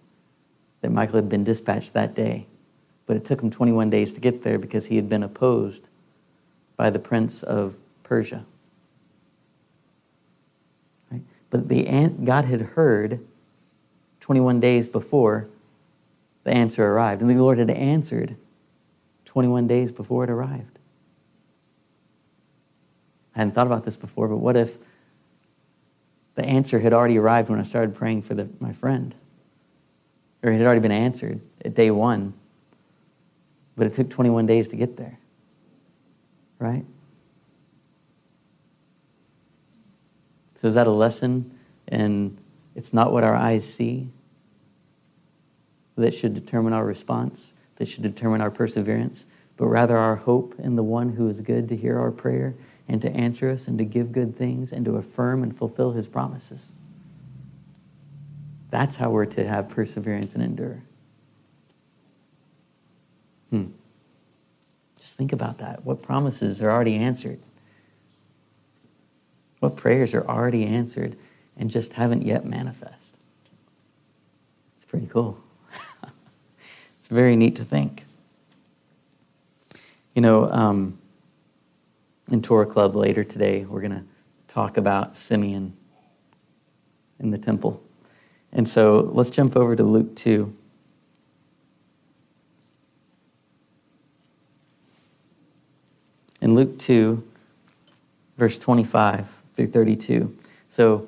That 0.82 0.92
Michael 0.92 1.16
had 1.16 1.30
been 1.30 1.46
dispatched 1.46 1.94
that 1.94 2.14
day. 2.14 2.48
But 3.06 3.16
it 3.16 3.24
took 3.24 3.42
him 3.42 3.50
21 3.50 3.90
days 3.90 4.12
to 4.12 4.20
get 4.20 4.44
there 4.44 4.60
because 4.60 4.88
he 4.88 4.98
had 4.98 5.08
been 5.08 5.24
opposed 5.24 5.88
by 6.76 6.90
the 6.90 7.00
prince 7.00 7.44
of 7.44 7.78
Persia. 8.04 8.46
Right? 11.10 11.22
But 11.50 11.70
the, 11.70 12.10
God 12.26 12.44
had 12.44 12.60
heard 12.60 13.26
21 14.30 14.60
days 14.60 14.88
before 14.88 15.48
the 16.44 16.52
answer 16.52 16.86
arrived. 16.86 17.20
And 17.20 17.32
the 17.32 17.42
Lord 17.42 17.58
had 17.58 17.72
answered 17.72 18.36
21 19.26 19.66
days 19.66 19.92
before 19.92 20.24
it 20.24 20.30
arrived. 20.30 20.78
I 23.34 23.40
hadn't 23.40 23.56
thought 23.56 23.66
about 23.66 23.86
this 23.86 23.98
before, 23.98 24.28
but 24.28 24.38
what 24.38 24.56
if 24.56 24.78
the 26.36 26.46
answer 26.46 26.80
had 26.80 26.94
already 26.94 27.18
arrived 27.18 27.50
when 27.50 27.60
I 27.60 27.64
started 27.64 27.96
praying 27.96 28.22
for 28.22 28.36
the, 28.36 28.48
my 28.60 28.72
friend? 28.72 29.16
Or 30.44 30.52
it 30.52 30.58
had 30.60 30.66
already 30.68 30.82
been 30.82 30.92
answered 30.92 31.42
at 31.66 31.74
day 31.74 31.90
one, 31.90 32.36
but 33.76 33.88
it 33.88 33.96
took 33.96 34.12
21 34.12 34.46
days 34.46 34.68
to 34.68 34.76
get 34.76 34.96
there. 34.96 35.18
Right? 36.60 36.86
So, 40.54 40.68
is 40.68 40.76
that 40.76 40.86
a 40.86 40.92
lesson? 40.92 41.58
And 41.88 42.38
it's 42.76 42.94
not 42.94 43.12
what 43.12 43.24
our 43.24 43.36
eyes 43.36 43.68
see 43.68 44.12
that 46.00 46.14
should 46.14 46.34
determine 46.34 46.74
our 46.74 46.86
response, 46.86 47.54
that 47.76 47.88
should 47.88 48.04
determine 48.04 48.42
our 48.42 48.52
perseverance, 48.52 49.26
but 49.58 49.68
rather 49.68 49.98
our 49.98 50.16
hope 50.16 50.56
in 50.60 50.76
the 50.76 50.84
one 50.84 51.14
who 51.14 51.28
is 51.28 51.42
good 51.42 51.68
to 51.70 51.76
hear 51.76 52.00
our 52.00 52.12
prayer 52.12 52.56
and 52.88 53.02
to 53.02 53.12
answer 53.12 53.50
us 53.50 53.68
and 53.68 53.78
to 53.78 53.86
give 53.86 54.12
good 54.12 54.36
things 54.36 54.72
and 54.72 54.86
to 54.86 54.96
affirm 54.96 55.44
and 55.44 55.56
fulfill 55.56 55.92
his 55.92 56.08
promises. 56.08 56.72
That's 58.70 58.96
how 58.98 59.10
we're 59.10 59.26
to 59.26 59.48
have 59.48 59.70
perseverance 59.70 60.36
and 60.36 60.44
endure. 60.44 60.84
Hmm. 63.50 63.68
Just 65.00 65.18
think 65.18 65.34
about 65.34 65.58
that. 65.58 65.86
What 65.86 66.02
promises 66.02 66.62
are 66.62 66.70
already 66.70 66.96
answered? 66.96 67.40
What 69.60 69.76
prayers 69.76 70.14
are 70.14 70.26
already 70.26 70.66
answered 70.66 71.18
and 71.58 71.70
just 71.70 71.94
haven't 71.94 72.24
yet 72.24 72.46
manifest? 72.46 72.96
It's 74.78 74.86
pretty 74.86 75.08
cool. 75.08 75.38
Very 77.10 77.36
neat 77.36 77.56
to 77.56 77.64
think. 77.64 78.06
You 80.14 80.22
know, 80.22 80.50
um, 80.50 81.00
in 82.32 82.42
Torah 82.42 82.66
Club 82.66 82.96
later 82.96 83.24
today, 83.24 83.66
we're 83.66 83.82
going 83.82 83.92
to 83.92 84.04
talk 84.48 84.78
about 84.78 85.18
Simeon 85.18 85.74
in 87.20 87.32
the 87.32 87.38
temple. 87.38 87.82
And 88.52 88.68
so 88.68 89.10
let's 89.14 89.30
jump 89.30 89.56
over 89.56 89.76
to 89.76 89.84
Luke 89.84 90.16
2. 90.16 90.56
In 96.42 96.56
Luke 96.56 96.78
2, 96.80 97.24
verse 98.38 98.58
25 98.58 99.28
through 99.54 99.68
32. 99.68 100.36
So 100.70 101.08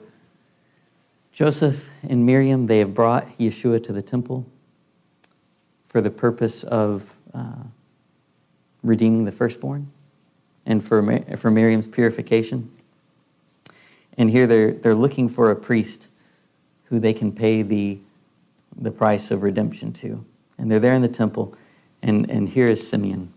Joseph 1.31 1.89
and 2.03 2.25
Miriam, 2.25 2.65
they 2.65 2.79
have 2.79 2.93
brought 2.93 3.25
Yeshua 3.37 3.83
to 3.83 3.93
the 3.93 4.01
temple 4.01 4.45
for 5.91 5.99
the 5.99 6.09
purpose 6.09 6.63
of 6.63 7.13
uh, 7.33 7.63
redeeming 8.81 9.25
the 9.25 9.31
firstborn 9.31 9.91
and 10.65 10.81
for, 10.81 11.19
for 11.35 11.51
Miriam's 11.51 11.85
purification. 11.85 12.71
And 14.17 14.29
here 14.29 14.47
they're, 14.47 14.71
they're 14.71 14.95
looking 14.95 15.27
for 15.27 15.51
a 15.51 15.55
priest 15.55 16.07
who 16.85 17.01
they 17.01 17.11
can 17.13 17.33
pay 17.33 17.61
the, 17.61 17.99
the 18.77 18.89
price 18.89 19.31
of 19.31 19.43
redemption 19.43 19.91
to. 19.93 20.23
And 20.57 20.71
they're 20.71 20.79
there 20.79 20.93
in 20.93 21.01
the 21.01 21.09
temple, 21.09 21.55
and, 22.01 22.29
and 22.29 22.47
here 22.47 22.67
is 22.67 22.87
Simeon. 22.87 23.33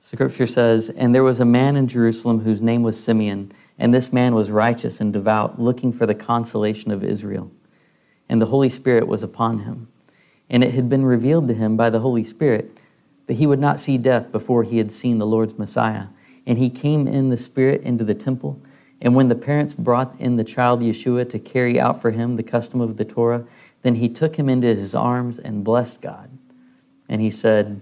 Scripture 0.00 0.46
says, 0.46 0.88
And 0.90 1.14
there 1.14 1.22
was 1.22 1.38
a 1.38 1.44
man 1.44 1.76
in 1.76 1.86
Jerusalem 1.86 2.40
whose 2.40 2.60
name 2.60 2.82
was 2.82 3.00
Simeon, 3.00 3.52
and 3.78 3.94
this 3.94 4.12
man 4.12 4.34
was 4.34 4.50
righteous 4.50 5.00
and 5.00 5.12
devout, 5.12 5.60
looking 5.60 5.92
for 5.92 6.04
the 6.04 6.16
consolation 6.16 6.90
of 6.90 7.04
Israel. 7.04 7.52
And 8.28 8.42
the 8.42 8.46
Holy 8.46 8.70
Spirit 8.70 9.06
was 9.06 9.22
upon 9.22 9.60
him. 9.60 9.86
And 10.50 10.64
it 10.64 10.74
had 10.74 10.88
been 10.88 11.04
revealed 11.04 11.48
to 11.48 11.54
him 11.54 11.76
by 11.76 11.90
the 11.90 12.00
Holy 12.00 12.24
Spirit 12.24 12.78
that 13.26 13.34
he 13.34 13.46
would 13.46 13.58
not 13.58 13.80
see 13.80 13.98
death 13.98 14.32
before 14.32 14.62
he 14.62 14.78
had 14.78 14.90
seen 14.90 15.18
the 15.18 15.26
Lord's 15.26 15.58
Messiah. 15.58 16.06
And 16.46 16.58
he 16.58 16.70
came 16.70 17.06
in 17.06 17.28
the 17.28 17.36
Spirit 17.36 17.82
into 17.82 18.04
the 18.04 18.14
temple. 18.14 18.60
And 19.00 19.14
when 19.14 19.28
the 19.28 19.34
parents 19.34 19.74
brought 19.74 20.18
in 20.18 20.36
the 20.36 20.44
child 20.44 20.80
Yeshua 20.80 21.28
to 21.30 21.38
carry 21.38 21.78
out 21.78 22.00
for 22.00 22.10
him 22.10 22.36
the 22.36 22.42
custom 22.42 22.80
of 22.80 22.96
the 22.96 23.04
Torah, 23.04 23.44
then 23.82 23.96
he 23.96 24.08
took 24.08 24.36
him 24.36 24.48
into 24.48 24.68
his 24.68 24.94
arms 24.94 25.38
and 25.38 25.62
blessed 25.62 26.00
God. 26.00 26.30
And 27.08 27.20
he 27.20 27.30
said, 27.30 27.80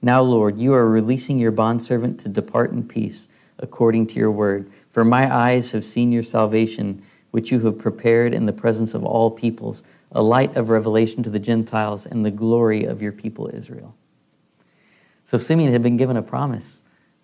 Now, 0.00 0.22
Lord, 0.22 0.58
you 0.58 0.72
are 0.72 0.88
releasing 0.88 1.38
your 1.38 1.50
bondservant 1.50 2.20
to 2.20 2.28
depart 2.28 2.70
in 2.70 2.86
peace 2.86 3.28
according 3.58 4.06
to 4.08 4.18
your 4.18 4.30
word. 4.30 4.70
For 4.90 5.04
my 5.04 5.34
eyes 5.34 5.72
have 5.72 5.84
seen 5.84 6.12
your 6.12 6.22
salvation, 6.22 7.02
which 7.36 7.52
you 7.52 7.60
have 7.60 7.78
prepared 7.78 8.32
in 8.32 8.46
the 8.46 8.52
presence 8.54 8.94
of 8.94 9.04
all 9.04 9.30
peoples, 9.30 9.82
a 10.10 10.22
light 10.22 10.56
of 10.56 10.70
revelation 10.70 11.22
to 11.22 11.28
the 11.28 11.38
Gentiles 11.38 12.06
and 12.06 12.24
the 12.24 12.30
glory 12.30 12.84
of 12.84 13.02
your 13.02 13.12
people 13.12 13.50
Israel. 13.52 13.94
So 15.22 15.36
Simeon 15.36 15.70
had 15.70 15.82
been 15.82 15.98
given 15.98 16.16
a 16.16 16.22
promise 16.22 16.78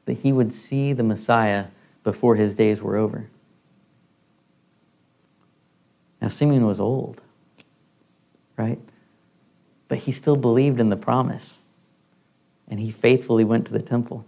that 0.04 0.18
he 0.18 0.30
would 0.30 0.52
see 0.52 0.92
the 0.92 1.02
Messiah 1.02 1.68
before 2.04 2.36
his 2.36 2.54
days 2.54 2.82
were 2.82 2.98
over. 2.98 3.30
Now, 6.20 6.28
Simeon 6.28 6.66
was 6.66 6.78
old, 6.78 7.22
right? 8.58 8.80
But 9.88 9.96
he 9.96 10.12
still 10.12 10.36
believed 10.36 10.78
in 10.78 10.90
the 10.90 10.96
promise. 10.98 11.60
And 12.68 12.78
he 12.78 12.90
faithfully 12.90 13.44
went 13.44 13.64
to 13.68 13.72
the 13.72 13.80
temple. 13.80 14.26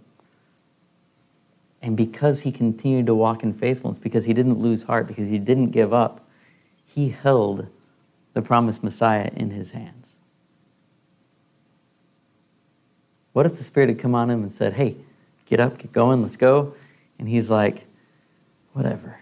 And 1.81 1.95
because 1.95 2.41
he 2.41 2.51
continued 2.51 3.05
to 3.05 3.15
walk 3.15 3.43
in 3.43 3.53
faithfulness, 3.53 3.97
because 3.97 4.25
he 4.25 4.33
didn't 4.33 4.59
lose 4.59 4.83
heart, 4.83 5.07
because 5.07 5.29
he 5.29 5.37
didn't 5.37 5.69
give 5.71 5.93
up, 5.93 6.27
he 6.85 7.09
held 7.09 7.67
the 8.33 8.41
promised 8.41 8.83
Messiah 8.83 9.29
in 9.35 9.51
his 9.51 9.71
hands. 9.71 10.15
What 13.33 13.45
if 13.45 13.57
the 13.57 13.63
Spirit 13.63 13.89
had 13.89 13.99
come 13.99 14.15
on 14.15 14.29
him 14.29 14.43
and 14.43 14.51
said, 14.51 14.73
Hey, 14.73 14.95
get 15.45 15.59
up, 15.59 15.77
get 15.77 15.91
going, 15.91 16.21
let's 16.21 16.37
go? 16.37 16.73
And 17.19 17.27
he's 17.27 17.51
like, 17.51 17.85
Whatever. 18.73 19.19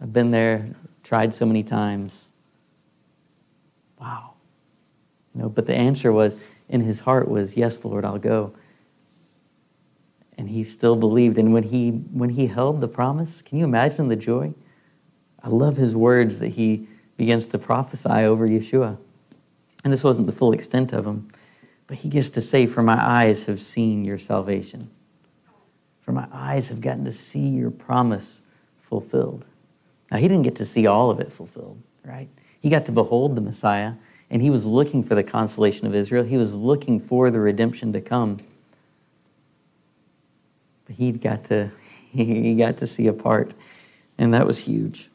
I've 0.00 0.12
been 0.12 0.30
there, 0.30 0.68
tried 1.02 1.34
so 1.34 1.46
many 1.46 1.62
times. 1.62 2.28
Wow. 4.00 4.34
You 5.34 5.42
know, 5.42 5.48
but 5.48 5.66
the 5.66 5.74
answer 5.74 6.12
was 6.12 6.42
in 6.68 6.80
his 6.80 7.00
heart 7.00 7.28
was, 7.28 7.56
Yes, 7.56 7.84
Lord, 7.84 8.04
I'll 8.04 8.18
go. 8.18 8.52
And 10.38 10.48
he 10.48 10.64
still 10.64 10.96
believed. 10.96 11.38
And 11.38 11.52
when 11.52 11.64
he 11.64 11.90
when 11.90 12.30
he 12.30 12.46
held 12.46 12.80
the 12.80 12.88
promise, 12.88 13.42
can 13.42 13.58
you 13.58 13.64
imagine 13.64 14.08
the 14.08 14.16
joy? 14.16 14.54
I 15.42 15.48
love 15.48 15.76
his 15.76 15.94
words 15.94 16.38
that 16.38 16.50
he 16.50 16.86
begins 17.16 17.46
to 17.48 17.58
prophesy 17.58 18.08
over 18.08 18.48
Yeshua. 18.48 18.98
And 19.84 19.92
this 19.92 20.04
wasn't 20.04 20.26
the 20.26 20.32
full 20.32 20.52
extent 20.52 20.92
of 20.92 21.04
them, 21.04 21.28
but 21.86 21.98
he 21.98 22.08
gets 22.08 22.30
to 22.30 22.40
say, 22.40 22.66
For 22.66 22.82
my 22.82 22.98
eyes 22.98 23.46
have 23.46 23.60
seen 23.60 24.04
your 24.04 24.18
salvation. 24.18 24.90
For 26.00 26.12
my 26.12 26.26
eyes 26.32 26.68
have 26.68 26.80
gotten 26.80 27.04
to 27.04 27.12
see 27.12 27.48
your 27.48 27.70
promise 27.70 28.40
fulfilled. 28.80 29.46
Now, 30.10 30.18
he 30.18 30.28
didn't 30.28 30.42
get 30.42 30.56
to 30.56 30.66
see 30.66 30.86
all 30.86 31.10
of 31.10 31.20
it 31.20 31.32
fulfilled, 31.32 31.82
right? 32.04 32.28
He 32.60 32.68
got 32.68 32.86
to 32.86 32.92
behold 32.92 33.34
the 33.34 33.40
Messiah, 33.40 33.94
and 34.30 34.42
he 34.42 34.50
was 34.50 34.66
looking 34.66 35.02
for 35.02 35.14
the 35.14 35.24
consolation 35.24 35.86
of 35.86 35.94
Israel. 35.94 36.24
He 36.24 36.36
was 36.36 36.54
looking 36.54 37.00
for 37.00 37.30
the 37.30 37.40
redemption 37.40 37.92
to 37.94 38.00
come. 38.00 38.38
He 40.96 41.12
got 41.12 41.44
to, 41.44 41.70
he 42.12 42.54
got 42.54 42.78
to 42.78 42.86
see 42.86 43.06
a 43.06 43.12
part, 43.12 43.54
and 44.18 44.32
that 44.34 44.46
was 44.46 44.58
huge. 44.60 45.10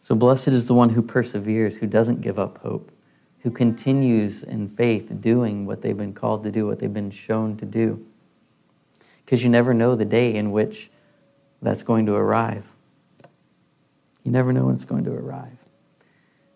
So 0.00 0.14
blessed 0.14 0.48
is 0.48 0.66
the 0.66 0.74
one 0.74 0.90
who 0.90 1.02
perseveres, 1.02 1.76
who 1.76 1.86
doesn't 1.86 2.20
give 2.20 2.38
up 2.38 2.58
hope, 2.58 2.90
who 3.40 3.50
continues 3.50 4.42
in 4.42 4.66
faith 4.66 5.20
doing 5.20 5.66
what 5.66 5.82
they've 5.82 5.96
been 5.96 6.14
called 6.14 6.42
to 6.44 6.50
do, 6.50 6.66
what 6.66 6.78
they've 6.78 6.92
been 6.92 7.10
shown 7.10 7.56
to 7.58 7.66
do. 7.66 8.04
Because 9.24 9.44
you 9.44 9.50
never 9.50 9.72
know 9.72 9.94
the 9.94 10.04
day 10.04 10.34
in 10.34 10.50
which 10.50 10.90
that's 11.62 11.82
going 11.82 12.06
to 12.06 12.14
arrive. 12.14 12.64
You 14.24 14.32
never 14.32 14.52
know 14.52 14.64
when 14.64 14.74
it's 14.74 14.84
going 14.84 15.04
to 15.04 15.12
arrive. 15.12 15.56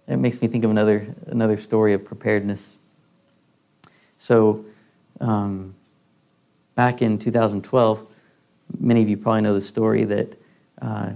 It 0.06 0.16
makes 0.16 0.42
me 0.42 0.48
think 0.48 0.64
of 0.64 0.70
another, 0.70 1.14
another 1.26 1.56
story 1.56 1.94
of 1.94 2.04
preparedness. 2.04 2.76
So, 4.18 4.64
um, 5.20 5.74
back 6.74 7.02
in 7.02 7.18
2012, 7.18 8.06
many 8.78 9.02
of 9.02 9.08
you 9.08 9.16
probably 9.16 9.42
know 9.42 9.54
the 9.54 9.60
story 9.60 10.04
that 10.04 10.36
uh, 10.80 11.10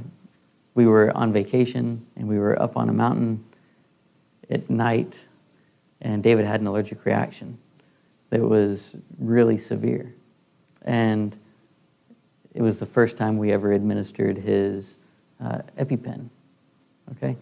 we 0.75 0.87
were 0.87 1.17
on 1.17 1.33
vacation 1.33 2.07
and 2.17 2.29
we 2.29 2.39
were 2.39 2.61
up 2.61 2.77
on 2.77 2.89
a 2.89 2.93
mountain 2.93 3.45
at 4.51 4.71
night, 4.71 5.27
and 6.01 6.23
David 6.23 6.47
had 6.47 6.61
an 6.61 6.67
allergic 6.67 7.05
reaction 7.05 7.59
that 8.31 8.41
was 8.41 8.97
really 9.19 9.59
severe. 9.59 10.15
And 10.83 11.37
it 12.55 12.63
was 12.63 12.81
the 12.81 12.87
first 12.87 13.17
time 13.17 13.39
we 13.39 13.53
ever 13.53 13.73
administered 13.73 14.39
his 14.39 14.99
uh, 15.41 15.59
EpiPen. 15.79 16.29
Okay? 17.13 17.37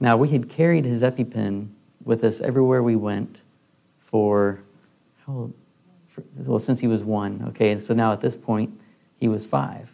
Now, 0.00 0.16
we 0.16 0.28
had 0.28 0.48
carried 0.48 0.84
his 0.84 1.02
EpiPen 1.02 1.68
with 2.04 2.24
us 2.24 2.40
everywhere 2.40 2.82
we 2.82 2.96
went 2.96 3.40
for, 3.98 4.60
how? 5.26 5.50
Well, 6.36 6.58
since 6.58 6.80
he 6.80 6.86
was 6.86 7.02
one. 7.02 7.44
Okay, 7.48 7.70
and 7.70 7.80
so 7.80 7.94
now 7.94 8.12
at 8.12 8.20
this 8.20 8.36
point, 8.36 8.78
he 9.18 9.28
was 9.28 9.46
five. 9.46 9.90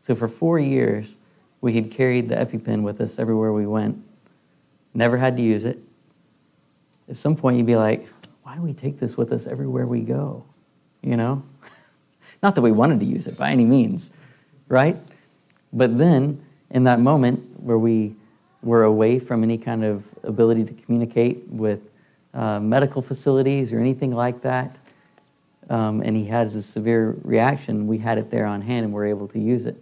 So 0.00 0.14
for 0.14 0.28
four 0.28 0.58
years, 0.58 1.16
we 1.60 1.74
had 1.74 1.90
carried 1.90 2.28
the 2.28 2.36
EpiPen 2.36 2.82
with 2.82 3.00
us 3.00 3.18
everywhere 3.18 3.52
we 3.52 3.66
went, 3.66 4.02
never 4.94 5.16
had 5.16 5.36
to 5.36 5.42
use 5.42 5.64
it. 5.64 5.78
At 7.08 7.16
some 7.16 7.36
point, 7.36 7.56
you'd 7.56 7.66
be 7.66 7.76
like, 7.76 8.06
why 8.42 8.54
do 8.54 8.62
we 8.62 8.72
take 8.72 8.98
this 8.98 9.16
with 9.16 9.32
us 9.32 9.46
everywhere 9.46 9.86
we 9.86 10.00
go? 10.00 10.44
You 11.02 11.16
know? 11.16 11.42
Not 12.42 12.54
that 12.54 12.62
we 12.62 12.70
wanted 12.70 13.00
to 13.00 13.06
use 13.06 13.26
it 13.26 13.36
by 13.36 13.50
any 13.50 13.64
means, 13.64 14.10
right? 14.68 14.96
But 15.72 15.98
then, 15.98 16.40
in 16.70 16.84
that 16.84 17.00
moment 17.00 17.60
where 17.60 17.78
we 17.78 18.14
were 18.62 18.84
away 18.84 19.18
from 19.18 19.42
any 19.42 19.58
kind 19.58 19.84
of 19.84 20.06
ability 20.22 20.64
to 20.64 20.72
communicate 20.72 21.46
with 21.48 21.90
uh, 22.34 22.60
medical 22.60 23.02
facilities 23.02 23.72
or 23.72 23.78
anything 23.78 24.14
like 24.14 24.42
that, 24.42 24.76
um, 25.68 26.00
and 26.02 26.16
he 26.16 26.26
has 26.26 26.54
a 26.54 26.62
severe 26.62 27.16
reaction, 27.22 27.86
we 27.86 27.98
had 27.98 28.18
it 28.18 28.30
there 28.30 28.46
on 28.46 28.62
hand 28.62 28.84
and 28.84 28.94
we're 28.94 29.06
able 29.06 29.28
to 29.28 29.38
use 29.38 29.66
it. 29.66 29.76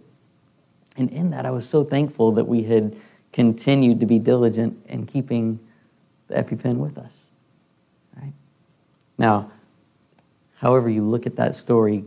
And 0.97 1.11
in 1.11 1.31
that, 1.31 1.45
I 1.45 1.51
was 1.51 1.67
so 1.67 1.83
thankful 1.83 2.31
that 2.33 2.45
we 2.45 2.63
had 2.63 2.95
continued 3.33 3.99
to 3.99 4.05
be 4.05 4.17
diligent 4.17 4.83
in 4.87 5.05
keeping 5.05 5.59
the 6.27 6.35
EpiPen 6.35 6.77
with 6.77 6.97
us. 6.97 7.13
Right? 8.15 8.33
Now, 9.17 9.51
however 10.57 10.89
you 10.89 11.03
look 11.03 11.25
at 11.25 11.35
that 11.35 11.55
story, 11.55 12.03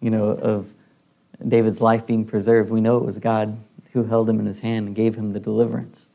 you 0.00 0.10
know, 0.10 0.30
of 0.30 0.72
David's 1.46 1.80
life 1.80 2.06
being 2.06 2.24
preserved, 2.24 2.70
we 2.70 2.80
know 2.80 2.96
it 2.96 3.04
was 3.04 3.18
God 3.18 3.58
who 3.92 4.04
held 4.04 4.30
him 4.30 4.40
in 4.40 4.46
his 4.46 4.60
hand 4.60 4.86
and 4.86 4.96
gave 4.96 5.16
him 5.16 5.32
the 5.32 5.40
deliverance. 5.40 6.08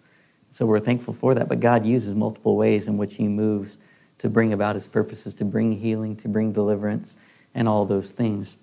So 0.50 0.66
we're 0.66 0.80
thankful 0.80 1.14
for 1.14 1.36
that. 1.36 1.48
But 1.48 1.60
God 1.60 1.86
uses 1.86 2.16
multiple 2.16 2.56
ways 2.56 2.88
in 2.88 2.98
which 2.98 3.16
he 3.16 3.28
moves 3.28 3.78
to 4.20 4.30
bring 4.30 4.54
about 4.54 4.76
his 4.76 4.88
purposes, 4.88 5.36
to 5.36 5.46
bring 5.46 5.74
healing, 5.74 6.16
to 6.18 6.28
bring 6.28 6.52
deliverance, 6.52 7.16
and 7.54 7.68
all 7.68 7.86
those 7.86 8.12
things. 8.12 8.58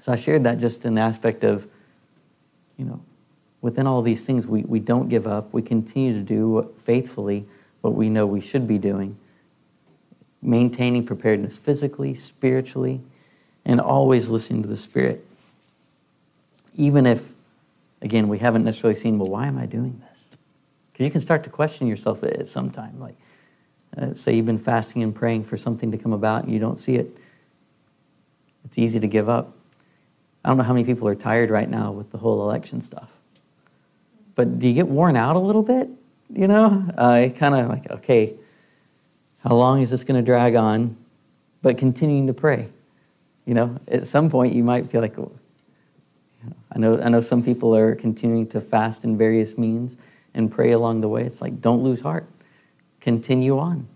So 0.00 0.12
I 0.12 0.16
shared 0.16 0.44
that 0.44 0.58
just 0.58 0.84
in 0.84 0.94
the 0.94 1.00
aspect 1.00 1.44
of 1.44 1.66
you 2.76 2.84
know, 2.84 3.00
within 3.60 3.86
all 3.86 4.02
these 4.02 4.26
things, 4.26 4.46
we, 4.46 4.62
we 4.62 4.80
don't 4.80 5.08
give 5.08 5.26
up. 5.26 5.52
We 5.52 5.62
continue 5.62 6.12
to 6.14 6.20
do 6.20 6.74
faithfully 6.78 7.46
what 7.80 7.94
we 7.94 8.08
know 8.08 8.26
we 8.26 8.40
should 8.40 8.66
be 8.66 8.78
doing, 8.78 9.16
maintaining 10.40 11.06
preparedness 11.06 11.56
physically, 11.56 12.14
spiritually, 12.14 13.00
and 13.64 13.80
always 13.80 14.28
listening 14.28 14.62
to 14.62 14.68
the 14.68 14.76
Spirit. 14.76 15.24
Even 16.74 17.06
if, 17.06 17.32
again, 18.00 18.28
we 18.28 18.38
haven't 18.38 18.64
necessarily 18.64 18.98
seen, 18.98 19.18
well, 19.18 19.30
why 19.30 19.46
am 19.46 19.58
I 19.58 19.66
doing 19.66 20.00
this? 20.00 20.38
Because 20.92 21.04
you 21.04 21.10
can 21.10 21.20
start 21.20 21.44
to 21.44 21.50
question 21.50 21.86
yourself 21.86 22.24
at 22.24 22.48
some 22.48 22.70
time. 22.70 22.98
Like, 22.98 23.16
uh, 23.96 24.14
say 24.14 24.34
you've 24.34 24.46
been 24.46 24.58
fasting 24.58 25.02
and 25.02 25.14
praying 25.14 25.44
for 25.44 25.56
something 25.56 25.90
to 25.90 25.98
come 25.98 26.12
about 26.12 26.44
and 26.44 26.52
you 26.52 26.58
don't 26.58 26.78
see 26.78 26.96
it. 26.96 27.16
It's 28.64 28.78
easy 28.78 29.00
to 29.00 29.06
give 29.06 29.28
up. 29.28 29.54
I 30.44 30.48
don't 30.48 30.58
know 30.58 30.64
how 30.64 30.72
many 30.72 30.84
people 30.84 31.06
are 31.08 31.14
tired 31.14 31.50
right 31.50 31.68
now 31.68 31.92
with 31.92 32.10
the 32.10 32.18
whole 32.18 32.42
election 32.42 32.80
stuff. 32.80 33.10
But 34.34 34.58
do 34.58 34.66
you 34.66 34.74
get 34.74 34.88
worn 34.88 35.16
out 35.16 35.36
a 35.36 35.38
little 35.38 35.62
bit? 35.62 35.88
You 36.32 36.48
know, 36.48 36.88
I 36.96 37.34
kind 37.36 37.54
of 37.54 37.68
like, 37.68 37.90
okay, 37.90 38.34
how 39.44 39.54
long 39.54 39.82
is 39.82 39.90
this 39.90 40.04
going 40.04 40.18
to 40.18 40.24
drag 40.24 40.56
on? 40.56 40.96
But 41.60 41.78
continuing 41.78 42.26
to 42.28 42.34
pray. 42.34 42.68
You 43.44 43.54
know, 43.54 43.78
at 43.88 44.06
some 44.06 44.30
point 44.30 44.54
you 44.54 44.64
might 44.64 44.86
feel 44.86 45.00
like, 45.00 45.18
oh, 45.18 45.32
I 46.74 46.78
know, 46.78 47.00
I 47.00 47.08
know 47.08 47.20
some 47.20 47.42
people 47.42 47.76
are 47.76 47.94
continuing 47.94 48.46
to 48.48 48.60
fast 48.60 49.04
in 49.04 49.18
various 49.18 49.58
means 49.58 49.96
and 50.32 50.50
pray 50.50 50.72
along 50.72 51.02
the 51.02 51.08
way. 51.08 51.24
It's 51.24 51.42
like, 51.42 51.60
don't 51.60 51.82
lose 51.82 52.00
heart. 52.00 52.26
Continue 53.02 53.58
on 53.58 53.86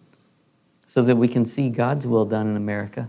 so 0.86 1.00
that 1.00 1.16
we 1.16 1.28
can 1.28 1.46
see 1.46 1.70
God's 1.70 2.06
will 2.06 2.26
done 2.26 2.46
in 2.46 2.56
America 2.56 3.08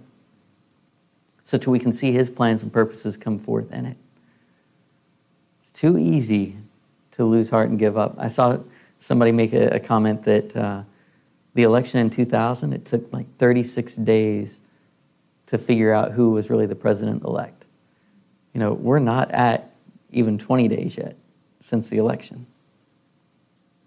so 1.48 1.58
that 1.58 1.68
we 1.68 1.80
can 1.80 1.94
see 1.94 2.12
his 2.12 2.30
plans 2.30 2.62
and 2.62 2.74
purposes 2.74 3.16
come 3.16 3.40
forth 3.40 3.72
in 3.72 3.86
it. 3.86 3.98
It's 5.62 5.72
too 5.72 5.98
easy 5.98 6.58
to 7.12 7.24
lose 7.24 7.50
heart 7.50 7.70
and 7.70 7.80
give 7.80 7.98
up. 7.98 8.16
I 8.18 8.28
saw 8.28 8.60
somebody 9.00 9.32
make 9.32 9.54
a, 9.54 9.70
a 9.70 9.80
comment 9.80 10.24
that, 10.24 10.56
uh, 10.56 10.84
the 11.54 11.64
election 11.64 12.02
in 12.02 12.10
2000, 12.10 12.74
it 12.74 12.84
took 12.84 13.12
like 13.14 13.34
36 13.38 13.96
days 13.96 14.60
to 15.48 15.58
figure 15.58 15.94
out 15.94 16.12
who 16.12 16.32
was 16.32 16.50
really 16.50 16.66
the 16.66 16.76
president 16.76 17.24
elect. 17.24 17.64
You 18.54 18.60
know, 18.60 18.74
we're 18.74 19.00
not 19.00 19.32
at 19.32 19.74
even 20.12 20.38
20 20.38 20.68
days 20.68 20.98
yet 20.98 21.16
since 21.62 21.90
the 21.90 21.98
election. 21.98 22.46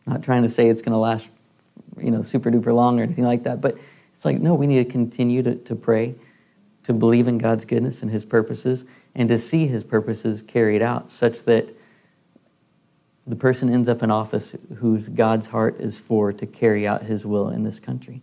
Not 0.07 0.23
trying 0.23 0.43
to 0.45 0.49
say 0.49 0.69
it's 0.71 0.81
going 0.81 0.95
to 0.95 0.99
last, 0.99 1.29
you 2.03 2.11
know, 2.11 2.23
super 2.23 2.51
duper 2.51 2.75
long 2.75 2.99
or 2.99 3.03
anything 3.03 3.25
like 3.25 3.45
that, 3.45 3.61
but 3.61 3.77
it's 4.15 4.25
like, 4.25 4.39
no, 4.39 4.55
we 4.55 4.67
need 4.67 4.85
to 4.85 4.91
continue 4.91 5.43
to, 5.43 5.55
to 5.55 5.75
pray, 5.75 6.15
to 6.85 6.93
believe 6.93 7.27
in 7.27 7.39
God's 7.39 7.65
goodness 7.65 8.03
and 8.03 8.11
His 8.11 8.25
purposes, 8.25 8.85
and 9.15 9.29
to 9.29 9.39
see 9.39 9.67
His 9.67 9.85
purposes 9.85 10.43
carried 10.43 10.83
out 10.83 11.11
such 11.11 11.45
that 11.45 11.75
the 13.27 13.37
person 13.37 13.73
ends 13.73 13.89
up 13.89 14.03
in 14.03 14.11
office 14.11 14.55
whose 14.79 15.09
God's 15.09 15.47
heart 15.47 15.81
is 15.81 15.99
for 15.99 16.33
to 16.33 16.47
carry 16.47 16.87
out 16.87 17.05
His 17.05 17.25
will 17.25 17.49
in 17.49 17.65
this 17.65 17.81
country. 17.81 18.23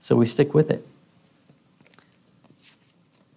So 0.00 0.16
we 0.16 0.26
stick 0.26 0.54
with 0.54 0.70
it. 0.70 0.86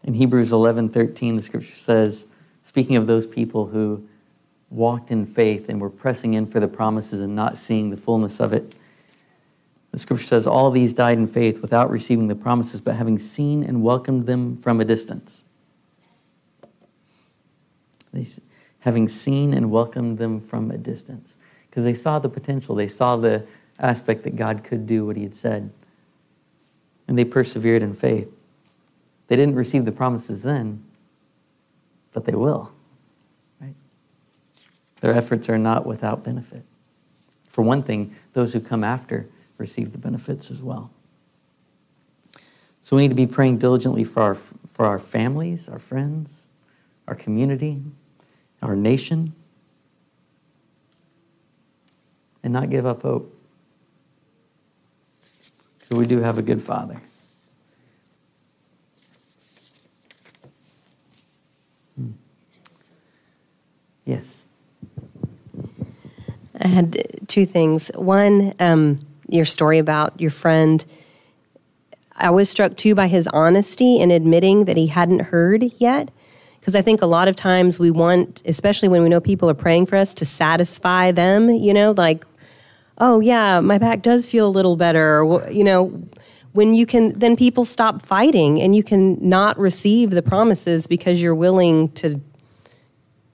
In 0.03 0.14
Hebrews 0.14 0.51
11 0.51 0.89
13, 0.89 1.36
the 1.36 1.43
scripture 1.43 1.76
says, 1.76 2.26
speaking 2.64 2.95
of 2.95 3.07
those 3.07 3.28
people 3.28 3.68
who 3.68 4.07
walked 4.70 5.12
in 5.12 5.26
faith 5.26 5.70
and 5.70 5.82
were 5.82 5.89
pressing 5.89 6.34
in 6.34 6.45
for 6.45 6.59
the 6.59 6.68
promises 6.68 7.22
and 7.22 7.36
not 7.36 7.57
seeing 7.57 7.89
the 7.89 7.97
fullness 7.97 8.39
of 8.39 8.53
it, 8.53 8.76
the 9.92 10.00
scripture 10.00 10.26
says, 10.26 10.48
All 10.48 10.72
these 10.72 10.94
died 10.94 11.18
in 11.18 11.28
faith 11.28 11.62
without 11.62 11.89
receiving 11.89 12.28
the 12.28 12.36
promises, 12.36 12.80
but 12.80 12.96
having 12.96 13.20
seen 13.20 13.64
and 13.64 13.84
welcomed 13.84 14.26
them 14.26 14.58
from 14.58 14.80
a 14.80 14.86
distance. 14.86 15.44
They, 18.14 18.28
having 18.80 19.08
seen 19.08 19.54
and 19.54 19.70
welcomed 19.70 20.18
them 20.18 20.39
from 20.39 20.72
a 20.72 20.78
distance. 20.78 21.36
Because 21.70 21.84
they 21.84 21.94
saw 21.94 22.20
the 22.20 22.30
potential, 22.30 22.76
they 22.76 22.88
saw 22.88 23.16
the 23.16 23.46
aspect 23.80 24.24
that 24.24 24.36
God 24.36 24.64
could 24.64 24.86
do 24.86 25.06
what 25.06 25.18
He 25.18 25.24
had 25.24 25.36
said. 25.36 25.72
And 27.08 27.18
they 27.18 27.26
persevered 27.26 27.84
in 27.84 27.94
faith. 27.94 28.39
They 29.28 29.36
didn't 29.36 29.56
receive 29.56 29.86
the 29.86 29.92
promises 29.92 30.44
then, 30.44 30.84
but 32.14 32.26
they 32.26 32.36
will. 32.36 32.72
Right? 33.60 33.76
Their 35.02 35.14
efforts 35.14 35.50
are 35.50 35.58
not 35.58 35.86
without 35.86 36.24
benefit. 36.24 36.64
For 37.48 37.62
one 37.62 37.84
thing, 37.84 38.16
those 38.34 38.54
who 38.54 38.62
come 38.62 38.84
after 38.84 39.28
receive 39.62 39.91
the 39.91 39.97
benefits 39.97 40.51
as 40.51 40.62
well. 40.62 40.91
So 42.82 42.95
we 42.95 43.03
need 43.03 43.09
to 43.09 43.16
be 43.16 43.28
praying 43.28 43.59
diligently 43.59 44.03
for 44.03 44.24
our, 44.24 44.36
for 44.36 44.86
our 44.86 44.99
families, 44.99 45.70
our 45.70 45.80
friends, 45.80 46.47
our 47.07 47.16
community, 47.16 47.84
our 48.62 48.76
nation, 48.76 49.34
and 52.43 52.51
not 52.51 52.70
give 52.70 52.86
up 52.86 53.03
hope. 53.03 53.38
So 55.80 55.95
we 55.95 56.07
do 56.07 56.20
have 56.22 56.38
a 56.38 56.41
good 56.41 56.62
Father. 56.62 57.01
Yes. 64.05 64.47
I 66.59 66.68
had 66.68 67.28
two 67.28 67.45
things. 67.45 67.89
One, 67.95 68.53
um, 68.59 69.05
your 69.32 69.46
story 69.46 69.78
about 69.78 70.20
your 70.20 70.32
friend. 70.32 70.86
I 72.16 72.30
was 72.30 72.50
struck 72.50 72.76
too 72.76 72.96
by 72.96 73.08
his 73.08 73.28
honesty 73.28 74.00
in 74.00 74.12
admitting 74.12 74.66
that 74.66 74.78
he 74.78 74.88
hadn't 74.88 75.22
heard 75.22 75.64
yet. 75.78 76.12
Because 76.60 76.76
I 76.76 76.84
think 76.84 77.02
a 77.02 77.08
lot 77.08 77.28
of 77.28 77.36
times 77.36 77.80
we 77.80 77.90
want, 77.90 78.44
especially 78.46 78.88
when 78.88 79.02
we 79.02 79.10
know 79.10 79.20
people 79.20 79.50
are 79.50 79.56
praying 79.56 79.88
for 79.88 79.96
us, 79.96 80.14
to 80.14 80.26
satisfy 80.26 81.12
them, 81.12 81.50
you 81.50 81.74
know, 81.74 81.92
like, 81.98 82.24
oh, 83.00 83.20
yeah, 83.20 83.60
my 83.62 83.80
back 83.80 84.04
does 84.04 84.30
feel 84.30 84.48
a 84.48 84.50
little 84.50 84.76
better. 84.76 85.26
You 85.50 85.64
know, 85.64 86.08
when 86.52 86.76
you 86.76 86.86
can, 86.86 87.18
then 87.18 87.36
people 87.36 87.66
stop 87.66 88.06
fighting 88.06 88.62
and 88.62 88.76
you 88.76 88.84
can 88.84 89.18
not 89.28 89.58
receive 89.58 90.12
the 90.12 90.22
promises 90.22 90.86
because 90.86 91.20
you're 91.20 91.34
willing 91.34 91.90
to 91.94 92.22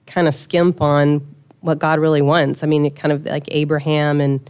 kind 0.06 0.26
of 0.26 0.34
skimp 0.34 0.80
on 0.80 1.18
what 1.60 1.78
God 1.78 1.98
really 1.98 2.22
wants. 2.22 2.62
I 2.62 2.66
mean, 2.66 2.86
it 2.86 2.96
kind 2.96 3.12
of 3.12 3.26
like 3.26 3.44
Abraham 3.48 4.22
and 4.22 4.48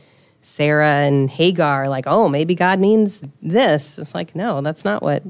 Sarah 0.48 1.02
and 1.02 1.28
Hagar, 1.28 1.90
like, 1.90 2.06
oh, 2.06 2.26
maybe 2.26 2.54
God 2.54 2.80
means 2.80 3.20
this. 3.42 3.98
It's 3.98 4.14
like, 4.14 4.34
no, 4.34 4.62
that's 4.62 4.82
not 4.82 5.02
what 5.02 5.22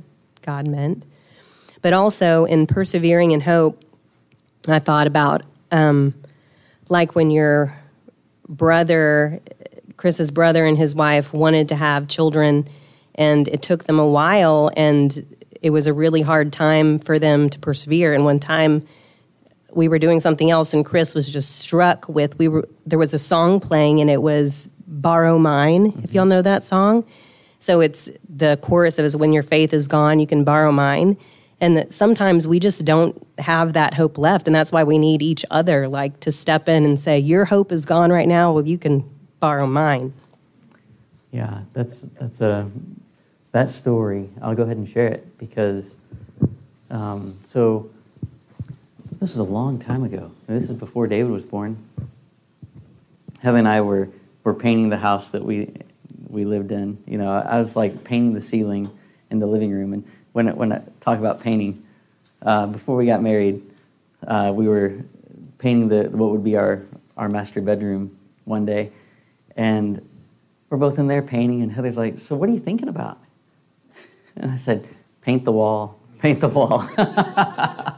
God 0.43 0.69
meant. 0.69 1.03
But 1.83 1.93
also 1.93 2.45
in 2.45 2.69
persevering 2.69 3.33
in 3.33 3.41
hope, 3.41 3.83
I 4.69 4.79
thought 4.79 5.09
about 5.09 5.43
um, 5.73 6.15
like 6.89 7.17
when 7.17 7.33
your 7.33 7.77
brother, 8.49 9.41
Chris's 9.97 10.31
brother 10.31 10.65
and 10.65 10.79
his 10.79 10.95
wife 10.95 11.33
wanted 11.33 11.69
to 11.71 11.75
have 11.75 12.07
children, 12.07 12.69
and 13.17 13.49
it 13.49 13.61
took 13.61 13.85
them 13.85 13.99
a 13.99 14.09
while, 14.09 14.71
and 14.77 15.37
it 15.61 15.71
was 15.71 15.89
a 15.89 15.93
really 15.93 16.23
hard 16.23 16.53
time 16.53 17.01
for 17.01 17.19
them 17.19 17.51
to 17.51 17.59
persevere. 17.59 18.15
And 18.15 18.25
one 18.25 18.39
time, 18.39 18.87
we 19.73 19.89
were 19.89 19.99
doing 19.99 20.21
something 20.21 20.51
else 20.51 20.73
and 20.73 20.85
Chris 20.85 21.15
was 21.15 21.29
just 21.29 21.59
struck 21.59 22.09
with 22.09 22.39
we 22.39 22.49
were 22.49 22.69
there 22.87 22.99
was 22.99 23.13
a 23.13 23.19
song 23.19 23.61
playing 23.61 24.01
and 24.01 24.09
it 24.11 24.23
was 24.23 24.69
Borrow 24.87 25.39
Mine, 25.39 25.93
mm-hmm. 25.93 26.05
if 26.05 26.15
y'all 26.15 26.27
know 26.27 26.43
that 26.43 26.65
song. 26.65 27.05
So 27.61 27.81
it's 27.81 28.09
the 28.29 28.59
chorus 28.63 28.99
of 28.99 29.05
is 29.05 29.17
when 29.17 29.33
your 29.33 29.43
faith 29.43 29.73
is 29.73 29.89
gone, 29.89 30.21
you 30.21 30.27
can 30.27 30.45
borrow 30.45 30.73
mine. 30.73 31.17
And 31.61 31.77
that 31.77 31.93
sometimes 31.93 32.47
we 32.47 32.61
just 32.61 32.85
don't 32.85 33.21
have 33.39 33.73
that 33.73 33.95
hope 33.95 34.17
left. 34.17 34.47
And 34.47 34.55
that's 34.55 34.71
why 34.71 34.85
we 34.85 34.97
need 34.97 35.23
each 35.23 35.45
other, 35.51 35.89
like 35.89 36.21
to 36.21 36.31
step 36.31 36.69
in 36.69 36.85
and 36.85 36.99
say, 37.01 37.19
Your 37.19 37.45
hope 37.45 37.73
is 37.73 37.85
gone 37.85 38.13
right 38.13 38.29
now. 38.29 38.53
Well, 38.53 38.67
you 38.67 38.79
can 38.79 39.09
borrow 39.41 39.67
mine. 39.67 40.13
Yeah, 41.33 41.63
that's 41.73 42.03
that's 42.21 42.41
a 42.41 42.71
that 43.51 43.71
story. 43.71 44.31
I'll 44.41 44.55
go 44.55 44.63
ahead 44.63 44.77
and 44.77 44.89
share 44.89 45.09
it 45.09 45.37
because 45.37 45.97
um, 46.91 47.35
so 47.45 47.91
this 49.21 49.33
is 49.33 49.39
a 49.39 49.45
long 49.45 49.79
time 49.79 50.05
ago. 50.05 50.31
This 50.47 50.71
is 50.71 50.77
before 50.77 51.07
David 51.09 51.31
was 51.33 51.45
born. 51.45 51.77
Heather 53.41 53.59
and 53.59 53.69
I 53.69 53.81
were, 53.81 54.09
were 54.45 54.55
painting 54.55 54.91
the 54.91 54.97
house 54.97 55.31
that 55.31 55.45
we, 55.45 55.73
we 56.29 56.45
lived 56.45 56.71
in. 56.71 57.03
You 57.07 57.19
know, 57.19 57.33
I 57.33 57.59
was 57.59 57.75
like 57.75 58.05
painting 58.05 58.35
the 58.35 58.41
ceiling 58.41 58.91
in 59.31 59.41
the 59.41 59.47
living 59.47 59.73
room. 59.73 59.93
And 59.93 60.05
when, 60.33 60.55
when 60.57 60.73
I 60.73 60.83
talk 61.01 61.19
about 61.19 61.43
painting, 61.43 61.85
uh, 62.43 62.67
before 62.69 62.97
we 62.97 63.07
got 63.07 63.21
married, 63.21 63.63
uh, 64.27 64.53
we 64.55 64.69
were 64.69 64.99
painting 65.59 65.89
the, 65.89 66.05
what 66.11 66.31
would 66.31 66.45
be 66.45 66.57
our, 66.57 66.85
our 67.17 67.29
master 67.29 67.61
bedroom 67.61 68.17
one 68.45 68.65
day. 68.65 68.93
And 69.57 70.07
we're 70.71 70.79
both 70.79 70.99
in 70.99 71.09
there 71.09 71.23
painting, 71.23 71.63
and 71.63 71.73
Heather's 71.73 71.97
like, 71.97 72.21
So, 72.21 72.37
what 72.37 72.49
are 72.49 72.53
you 72.53 72.61
thinking 72.61 72.89
about? 72.89 73.19
And 74.37 74.53
I 74.53 74.57
said, 74.57 74.87
Paint 75.23 75.45
the 75.45 75.51
wall, 75.51 75.99
paint 76.21 76.41
the 76.41 76.49
wall. 76.49 76.87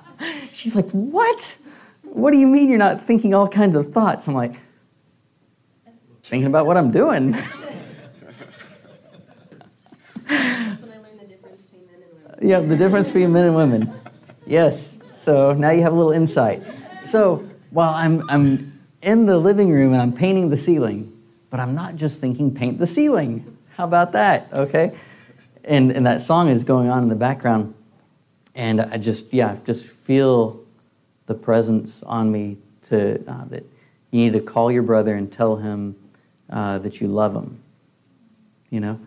She's 0.61 0.77
like, 0.77 0.91
What? 0.91 1.57
What 2.03 2.33
do 2.33 2.37
you 2.37 2.47
mean 2.47 2.69
you're 2.69 2.77
not 2.77 3.07
thinking 3.07 3.33
all 3.33 3.49
kinds 3.49 3.75
of 3.77 3.95
thoughts? 3.95 4.29
I'm 4.29 4.35
like, 4.35 4.57
Thinking 6.23 6.49
about 6.49 6.67
what 6.67 6.77
I'm 6.77 6.91
doing. 6.91 7.33
yeah, 12.43 12.61
the 12.61 12.77
difference 12.77 13.07
between 13.07 13.33
men 13.33 13.47
and 13.47 13.57
women. 13.57 13.91
Yes. 14.47 14.99
So 15.15 15.55
now 15.55 15.71
you 15.71 15.81
have 15.83 15.95
a 15.95 15.97
little 15.97 16.13
insight. 16.13 16.63
So 17.07 17.49
while 17.71 17.95
I'm, 17.95 18.29
I'm 18.29 18.79
in 19.01 19.25
the 19.25 19.39
living 19.39 19.73
room 19.73 19.95
and 19.95 20.03
I'm 20.03 20.13
painting 20.13 20.51
the 20.51 20.59
ceiling, 20.59 21.11
but 21.49 21.59
I'm 21.59 21.75
not 21.75 21.97
just 21.97 22.21
thinking 22.21 22.55
paint 22.55 22.79
the 22.79 22.87
ceiling. 22.87 23.57
How 23.77 23.85
about 23.85 24.13
that? 24.13 24.53
Okay. 24.53 24.95
And, 25.65 25.91
and 25.91 26.05
that 26.05 26.21
song 26.21 26.49
is 26.49 26.65
going 26.65 26.91
on 26.91 27.03
in 27.03 27.09
the 27.09 27.17
background. 27.17 27.75
And 28.55 28.81
I 28.81 28.97
just, 28.97 29.33
yeah, 29.33 29.57
just 29.65 29.87
feel 29.87 30.61
the 31.27 31.35
presence 31.35 32.03
on 32.03 32.31
me 32.33 32.59
to 32.83 33.23
uh, 33.31 33.45
that 33.47 33.65
you 34.11 34.25
need 34.25 34.33
to 34.33 34.41
call 34.41 34.73
your 34.73 34.83
brother 34.83 35.15
and 35.15 35.33
tell 35.33 35.57
him 35.57 35.97
uh, 36.51 36.79
that 36.79 37.01
you 37.01 37.07
love 37.07 37.35
him. 37.35 37.63
You 38.71 38.81
know, 38.81 39.01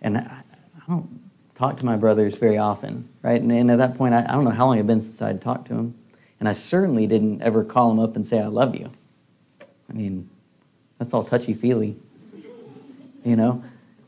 and 0.00 0.18
I, 0.18 0.20
I, 0.20 0.82
don't 0.88 1.20
talk 1.54 1.78
to 1.78 1.86
my 1.86 1.96
brothers 1.96 2.36
very 2.36 2.58
often, 2.58 3.08
right? 3.22 3.40
And, 3.40 3.50
and 3.50 3.70
at 3.70 3.78
that 3.78 3.96
point, 3.96 4.14
I, 4.14 4.24
I, 4.28 4.32
don't 4.32 4.44
know 4.44 4.50
how 4.50 4.66
long 4.66 4.78
it's 4.78 4.86
been 4.86 5.00
since 5.00 5.20
I'd 5.22 5.40
talked 5.40 5.68
to 5.68 5.74
him, 5.74 5.94
and 6.38 6.48
I 6.48 6.52
certainly 6.52 7.06
didn't 7.06 7.42
ever 7.42 7.64
call 7.64 7.90
him 7.90 7.98
up 7.98 8.16
and 8.16 8.26
say 8.26 8.40
I 8.40 8.46
love 8.46 8.74
you. 8.74 8.90
I 9.88 9.92
mean, 9.92 10.28
that's 10.98 11.14
all 11.14 11.24
touchy 11.24 11.54
feely, 11.54 11.96
you 13.24 13.36
know. 13.36 13.62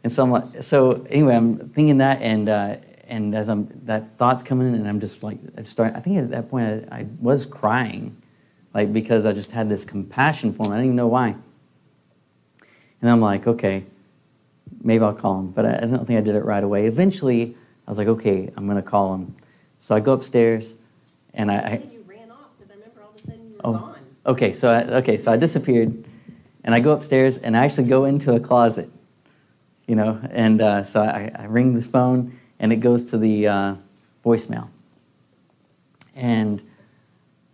And 0.05 0.13
so, 0.13 0.23
I'm 0.23 0.31
like, 0.31 0.63
so 0.63 1.07
anyway, 1.11 1.37
I'm 1.37 1.59
thinking 1.71 1.99
that, 1.99 2.21
and 2.23 2.49
uh, 2.49 2.77
and 3.09 3.35
as 3.35 3.49
I'm 3.49 3.69
that 3.85 4.17
thought's 4.19 4.43
coming 4.43 4.69
in, 4.69 4.75
and 4.75 4.89
I'm 4.89 5.01
just 5.01 5.23
like 5.23 5.39
I 5.57 5.63
start. 5.65 5.95
I 5.97 6.01
think 6.01 6.19
at 6.19 6.31
that 6.31 6.49
point 6.49 6.89
I, 6.91 6.99
I, 6.99 7.07
was 7.21 7.47
crying, 7.47 8.17
like 8.75 8.93
because 8.93 9.27
I 9.27 9.33
just 9.33 9.51
had 9.51 9.69
this 9.69 9.85
compassion 9.85 10.53
for 10.53 10.67
him. 10.67 10.73
I 10.73 10.77
didn't 10.77 10.87
even 10.87 10.97
know 10.97 11.09
why. 11.09 11.35
And 13.01 13.11
I'm 13.11 13.21
like, 13.21 13.47
okay, 13.47 13.85
maybe 14.83 15.05
I'll 15.05 15.15
call 15.15 15.41
him, 15.41 15.51
but 15.51 15.65
I, 15.65 15.77
I 15.77 15.81
don't 15.87 16.05
think 16.07 16.19
I 16.19 16.23
did 16.23 16.35
it 16.35 16.45
right 16.45 16.63
away. 16.63 16.87
Eventually, 16.87 17.57
I 17.87 17.91
was 17.91 17.99
like, 17.99 18.09
okay, 18.09 18.53
I'm 18.57 18.67
gonna 18.67 18.83
call 18.83 19.15
him. 19.15 19.35
So 19.81 19.95
I 19.95 20.01
go 20.01 20.13
upstairs, 20.13 20.75
and 21.35 21.51
I. 21.51 21.57
I 21.57 21.83
you 21.93 22.05
ran 22.07 22.31
off 22.31 22.51
because 22.59 22.71
I 22.71 22.75
remember 22.75 23.03
all 23.03 23.11
of 23.11 23.17
a 23.17 23.21
sudden 23.21 23.51
you 23.51 23.57
were 23.57 23.63
oh, 23.65 23.73
gone. 23.73 23.95
Okay, 24.27 24.53
so 24.53 24.71
I, 24.71 24.83
okay, 24.99 25.17
so 25.17 25.33
I 25.33 25.37
disappeared, 25.37 26.05
and 26.65 26.75
I 26.75 26.81
go 26.81 26.93
upstairs, 26.93 27.39
and 27.39 27.57
I 27.57 27.65
actually 27.65 27.89
go 27.89 28.05
into 28.05 28.35
a 28.35 28.41
closet 28.41 28.91
you 29.89 29.97
know. 29.97 30.21
And 30.31 30.61
uh, 30.61 30.85
so 30.85 31.01
I, 31.01 31.33
I, 31.35 31.47
ring 31.47 31.75
this 31.75 31.89
phone, 31.89 32.38
and 32.59 32.73
it 32.73 32.77
goes 32.77 33.11
to 33.11 33.19
the 33.19 33.47
uh, 33.49 33.75
voicemail. 34.25 34.69
And 36.17 36.63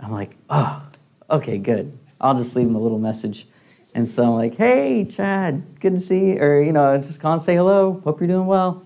I'm 0.01 0.13
like, 0.13 0.37
oh, 0.49 0.83
okay, 1.31 1.59
good. 1.59 1.97
I'll 2.21 2.35
just 2.35 2.57
leave 2.57 2.67
him 2.67 2.75
a 2.75 2.81
little 2.81 2.99
message. 2.99 3.47
And 3.95 4.09
so 4.09 4.25
I'm 4.25 4.31
like, 4.31 4.57
hey, 4.57 5.05
Chad, 5.05 5.81
good 5.81 5.95
to 5.95 6.01
see 6.01 6.31
you. 6.31 6.39
Or, 6.39 6.63
you 6.63 6.73
know, 6.73 6.97
just 6.99 7.21
call 7.21 7.35
and 7.35 7.43
say 7.43 7.55
hello. 7.55 8.01
Hope 8.05 8.21
you're 8.21 8.29
doing 8.29 8.47
well. 8.47 8.85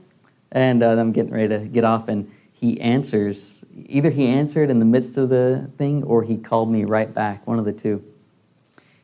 And 0.53 0.83
uh, 0.83 0.99
I'm 0.99 1.13
getting 1.13 1.33
ready 1.33 1.49
to 1.49 1.61
get 1.61 1.85
off, 1.85 2.09
and 2.09 2.31
he 2.53 2.81
answers. 2.81 3.65
Either 3.87 4.11
he 4.11 4.27
answered 4.27 4.71
in 4.71 4.79
the 4.79 4.85
midst 4.85 5.17
of 5.17 5.29
the 5.29 5.71
thing, 5.77 6.03
or 6.05 6.23
he 6.25 6.37
called 6.37 6.71
me 6.71 6.85
right 6.85 7.13
back, 7.13 7.47
one 7.47 7.59
of 7.59 7.65
the 7.65 7.73
two. 7.73 8.03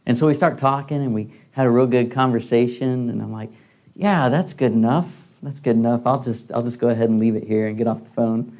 And 0.07 0.17
so 0.17 0.27
we 0.27 0.35
start 0.35 0.59
talking, 0.59 1.03
and 1.03 1.15
we 1.15 1.31
had 1.53 1.67
a 1.67 1.71
real 1.71 1.87
good 1.87 2.11
conversation. 2.11 3.09
And 3.09 3.23
I'm 3.23 3.33
like, 3.33 3.51
yeah, 3.95 4.29
that's 4.29 4.53
good 4.55 4.73
enough. 4.73 5.24
That's 5.45 5.61
good 5.61 5.76
enough. 5.76 6.07
I'll 6.07 6.22
just, 6.22 6.51
I'll 6.53 6.62
just 6.62 6.78
go 6.78 6.88
ahead 6.88 7.11
and 7.11 7.20
leave 7.20 7.36
it 7.36 7.45
here 7.45 7.68
and 7.68 7.76
get 7.76 7.86
off 7.86 8.03
the 8.03 8.11
phone. 8.11 8.57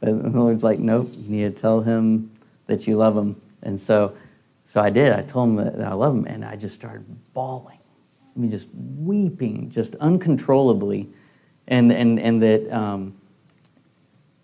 But 0.00 0.06
the 0.06 0.28
Lord's 0.30 0.64
like, 0.64 0.80
nope, 0.80 1.08
you 1.12 1.36
need 1.36 1.54
to 1.54 1.62
tell 1.62 1.82
him 1.82 2.32
that 2.66 2.88
you 2.88 2.96
love 2.96 3.16
him. 3.16 3.40
And 3.62 3.80
so, 3.80 4.16
so 4.64 4.80
I 4.80 4.90
did. 4.90 5.12
I 5.12 5.22
told 5.22 5.50
him 5.50 5.56
that 5.56 5.80
I 5.80 5.92
love 5.92 6.16
him, 6.16 6.24
and 6.26 6.44
I 6.44 6.56
just 6.56 6.74
started 6.74 7.04
bawling. 7.32 7.78
I 8.34 8.38
mean, 8.38 8.50
just 8.50 8.66
weeping, 8.74 9.70
just 9.70 9.94
uncontrollably, 9.96 11.08
and 11.68 11.92
and 11.92 12.18
and 12.18 12.42
that, 12.42 12.72
um, 12.72 13.14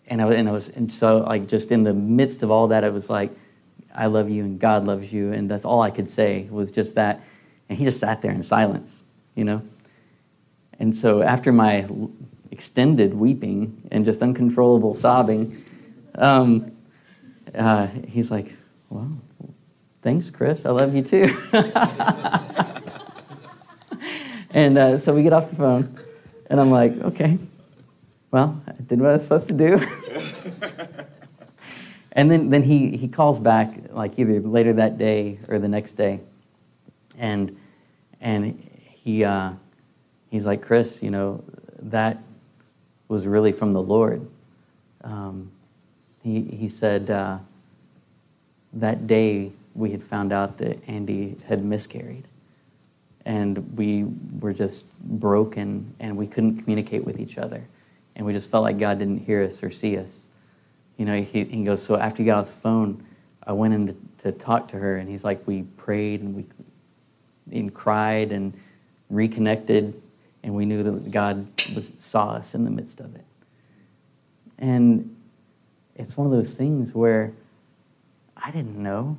and 0.08 0.20
I 0.20 0.32
and 0.34 0.48
I 0.48 0.52
was 0.52 0.68
and 0.68 0.92
so 0.92 1.18
like 1.18 1.48
just 1.48 1.72
in 1.72 1.82
the 1.82 1.94
midst 1.94 2.42
of 2.42 2.50
all 2.50 2.68
that, 2.68 2.84
it 2.84 2.92
was 2.92 3.08
like, 3.08 3.30
I 3.94 4.06
love 4.06 4.28
you 4.28 4.44
and 4.44 4.58
God 4.58 4.84
loves 4.84 5.12
you, 5.12 5.32
and 5.32 5.50
that's 5.50 5.64
all 5.64 5.80
I 5.80 5.90
could 5.90 6.08
say 6.08 6.48
was 6.50 6.70
just 6.70 6.96
that, 6.96 7.22
and 7.68 7.78
he 7.78 7.84
just 7.84 8.00
sat 8.00 8.20
there 8.22 8.32
in 8.32 8.42
silence, 8.42 9.04
you 9.34 9.44
know. 9.44 9.62
And 10.78 10.94
so 10.94 11.22
after 11.22 11.52
my 11.52 11.86
extended 12.50 13.14
weeping 13.14 13.88
and 13.90 14.04
just 14.04 14.22
uncontrollable 14.22 14.94
sobbing, 14.94 15.56
um, 16.16 16.72
uh, 17.54 17.86
he's 18.08 18.30
like, 18.30 18.56
Well, 18.90 19.10
thanks, 20.02 20.30
Chris. 20.30 20.66
I 20.66 20.70
love 20.70 20.94
you 20.94 21.02
too. 21.02 21.28
and 24.50 24.78
uh, 24.78 24.98
so 24.98 25.14
we 25.14 25.22
get 25.22 25.32
off 25.32 25.50
the 25.50 25.56
phone, 25.56 25.96
and 26.48 26.60
I'm 26.60 26.70
like, 26.70 26.96
Okay, 26.98 27.38
well, 28.30 28.60
I 28.66 28.72
did 28.82 29.00
what 29.00 29.10
I 29.10 29.14
was 29.14 29.22
supposed 29.22 29.48
to 29.48 29.54
do. 29.54 29.80
and 32.12 32.30
then, 32.30 32.50
then 32.50 32.62
he, 32.62 32.96
he 32.96 33.08
calls 33.08 33.38
back, 33.38 33.70
like 33.90 34.18
either 34.18 34.40
later 34.40 34.74
that 34.74 34.98
day 34.98 35.38
or 35.48 35.58
the 35.58 35.68
next 35.68 35.94
day. 35.94 36.20
And, 37.18 37.56
and 38.20 38.60
he, 38.92 39.24
uh, 39.24 39.52
he's 40.36 40.46
like, 40.46 40.62
Chris, 40.62 41.02
you 41.02 41.10
know, 41.10 41.42
that 41.80 42.20
was 43.08 43.26
really 43.26 43.52
from 43.52 43.72
the 43.72 43.82
Lord. 43.82 44.26
Um, 45.02 45.50
he, 46.22 46.42
he 46.42 46.68
said 46.68 47.10
uh, 47.10 47.38
that 48.72 49.06
day 49.06 49.52
we 49.74 49.90
had 49.90 50.02
found 50.02 50.32
out 50.32 50.58
that 50.58 50.78
Andy 50.88 51.36
had 51.46 51.64
miscarried. 51.64 52.24
And 53.24 53.76
we 53.76 54.06
were 54.40 54.52
just 54.52 54.86
broken 55.00 55.94
and 55.98 56.16
we 56.16 56.26
couldn't 56.26 56.62
communicate 56.62 57.04
with 57.04 57.18
each 57.18 57.38
other. 57.38 57.64
And 58.14 58.24
we 58.24 58.32
just 58.32 58.48
felt 58.48 58.62
like 58.62 58.78
God 58.78 58.98
didn't 58.98 59.26
hear 59.26 59.42
us 59.42 59.62
or 59.62 59.70
see 59.70 59.98
us. 59.98 60.26
You 60.96 61.04
know, 61.04 61.20
he, 61.20 61.44
he 61.44 61.64
goes, 61.64 61.82
So 61.82 61.96
after 61.96 62.22
you 62.22 62.26
got 62.26 62.38
off 62.38 62.46
the 62.46 62.52
phone, 62.52 63.04
I 63.46 63.52
went 63.52 63.74
in 63.74 63.86
to, 63.88 63.96
to 64.18 64.32
talk 64.32 64.68
to 64.68 64.78
her, 64.78 64.96
and 64.96 65.08
he's 65.08 65.24
like, 65.24 65.46
We 65.46 65.64
prayed 65.76 66.22
and 66.22 66.34
we 66.34 66.46
and 67.52 67.72
cried 67.72 68.32
and 68.32 68.52
reconnected, 69.10 69.94
and 70.46 70.54
we 70.54 70.64
knew 70.64 70.84
that 70.84 71.10
God 71.10 71.44
was, 71.74 71.92
saw 71.98 72.28
us 72.30 72.54
in 72.54 72.64
the 72.64 72.70
midst 72.70 73.00
of 73.00 73.16
it. 73.16 73.24
And 74.58 75.16
it's 75.96 76.16
one 76.16 76.24
of 76.24 76.32
those 76.32 76.54
things 76.54 76.94
where 76.94 77.32
I 78.36 78.52
didn't 78.52 78.80
know. 78.80 79.18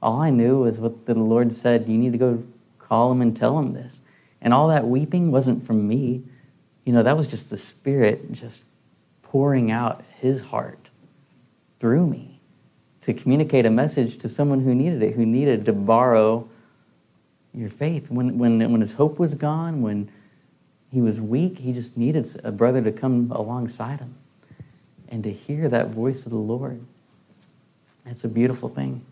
All 0.00 0.22
I 0.22 0.30
knew 0.30 0.62
was 0.62 0.78
what 0.78 1.04
the 1.04 1.14
Lord 1.14 1.54
said 1.54 1.86
you 1.86 1.98
need 1.98 2.12
to 2.12 2.18
go 2.18 2.42
call 2.78 3.12
him 3.12 3.20
and 3.20 3.36
tell 3.36 3.58
him 3.58 3.74
this. 3.74 4.00
And 4.40 4.54
all 4.54 4.68
that 4.68 4.86
weeping 4.86 5.30
wasn't 5.30 5.62
from 5.62 5.86
me. 5.86 6.22
You 6.86 6.94
know, 6.94 7.02
that 7.02 7.18
was 7.18 7.26
just 7.26 7.50
the 7.50 7.58
Spirit 7.58 8.32
just 8.32 8.64
pouring 9.22 9.70
out 9.70 10.02
his 10.18 10.40
heart 10.40 10.88
through 11.78 12.06
me 12.06 12.40
to 13.02 13.12
communicate 13.12 13.66
a 13.66 13.70
message 13.70 14.16
to 14.18 14.30
someone 14.30 14.62
who 14.62 14.74
needed 14.74 15.02
it, 15.02 15.16
who 15.16 15.26
needed 15.26 15.66
to 15.66 15.74
borrow 15.74 16.48
your 17.52 17.68
faith. 17.68 18.10
When, 18.10 18.38
when, 18.38 18.72
when 18.72 18.80
his 18.80 18.94
hope 18.94 19.18
was 19.18 19.34
gone, 19.34 19.82
when 19.82 20.10
he 20.94 21.00
was 21.00 21.20
weak, 21.20 21.58
he 21.58 21.72
just 21.72 21.96
needed 21.96 22.24
a 22.44 22.52
brother 22.52 22.80
to 22.80 22.92
come 22.92 23.32
alongside 23.32 23.98
him 23.98 24.14
and 25.08 25.24
to 25.24 25.32
hear 25.32 25.68
that 25.68 25.88
voice 25.88 26.24
of 26.24 26.30
the 26.30 26.38
Lord. 26.38 26.80
It's 28.06 28.22
a 28.22 28.28
beautiful 28.28 28.68
thing. 28.68 29.04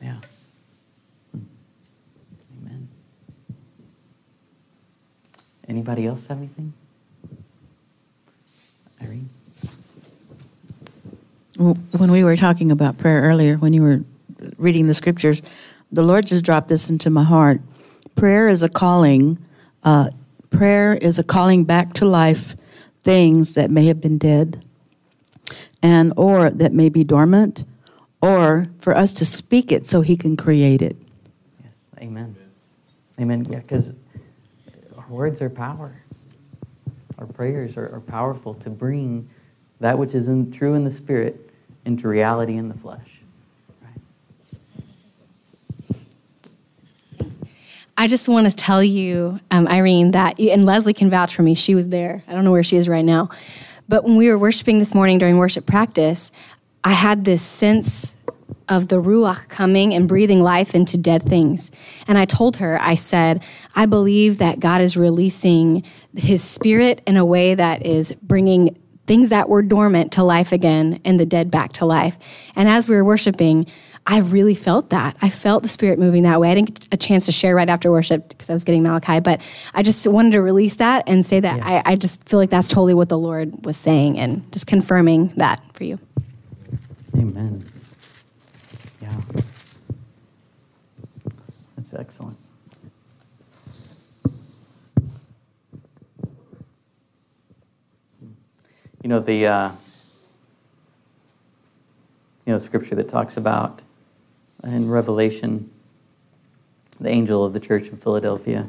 Yeah. 0.00 0.18
Amen. 1.34 2.88
Anybody 5.68 6.06
else 6.06 6.28
have 6.28 6.38
anything? 6.38 6.72
Irene? 9.02 9.28
When 11.58 12.12
we 12.12 12.22
were 12.22 12.36
talking 12.36 12.70
about 12.70 12.98
prayer 12.98 13.22
earlier, 13.22 13.56
when 13.56 13.72
you 13.72 13.82
were 13.82 14.00
reading 14.58 14.86
the 14.86 14.94
scriptures, 14.94 15.42
the 15.90 16.04
Lord 16.04 16.28
just 16.28 16.44
dropped 16.44 16.68
this 16.68 16.88
into 16.88 17.10
my 17.10 17.24
heart. 17.24 17.60
Prayer 18.14 18.46
is 18.46 18.62
a 18.62 18.68
calling. 18.68 19.38
Uh, 19.82 20.10
prayer 20.56 20.94
is 20.94 21.18
a 21.18 21.24
calling 21.24 21.64
back 21.64 21.92
to 21.94 22.04
life 22.04 22.54
things 23.00 23.54
that 23.54 23.70
may 23.70 23.86
have 23.86 24.00
been 24.00 24.18
dead 24.18 24.64
and 25.82 26.12
or 26.16 26.50
that 26.50 26.72
may 26.72 26.88
be 26.88 27.04
dormant 27.04 27.64
or 28.22 28.68
for 28.80 28.96
us 28.96 29.12
to 29.12 29.24
speak 29.24 29.70
it 29.70 29.86
so 29.86 30.00
he 30.00 30.16
can 30.16 30.36
create 30.36 30.80
it. 30.80 30.96
Yes. 31.62 31.72
Amen. 32.00 32.36
Amen. 33.20 33.44
Yeah 33.50 33.58
because 33.58 33.92
our 34.96 35.08
words 35.08 35.42
are 35.42 35.50
power. 35.50 35.94
Our 37.18 37.26
prayers 37.26 37.76
are, 37.76 37.94
are 37.94 38.00
powerful 38.00 38.54
to 38.54 38.70
bring 38.70 39.28
that 39.80 39.98
which 39.98 40.14
is 40.14 40.28
in, 40.28 40.50
true 40.50 40.74
in 40.74 40.84
the 40.84 40.90
spirit 40.90 41.50
into 41.84 42.08
reality 42.08 42.56
in 42.56 42.68
the 42.68 42.74
flesh 42.74 43.13
I 47.96 48.08
just 48.08 48.28
want 48.28 48.50
to 48.50 48.56
tell 48.56 48.82
you, 48.82 49.38
um, 49.50 49.68
Irene, 49.68 50.12
that, 50.12 50.38
and 50.40 50.64
Leslie 50.64 50.94
can 50.94 51.10
vouch 51.10 51.34
for 51.34 51.42
me, 51.42 51.54
she 51.54 51.74
was 51.74 51.88
there. 51.88 52.24
I 52.26 52.32
don't 52.32 52.44
know 52.44 52.50
where 52.50 52.64
she 52.64 52.76
is 52.76 52.88
right 52.88 53.04
now. 53.04 53.30
But 53.88 54.04
when 54.04 54.16
we 54.16 54.28
were 54.28 54.38
worshiping 54.38 54.78
this 54.78 54.94
morning 54.94 55.18
during 55.18 55.38
worship 55.38 55.66
practice, 55.66 56.32
I 56.82 56.92
had 56.92 57.24
this 57.24 57.42
sense 57.42 58.16
of 58.68 58.88
the 58.88 59.00
Ruach 59.00 59.48
coming 59.48 59.94
and 59.94 60.08
breathing 60.08 60.42
life 60.42 60.74
into 60.74 60.96
dead 60.96 61.22
things. 61.22 61.70
And 62.08 62.16
I 62.16 62.24
told 62.24 62.56
her, 62.56 62.80
I 62.80 62.94
said, 62.94 63.42
I 63.76 63.86
believe 63.86 64.38
that 64.38 64.58
God 64.58 64.80
is 64.80 64.96
releasing 64.96 65.84
his 66.16 66.42
spirit 66.42 67.02
in 67.06 67.16
a 67.16 67.24
way 67.24 67.54
that 67.54 67.84
is 67.84 68.12
bringing 68.22 68.76
things 69.06 69.28
that 69.28 69.48
were 69.48 69.62
dormant 69.62 70.12
to 70.12 70.24
life 70.24 70.50
again 70.50 71.00
and 71.04 71.20
the 71.20 71.26
dead 71.26 71.50
back 71.50 71.72
to 71.74 71.84
life. 71.84 72.18
And 72.56 72.68
as 72.68 72.88
we 72.88 72.96
were 72.96 73.04
worshiping, 73.04 73.66
I 74.06 74.18
really 74.18 74.54
felt 74.54 74.90
that. 74.90 75.16
I 75.22 75.30
felt 75.30 75.62
the 75.62 75.68
Spirit 75.68 75.98
moving 75.98 76.24
that 76.24 76.38
way. 76.38 76.50
I 76.50 76.54
didn't 76.54 76.74
get 76.78 76.88
a 76.92 76.96
chance 76.96 77.24
to 77.26 77.32
share 77.32 77.54
right 77.54 77.68
after 77.68 77.90
worship 77.90 78.28
because 78.28 78.50
I 78.50 78.52
was 78.52 78.62
getting 78.62 78.82
Malachi, 78.82 79.20
but 79.20 79.40
I 79.72 79.82
just 79.82 80.06
wanted 80.06 80.32
to 80.32 80.42
release 80.42 80.76
that 80.76 81.04
and 81.06 81.24
say 81.24 81.40
that 81.40 81.58
yeah. 81.58 81.82
I, 81.86 81.92
I 81.92 81.96
just 81.96 82.28
feel 82.28 82.38
like 82.38 82.50
that's 82.50 82.68
totally 82.68 82.92
what 82.92 83.08
the 83.08 83.18
Lord 83.18 83.64
was 83.64 83.78
saying 83.78 84.18
and 84.18 84.50
just 84.52 84.66
confirming 84.66 85.28
that 85.36 85.62
for 85.72 85.84
you. 85.84 85.98
Amen. 87.16 87.64
Yeah. 89.00 89.20
That's 91.76 91.94
excellent. 91.94 92.36
You 99.02 99.08
know, 99.08 99.20
the. 99.20 99.46
Uh, 99.46 99.70
you 102.46 102.52
know, 102.52 102.58
scripture 102.58 102.94
that 102.94 103.08
talks 103.08 103.36
about 103.36 103.80
in 104.64 104.88
Revelation, 104.88 105.70
the 107.00 107.10
angel 107.10 107.44
of 107.44 107.52
the 107.52 107.60
church 107.60 107.88
in 107.88 107.96
Philadelphia 107.96 108.68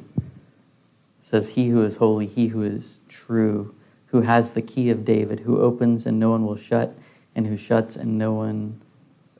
says, 1.22 1.50
He 1.50 1.70
who 1.70 1.84
is 1.84 1.96
holy, 1.96 2.26
he 2.26 2.48
who 2.48 2.64
is 2.64 3.00
true, 3.08 3.74
who 4.08 4.22
has 4.22 4.52
the 4.52 4.62
key 4.62 4.90
of 4.90 5.06
David, 5.06 5.42
who 5.42 5.60
opens 5.60 6.06
and 6.06 6.20
no 6.20 6.32
one 6.32 6.46
will 6.46 6.56
shut, 6.56 6.96
and 7.36 7.48
who 7.48 7.58
shuts 7.58 7.96
and 7.96 8.18
no 8.18 8.34
one 8.34 8.80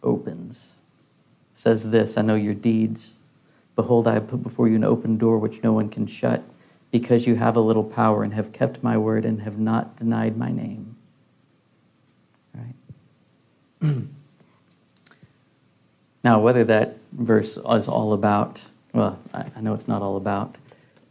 opens, 0.04 0.76
says 1.54 1.92
this 1.92 2.18
I 2.18 2.22
know 2.22 2.36
your 2.36 2.54
deeds. 2.54 3.16
Behold, 3.76 4.08
I 4.08 4.14
have 4.14 4.28
put 4.28 4.42
before 4.42 4.68
you 4.68 4.76
an 4.76 4.84
open 4.84 5.18
door 5.18 5.38
which 5.38 5.62
no 5.62 5.74
one 5.74 5.90
can 5.90 6.08
shut, 6.08 6.44
because 6.92 7.28
you 7.28 7.36
have 7.36 7.56
a 7.56 7.62
little 7.62 7.84
power 7.84 8.24
and 8.24 8.34
have 8.34 8.54
kept 8.54 8.82
my 8.82 8.98
word 8.98 9.26
and 9.26 9.42
have 9.42 9.60
not 9.60 9.98
denied 9.98 10.38
my 10.38 10.52
name. 10.52 10.96
Right? 12.54 13.96
Now, 16.26 16.40
whether 16.40 16.64
that 16.64 16.98
verse 17.12 17.56
is 17.56 17.88
all 17.88 18.12
about, 18.12 18.66
well, 18.94 19.20
I 19.32 19.62
know 19.62 19.76
it's 19.76 19.88
not 19.88 20.02
all 20.02 20.18
about 20.18 20.56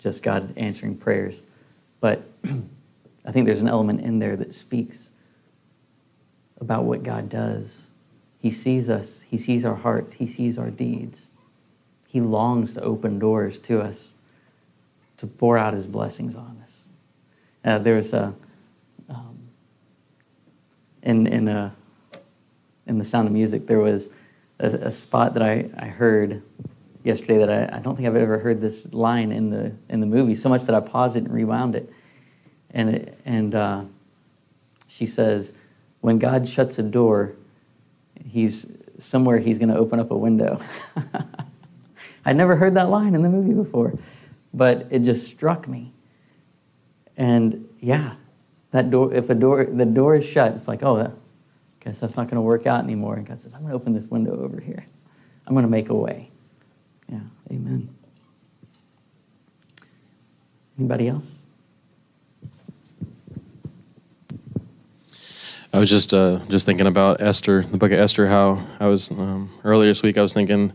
just 0.01 0.25
God 0.25 0.53
answering 0.57 0.97
prayers. 0.97 1.45
But 2.01 2.23
I 3.25 3.31
think 3.31 3.47
there's 3.47 3.61
an 3.61 3.69
element 3.69 4.01
in 4.01 4.19
there 4.19 4.35
that 4.35 4.57
speaks 4.57 5.11
about 6.61 6.83
what 6.83 7.05
God 7.05 7.29
does. 7.29 7.87
He 8.43 8.51
sees 8.51 8.91
us, 8.91 9.23
He 9.23 9.39
sees 9.39 9.65
our 9.65 9.77
hearts, 9.77 10.15
He 10.15 10.27
sees 10.27 10.59
our 10.59 10.71
deeds. 10.71 11.29
He 12.09 12.21
longs 12.21 12.75
to 12.75 12.81
open 12.83 13.21
doors 13.21 13.61
to 13.61 13.83
us, 13.83 14.09
to 15.19 15.29
pour 15.29 15.57
out 15.57 15.75
His 15.75 15.87
blessings 15.87 16.35
on 16.35 16.61
us. 16.65 16.81
Uh, 17.65 17.79
there's 17.79 18.13
a, 18.13 18.35
um, 19.09 19.39
in, 21.05 21.29
in, 21.29 21.47
a, 21.47 21.73
in 22.89 22.99
The 22.99 23.05
Sound 23.05 23.29
of 23.29 23.33
Music, 23.33 23.69
there 23.69 23.79
was 23.79 24.11
a, 24.59 24.67
a 24.67 24.91
spot 24.91 25.35
that 25.35 25.43
I, 25.43 25.71
I 25.77 25.87
heard 25.87 26.43
yesterday 27.03 27.39
that 27.39 27.51
I, 27.51 27.77
I 27.77 27.81
don't 27.81 27.97
think 27.97 28.09
I've 28.09 28.17
ever 28.17 28.39
heard 28.39 28.61
this 28.61 28.93
line 28.93 29.31
in 29.31 29.51
the, 29.51 29.73
in 29.89 30.01
the 30.01 30.07
movie, 30.07 30.35
so 30.35 30.49
much 30.49 30.63
that 30.63 30.75
I 30.75 30.81
paused 30.81 31.17
it 31.17 31.25
and 31.25 31.33
rewound 31.33 31.77
it. 31.77 31.93
And, 32.71 32.95
it, 32.97 33.19
and 33.25 33.55
uh, 33.55 33.85
she 34.89 35.07
says, 35.07 35.53
when 36.01 36.19
God 36.19 36.49
shuts 36.49 36.79
a 36.79 36.83
door, 36.83 37.35
he's 38.25 38.67
somewhere 38.99 39.39
he's 39.39 39.59
going 39.59 39.69
to 39.69 39.77
open 39.77 40.01
up 40.01 40.11
a 40.11 40.17
window. 40.17 40.61
I'd 42.25 42.37
never 42.37 42.57
heard 42.57 42.75
that 42.75 42.89
line 42.89 43.15
in 43.15 43.23
the 43.23 43.29
movie 43.29 43.55
before, 43.55 43.99
but 44.53 44.87
it 44.91 45.01
just 45.01 45.27
struck 45.27 45.69
me. 45.69 45.93
And 47.17 47.69
yeah, 47.81 48.15
that 48.71 48.91
door, 48.91 49.13
if 49.13 49.31
a 49.31 49.35
door, 49.35 49.65
the 49.65 49.85
door 49.85 50.17
is 50.17 50.25
shut, 50.25 50.55
it's 50.55 50.67
like, 50.67 50.83
oh, 50.83 50.99
I 50.99 51.11
guess 51.85 52.01
that's 52.01 52.17
not 52.17 52.29
going 52.29 52.37
to 52.37 52.43
work 52.43 52.67
out 52.67 52.83
anymore. 52.83 53.17
And 53.17 53.27
God 53.27 53.39
says, 53.39 53.55
I'm 53.55 53.61
going 53.61 53.71
to 53.71 53.77
open 53.77 53.93
this 53.93 54.09
window 54.09 54.43
over 54.43 54.61
here. 54.61 54.87
I'm 55.47 55.55
going 55.55 55.67
to 55.67 55.71
make 55.71 55.91
a 55.91 55.95
way. 55.95 56.31
Yeah, 57.09 57.21
amen. 57.53 57.95
Anybody 60.79 61.09
else? 61.09 61.31
I 65.73 65.79
was 65.79 65.91
just 65.91 66.15
uh, 66.15 66.39
just 66.49 66.67
thinking 66.67 66.87
about 66.87 67.21
Esther, 67.21 67.63
the 67.63 67.77
book 67.77 67.91
of 67.91 67.99
Esther. 67.99 68.29
How 68.29 68.65
I 68.79 68.87
was 68.87 69.11
um, 69.11 69.51
earlier 69.65 69.91
this 69.91 70.03
week. 70.03 70.17
I 70.17 70.23
was 70.23 70.33
thinking 70.33 70.73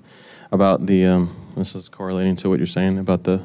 about 0.51 0.85
the. 0.85 1.05
Um, 1.05 1.35
this 1.55 1.73
is 1.73 1.89
correlating 1.89 2.35
to 2.37 2.49
what 2.49 2.59
you're 2.59 2.67
saying 2.67 2.97
about 2.97 3.23
the 3.23 3.41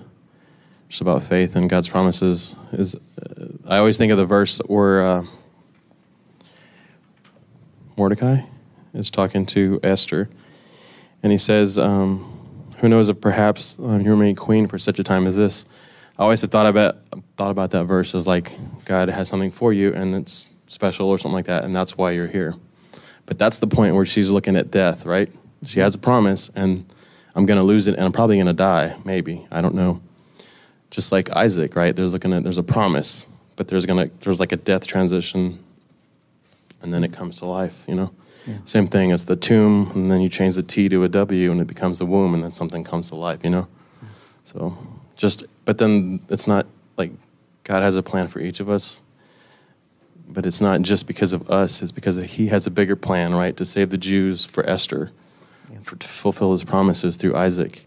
just 0.88 1.00
about 1.00 1.22
faith 1.22 1.56
and 1.56 1.70
God's 1.70 1.88
promises. 1.88 2.56
Is 2.72 2.94
uh, 2.94 3.46
I 3.68 3.78
always 3.78 3.98
think 3.98 4.10
of 4.10 4.18
the 4.18 4.26
verse 4.26 4.58
where 4.66 5.02
uh, 5.02 5.26
Mordecai 7.96 8.42
is 8.92 9.10
talking 9.10 9.46
to 9.46 9.80
Esther, 9.82 10.28
and 11.22 11.32
he 11.32 11.38
says, 11.38 11.78
um, 11.78 12.18
"Who 12.78 12.88
knows 12.88 13.08
if 13.08 13.20
perhaps 13.20 13.78
uh, 13.78 13.96
you 13.96 14.10
remain 14.10 14.36
queen 14.36 14.66
for 14.66 14.78
such 14.78 14.98
a 14.98 15.04
time 15.04 15.26
as 15.26 15.36
this." 15.36 15.64
I 16.18 16.22
always 16.22 16.40
have 16.42 16.50
thought 16.50 16.66
about 16.66 16.98
thought 17.36 17.50
about 17.50 17.70
that 17.72 17.84
verse 17.84 18.14
as 18.14 18.26
like 18.26 18.54
God 18.84 19.08
has 19.08 19.28
something 19.28 19.50
for 19.50 19.72
you, 19.72 19.92
and 19.92 20.14
it's 20.14 20.52
special 20.66 21.08
or 21.08 21.18
something 21.18 21.34
like 21.34 21.46
that, 21.46 21.64
and 21.64 21.74
that's 21.74 21.96
why 21.96 22.12
you're 22.12 22.28
here. 22.28 22.54
But 23.26 23.38
that's 23.38 23.58
the 23.58 23.66
point 23.66 23.94
where 23.94 24.04
she's 24.04 24.30
looking 24.30 24.56
at 24.56 24.70
death, 24.70 25.06
right? 25.06 25.30
She 25.64 25.80
has 25.80 25.94
a 25.94 25.98
promise, 25.98 26.50
and 26.54 26.84
I'm 27.34 27.46
going 27.46 27.58
to 27.58 27.64
lose 27.64 27.86
it, 27.86 27.94
and 27.94 28.04
I'm 28.04 28.12
probably 28.12 28.36
going 28.36 28.46
to 28.46 28.52
die. 28.52 28.96
Maybe 29.04 29.46
I 29.50 29.60
don't 29.60 29.74
know. 29.74 30.00
Just 30.90 31.10
like 31.10 31.30
Isaac, 31.30 31.74
right? 31.74 31.96
There's 31.96 32.12
looking 32.12 32.32
at 32.32 32.44
there's 32.44 32.58
a 32.58 32.62
promise, 32.62 33.26
but 33.56 33.66
there's 33.66 33.86
gonna 33.86 34.10
there's 34.20 34.38
like 34.38 34.52
a 34.52 34.56
death 34.56 34.86
transition, 34.86 35.58
and 36.84 36.94
then 36.94 37.02
it 37.02 37.10
mm. 37.10 37.14
comes 37.14 37.38
to 37.40 37.46
life. 37.46 37.84
You 37.88 37.96
know, 37.96 38.14
yeah. 38.46 38.58
same 38.64 38.86
thing. 38.86 39.10
It's 39.10 39.24
the 39.24 39.36
tomb, 39.36 39.90
and 39.96 40.12
then 40.12 40.20
you 40.20 40.28
change 40.28 40.54
the 40.54 40.62
T 40.62 40.88
to 40.88 41.02
a 41.02 41.08
W, 41.08 41.50
and 41.50 41.60
it 41.60 41.66
becomes 41.66 42.00
a 42.00 42.06
womb, 42.06 42.34
and 42.34 42.44
then 42.44 42.52
something 42.52 42.84
comes 42.84 43.08
to 43.08 43.16
life. 43.16 43.40
You 43.42 43.50
know, 43.50 43.68
mm. 44.02 44.06
so 44.44 44.78
just 45.16 45.42
but 45.64 45.78
then 45.78 46.20
it's 46.28 46.46
not 46.46 46.66
like 46.96 47.10
God 47.64 47.82
has 47.82 47.96
a 47.96 48.02
plan 48.02 48.28
for 48.28 48.38
each 48.38 48.60
of 48.60 48.68
us 48.68 49.00
but 50.28 50.46
it's 50.46 50.60
not 50.60 50.82
just 50.82 51.06
because 51.06 51.32
of 51.32 51.50
us, 51.50 51.82
it's 51.82 51.92
because 51.92 52.16
he 52.16 52.48
has 52.48 52.66
a 52.66 52.70
bigger 52.70 52.96
plan, 52.96 53.34
right? 53.34 53.56
To 53.56 53.66
save 53.66 53.90
the 53.90 53.98
Jews 53.98 54.44
for 54.44 54.68
Esther, 54.68 55.10
yeah. 55.70 55.78
for, 55.80 55.96
to 55.96 56.06
fulfill 56.06 56.52
his 56.52 56.64
promises 56.64 57.16
through 57.16 57.36
Isaac. 57.36 57.86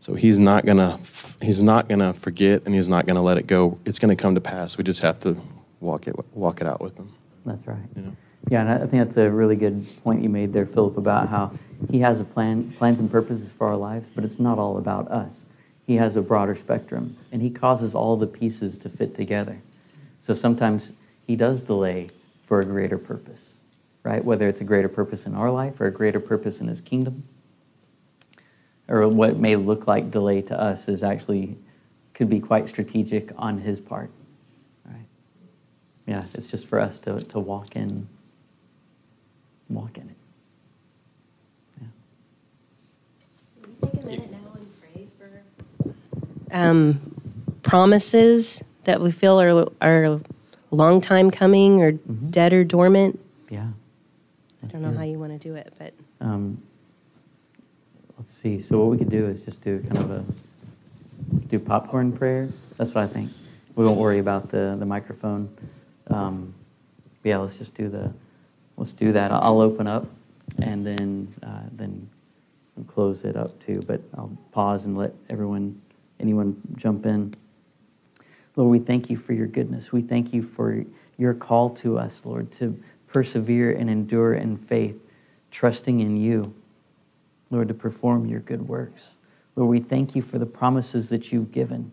So 0.00 0.14
he's 0.14 0.38
not 0.38 0.64
gonna 0.64 0.98
he's 1.42 1.62
not 1.62 1.88
gonna 1.88 2.14
forget 2.14 2.62
and 2.64 2.74
he's 2.74 2.88
not 2.88 3.06
gonna 3.06 3.22
let 3.22 3.38
it 3.38 3.46
go. 3.46 3.78
It's 3.84 3.98
gonna 3.98 4.16
come 4.16 4.34
to 4.34 4.40
pass. 4.40 4.78
We 4.78 4.84
just 4.84 5.00
have 5.02 5.20
to 5.20 5.36
walk 5.80 6.06
it 6.06 6.14
walk 6.34 6.60
it 6.60 6.66
out 6.66 6.80
with 6.80 6.96
him. 6.96 7.12
That's 7.44 7.66
right. 7.66 7.78
You 7.96 8.02
know? 8.02 8.16
Yeah, 8.50 8.62
and 8.62 8.70
I 8.70 8.78
think 8.78 9.04
that's 9.04 9.16
a 9.16 9.30
really 9.30 9.56
good 9.56 9.86
point 10.02 10.22
you 10.22 10.28
made 10.28 10.52
there, 10.52 10.66
Philip, 10.66 10.96
about 10.96 11.28
how 11.28 11.52
he 11.90 12.00
has 12.00 12.20
a 12.20 12.24
plan, 12.24 12.72
plans 12.72 12.98
and 12.98 13.10
purposes 13.10 13.50
for 13.50 13.68
our 13.68 13.76
lives, 13.76 14.10
but 14.14 14.24
it's 14.24 14.38
not 14.38 14.58
all 14.58 14.78
about 14.78 15.10
us. 15.10 15.46
He 15.86 15.96
has 15.96 16.16
a 16.16 16.22
broader 16.22 16.54
spectrum, 16.54 17.16
and 17.32 17.42
he 17.42 17.50
causes 17.50 17.94
all 17.94 18.16
the 18.16 18.26
pieces 18.26 18.78
to 18.78 18.88
fit 18.88 19.14
together. 19.14 19.60
So 20.20 20.34
sometimes 20.34 20.92
he 21.26 21.36
does 21.36 21.60
delay 21.60 22.10
for 22.42 22.60
a 22.60 22.64
greater 22.64 22.98
purpose, 22.98 23.54
right? 24.02 24.24
Whether 24.24 24.48
it's 24.48 24.60
a 24.60 24.64
greater 24.64 24.88
purpose 24.88 25.26
in 25.26 25.34
our 25.34 25.50
life 25.50 25.80
or 25.80 25.86
a 25.86 25.92
greater 25.92 26.20
purpose 26.20 26.60
in 26.60 26.68
his 26.68 26.80
kingdom, 26.80 27.24
or 28.88 29.06
what 29.06 29.38
may 29.38 29.56
look 29.56 29.86
like 29.86 30.10
delay 30.10 30.42
to 30.42 30.58
us 30.58 30.88
is 30.88 31.02
actually 31.02 31.58
could 32.14 32.28
be 32.28 32.40
quite 32.40 32.68
strategic 32.68 33.32
on 33.36 33.58
his 33.58 33.80
part? 33.80 34.10
Yeah, 36.06 36.24
it's 36.34 36.48
just 36.48 36.66
for 36.66 36.80
us 36.80 36.98
to, 37.00 37.18
to 37.18 37.38
walk 37.38 37.76
in, 37.76 38.08
walk 39.68 39.96
in 39.96 40.08
it. 40.08 40.16
take 43.80 44.02
a 44.02 44.06
minute 44.06 44.30
now 44.30 44.38
and 44.54 44.66
pray 44.80 45.06
for 45.18 45.94
um, 46.52 47.00
promises 47.62 48.62
that 48.84 49.00
we 49.00 49.10
feel 49.10 49.40
are, 49.40 49.66
are 49.80 50.20
long 50.70 51.00
time 51.00 51.30
coming 51.30 51.80
or 51.80 51.92
mm-hmm. 51.92 52.30
dead 52.30 52.52
or 52.52 52.64
dormant. 52.64 53.18
Yeah. 53.48 53.68
I 54.62 54.66
don't 54.66 54.82
know 54.82 54.90
good. 54.90 54.98
how 54.98 55.04
you 55.04 55.18
want 55.18 55.32
to 55.32 55.38
do 55.38 55.54
it, 55.54 55.72
but. 55.78 55.94
Um, 56.20 56.62
let's 58.18 58.32
see. 58.32 58.60
So, 58.60 58.78
what 58.78 58.88
we 58.88 58.98
could 58.98 59.10
do 59.10 59.26
is 59.26 59.40
just 59.40 59.62
do 59.62 59.80
kind 59.80 59.98
of 59.98 60.10
a 60.10 60.24
do 61.48 61.58
popcorn 61.58 62.12
prayer. 62.12 62.48
That's 62.76 62.94
what 62.94 63.04
I 63.04 63.06
think. 63.06 63.30
We 63.74 63.84
won't 63.84 63.98
worry 63.98 64.18
about 64.18 64.50
the, 64.50 64.76
the 64.78 64.86
microphone. 64.86 65.54
Um, 66.10 66.54
yeah, 67.22 67.38
let's 67.38 67.56
just 67.56 67.74
do 67.74 67.88
the, 67.88 68.12
let's 68.76 68.92
do 68.92 69.12
that. 69.12 69.32
I'll 69.32 69.60
open 69.60 69.86
up 69.86 70.06
and 70.62 70.86
then, 70.86 71.32
uh, 71.42 71.62
then 71.72 72.08
close 72.86 73.24
it 73.24 73.36
up 73.36 73.60
too. 73.64 73.82
But 73.86 74.00
I'll 74.16 74.36
pause 74.52 74.84
and 74.84 74.96
let 74.96 75.12
everyone, 75.28 75.80
anyone 76.18 76.60
jump 76.76 77.06
in. 77.06 77.34
Lord, 78.56 78.70
we 78.70 78.78
thank 78.78 79.10
you 79.10 79.16
for 79.16 79.32
your 79.32 79.46
goodness. 79.46 79.92
We 79.92 80.02
thank 80.02 80.32
you 80.32 80.42
for 80.42 80.84
your 81.18 81.34
call 81.34 81.70
to 81.70 81.98
us, 81.98 82.26
Lord, 82.26 82.50
to 82.52 82.78
persevere 83.06 83.72
and 83.72 83.88
endure 83.88 84.34
in 84.34 84.56
faith, 84.56 84.98
trusting 85.50 86.00
in 86.00 86.16
you, 86.16 86.54
Lord, 87.50 87.68
to 87.68 87.74
perform 87.74 88.26
your 88.26 88.40
good 88.40 88.68
works. 88.68 89.18
Lord, 89.56 89.70
we 89.70 89.80
thank 89.80 90.14
you 90.14 90.22
for 90.22 90.38
the 90.38 90.46
promises 90.46 91.10
that 91.10 91.32
you've 91.32 91.52
given. 91.52 91.92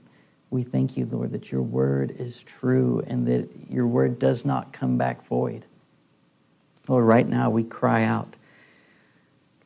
We 0.50 0.64
thank 0.64 0.96
you, 0.96 1.06
Lord, 1.06 1.32
that 1.32 1.52
your 1.52 1.62
word 1.62 2.12
is 2.12 2.42
true 2.42 3.04
and 3.08 3.28
that 3.28 3.50
your 3.70 3.86
word 3.88 4.18
does 4.18 4.46
not 4.46 4.72
come 4.72 4.98
back 4.98 5.26
void. 5.26 5.66
Lord, 6.88 7.04
right 7.04 7.28
now 7.28 7.50
we 7.50 7.64
cry 7.64 8.04
out, 8.04 8.36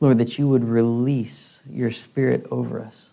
Lord, 0.00 0.18
that 0.18 0.38
you 0.38 0.48
would 0.48 0.64
release 0.64 1.62
your 1.70 1.92
spirit 1.92 2.46
over 2.50 2.80
us. 2.80 3.12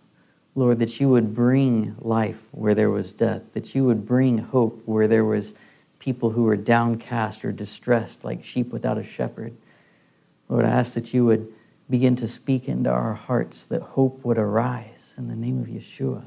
Lord, 0.56 0.80
that 0.80 1.00
you 1.00 1.10
would 1.10 1.36
bring 1.36 1.96
life 2.00 2.48
where 2.52 2.74
there 2.74 2.90
was 2.90 3.14
death, 3.14 3.54
that 3.54 3.76
you 3.76 3.86
would 3.86 4.06
bring 4.06 4.40
hope 4.40 4.82
where 4.86 5.08
there 5.08 5.24
was 5.24 5.54
people 6.00 6.32
who 6.32 6.44
were 6.44 6.58
downcast 6.58 7.46
or 7.46 7.52
distressed 7.52 8.24
like 8.24 8.44
sheep 8.44 8.72
without 8.72 8.98
a 8.98 9.04
shepherd. 9.04 9.56
Lord, 10.48 10.66
I 10.66 10.70
ask 10.70 10.96
that 10.96 11.14
you 11.14 11.26
would 11.26 11.54
begin 11.90 12.16
to 12.18 12.28
speak 12.28 12.68
into 12.68 12.90
our 12.90 13.14
hearts, 13.14 13.68
that 13.68 13.82
hope 13.82 14.26
would 14.26 14.38
arise 14.38 15.14
in 15.18 15.28
the 15.28 15.36
name 15.36 15.60
of 15.60 15.68
Yeshua. 15.68 16.26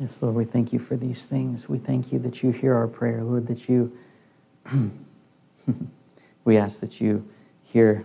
Yes, 0.00 0.22
Lord, 0.22 0.36
we 0.36 0.44
thank 0.44 0.72
you 0.72 0.78
for 0.78 0.96
these 0.96 1.26
things. 1.26 1.68
We 1.68 1.78
thank 1.78 2.12
you 2.12 2.20
that 2.20 2.42
you 2.42 2.52
hear 2.52 2.74
our 2.74 2.86
prayer, 2.86 3.24
Lord, 3.24 3.48
that 3.48 3.68
you, 3.68 3.96
we 6.44 6.56
ask 6.56 6.80
that 6.80 7.00
you 7.00 7.28
hear 7.64 8.04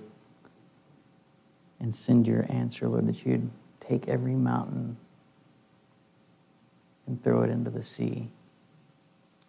and 1.80 1.94
send 1.94 2.28
your 2.28 2.48
answer, 2.50 2.88
Lord, 2.88 3.08
that 3.08 3.26
you'd 3.26 3.48
take 3.80 4.08
every 4.08 4.34
mountain 4.34 4.98
and 7.06 7.22
throw 7.22 7.44
it 7.44 7.52
into 7.52 7.70
the 7.70 7.84
sea. 7.84 8.30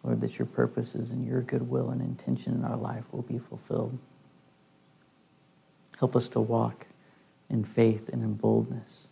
Lord, 0.03 0.21
that 0.21 0.39
your 0.39 0.47
purposes 0.47 1.13
and 1.13 1.27
your 1.27 1.41
goodwill 1.41 1.89
and 1.89 2.03
intention 2.03 2.53
in 2.53 2.65
our 2.65 2.77
life 2.77 3.11
will 3.11 3.23
be 3.23 3.39
fulfilled. 3.39 3.97
Help 5.99 6.15
us 6.15 6.29
to 6.31 6.41
walk 6.41 6.89
in 7.49 7.65
faith 7.65 8.11
and 8.11 8.23
in 8.23 8.35
boldness 8.35 9.09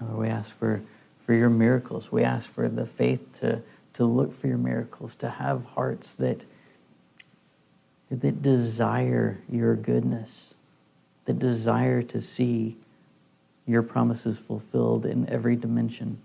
Oh, 0.00 0.16
we 0.16 0.28
ask 0.28 0.56
for, 0.56 0.82
for 1.20 1.34
your 1.34 1.50
miracles. 1.50 2.12
We 2.12 2.22
ask 2.22 2.48
for 2.48 2.68
the 2.68 2.86
faith 2.86 3.40
to, 3.40 3.62
to 3.94 4.04
look 4.04 4.32
for 4.32 4.46
your 4.46 4.58
miracles, 4.58 5.14
to 5.16 5.28
have 5.28 5.64
hearts 5.64 6.14
that, 6.14 6.44
that 8.10 8.42
desire 8.42 9.38
your 9.50 9.74
goodness, 9.74 10.54
that 11.24 11.38
desire 11.38 12.02
to 12.02 12.20
see 12.20 12.76
your 13.66 13.82
promises 13.82 14.38
fulfilled 14.38 15.04
in 15.04 15.28
every 15.28 15.56
dimension. 15.56 16.18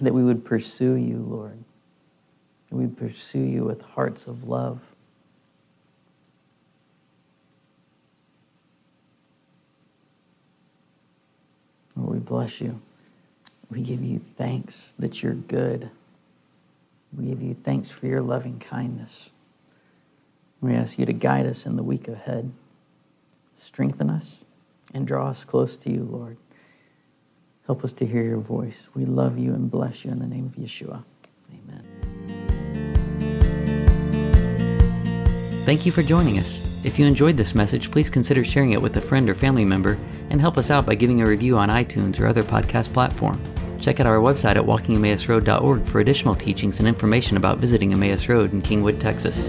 That 0.00 0.14
we 0.14 0.24
would 0.24 0.44
pursue 0.44 0.94
you, 0.94 1.18
Lord. 1.18 1.58
That 2.68 2.76
we 2.76 2.86
pursue 2.86 3.40
you 3.40 3.64
with 3.64 3.82
hearts 3.82 4.26
of 4.26 4.48
love. 4.48 4.80
Bless 12.22 12.60
you. 12.60 12.80
We 13.70 13.82
give 13.82 14.02
you 14.02 14.18
thanks 14.18 14.94
that 14.98 15.22
you're 15.22 15.34
good. 15.34 15.90
We 17.16 17.26
give 17.26 17.42
you 17.42 17.54
thanks 17.54 17.90
for 17.90 18.06
your 18.06 18.22
loving 18.22 18.58
kindness. 18.58 19.30
We 20.60 20.74
ask 20.74 20.98
you 20.98 21.06
to 21.06 21.12
guide 21.12 21.46
us 21.46 21.66
in 21.66 21.76
the 21.76 21.82
week 21.82 22.08
ahead. 22.08 22.52
Strengthen 23.54 24.10
us 24.10 24.44
and 24.94 25.06
draw 25.06 25.28
us 25.28 25.44
close 25.44 25.76
to 25.78 25.90
you, 25.90 26.04
Lord. 26.04 26.36
Help 27.66 27.84
us 27.84 27.92
to 27.94 28.06
hear 28.06 28.22
your 28.22 28.38
voice. 28.38 28.88
We 28.94 29.04
love 29.04 29.38
you 29.38 29.54
and 29.54 29.70
bless 29.70 30.04
you 30.04 30.10
in 30.10 30.18
the 30.18 30.26
name 30.26 30.46
of 30.46 30.56
Yeshua. 30.56 31.04
Amen. 31.52 31.84
Thank 35.64 35.86
you 35.86 35.92
for 35.92 36.02
joining 36.02 36.38
us. 36.38 36.71
If 36.84 36.98
you 36.98 37.06
enjoyed 37.06 37.36
this 37.36 37.54
message, 37.54 37.92
please 37.92 38.10
consider 38.10 38.42
sharing 38.42 38.72
it 38.72 38.82
with 38.82 38.96
a 38.96 39.00
friend 39.00 39.30
or 39.30 39.36
family 39.36 39.64
member 39.64 39.96
and 40.30 40.40
help 40.40 40.58
us 40.58 40.70
out 40.70 40.84
by 40.84 40.96
giving 40.96 41.20
a 41.20 41.26
review 41.26 41.56
on 41.56 41.68
iTunes 41.68 42.18
or 42.18 42.26
other 42.26 42.42
podcast 42.42 42.92
platform. 42.92 43.40
Check 43.80 44.00
out 44.00 44.06
our 44.06 44.18
website 44.18 44.56
at 44.56 44.64
walkingemmausroad.org 44.64 45.84
for 45.84 46.00
additional 46.00 46.34
teachings 46.34 46.80
and 46.80 46.88
information 46.88 47.36
about 47.36 47.58
visiting 47.58 47.92
Emmaus 47.92 48.28
Road 48.28 48.52
in 48.52 48.62
Kingwood, 48.62 49.00
Texas. 49.00 49.46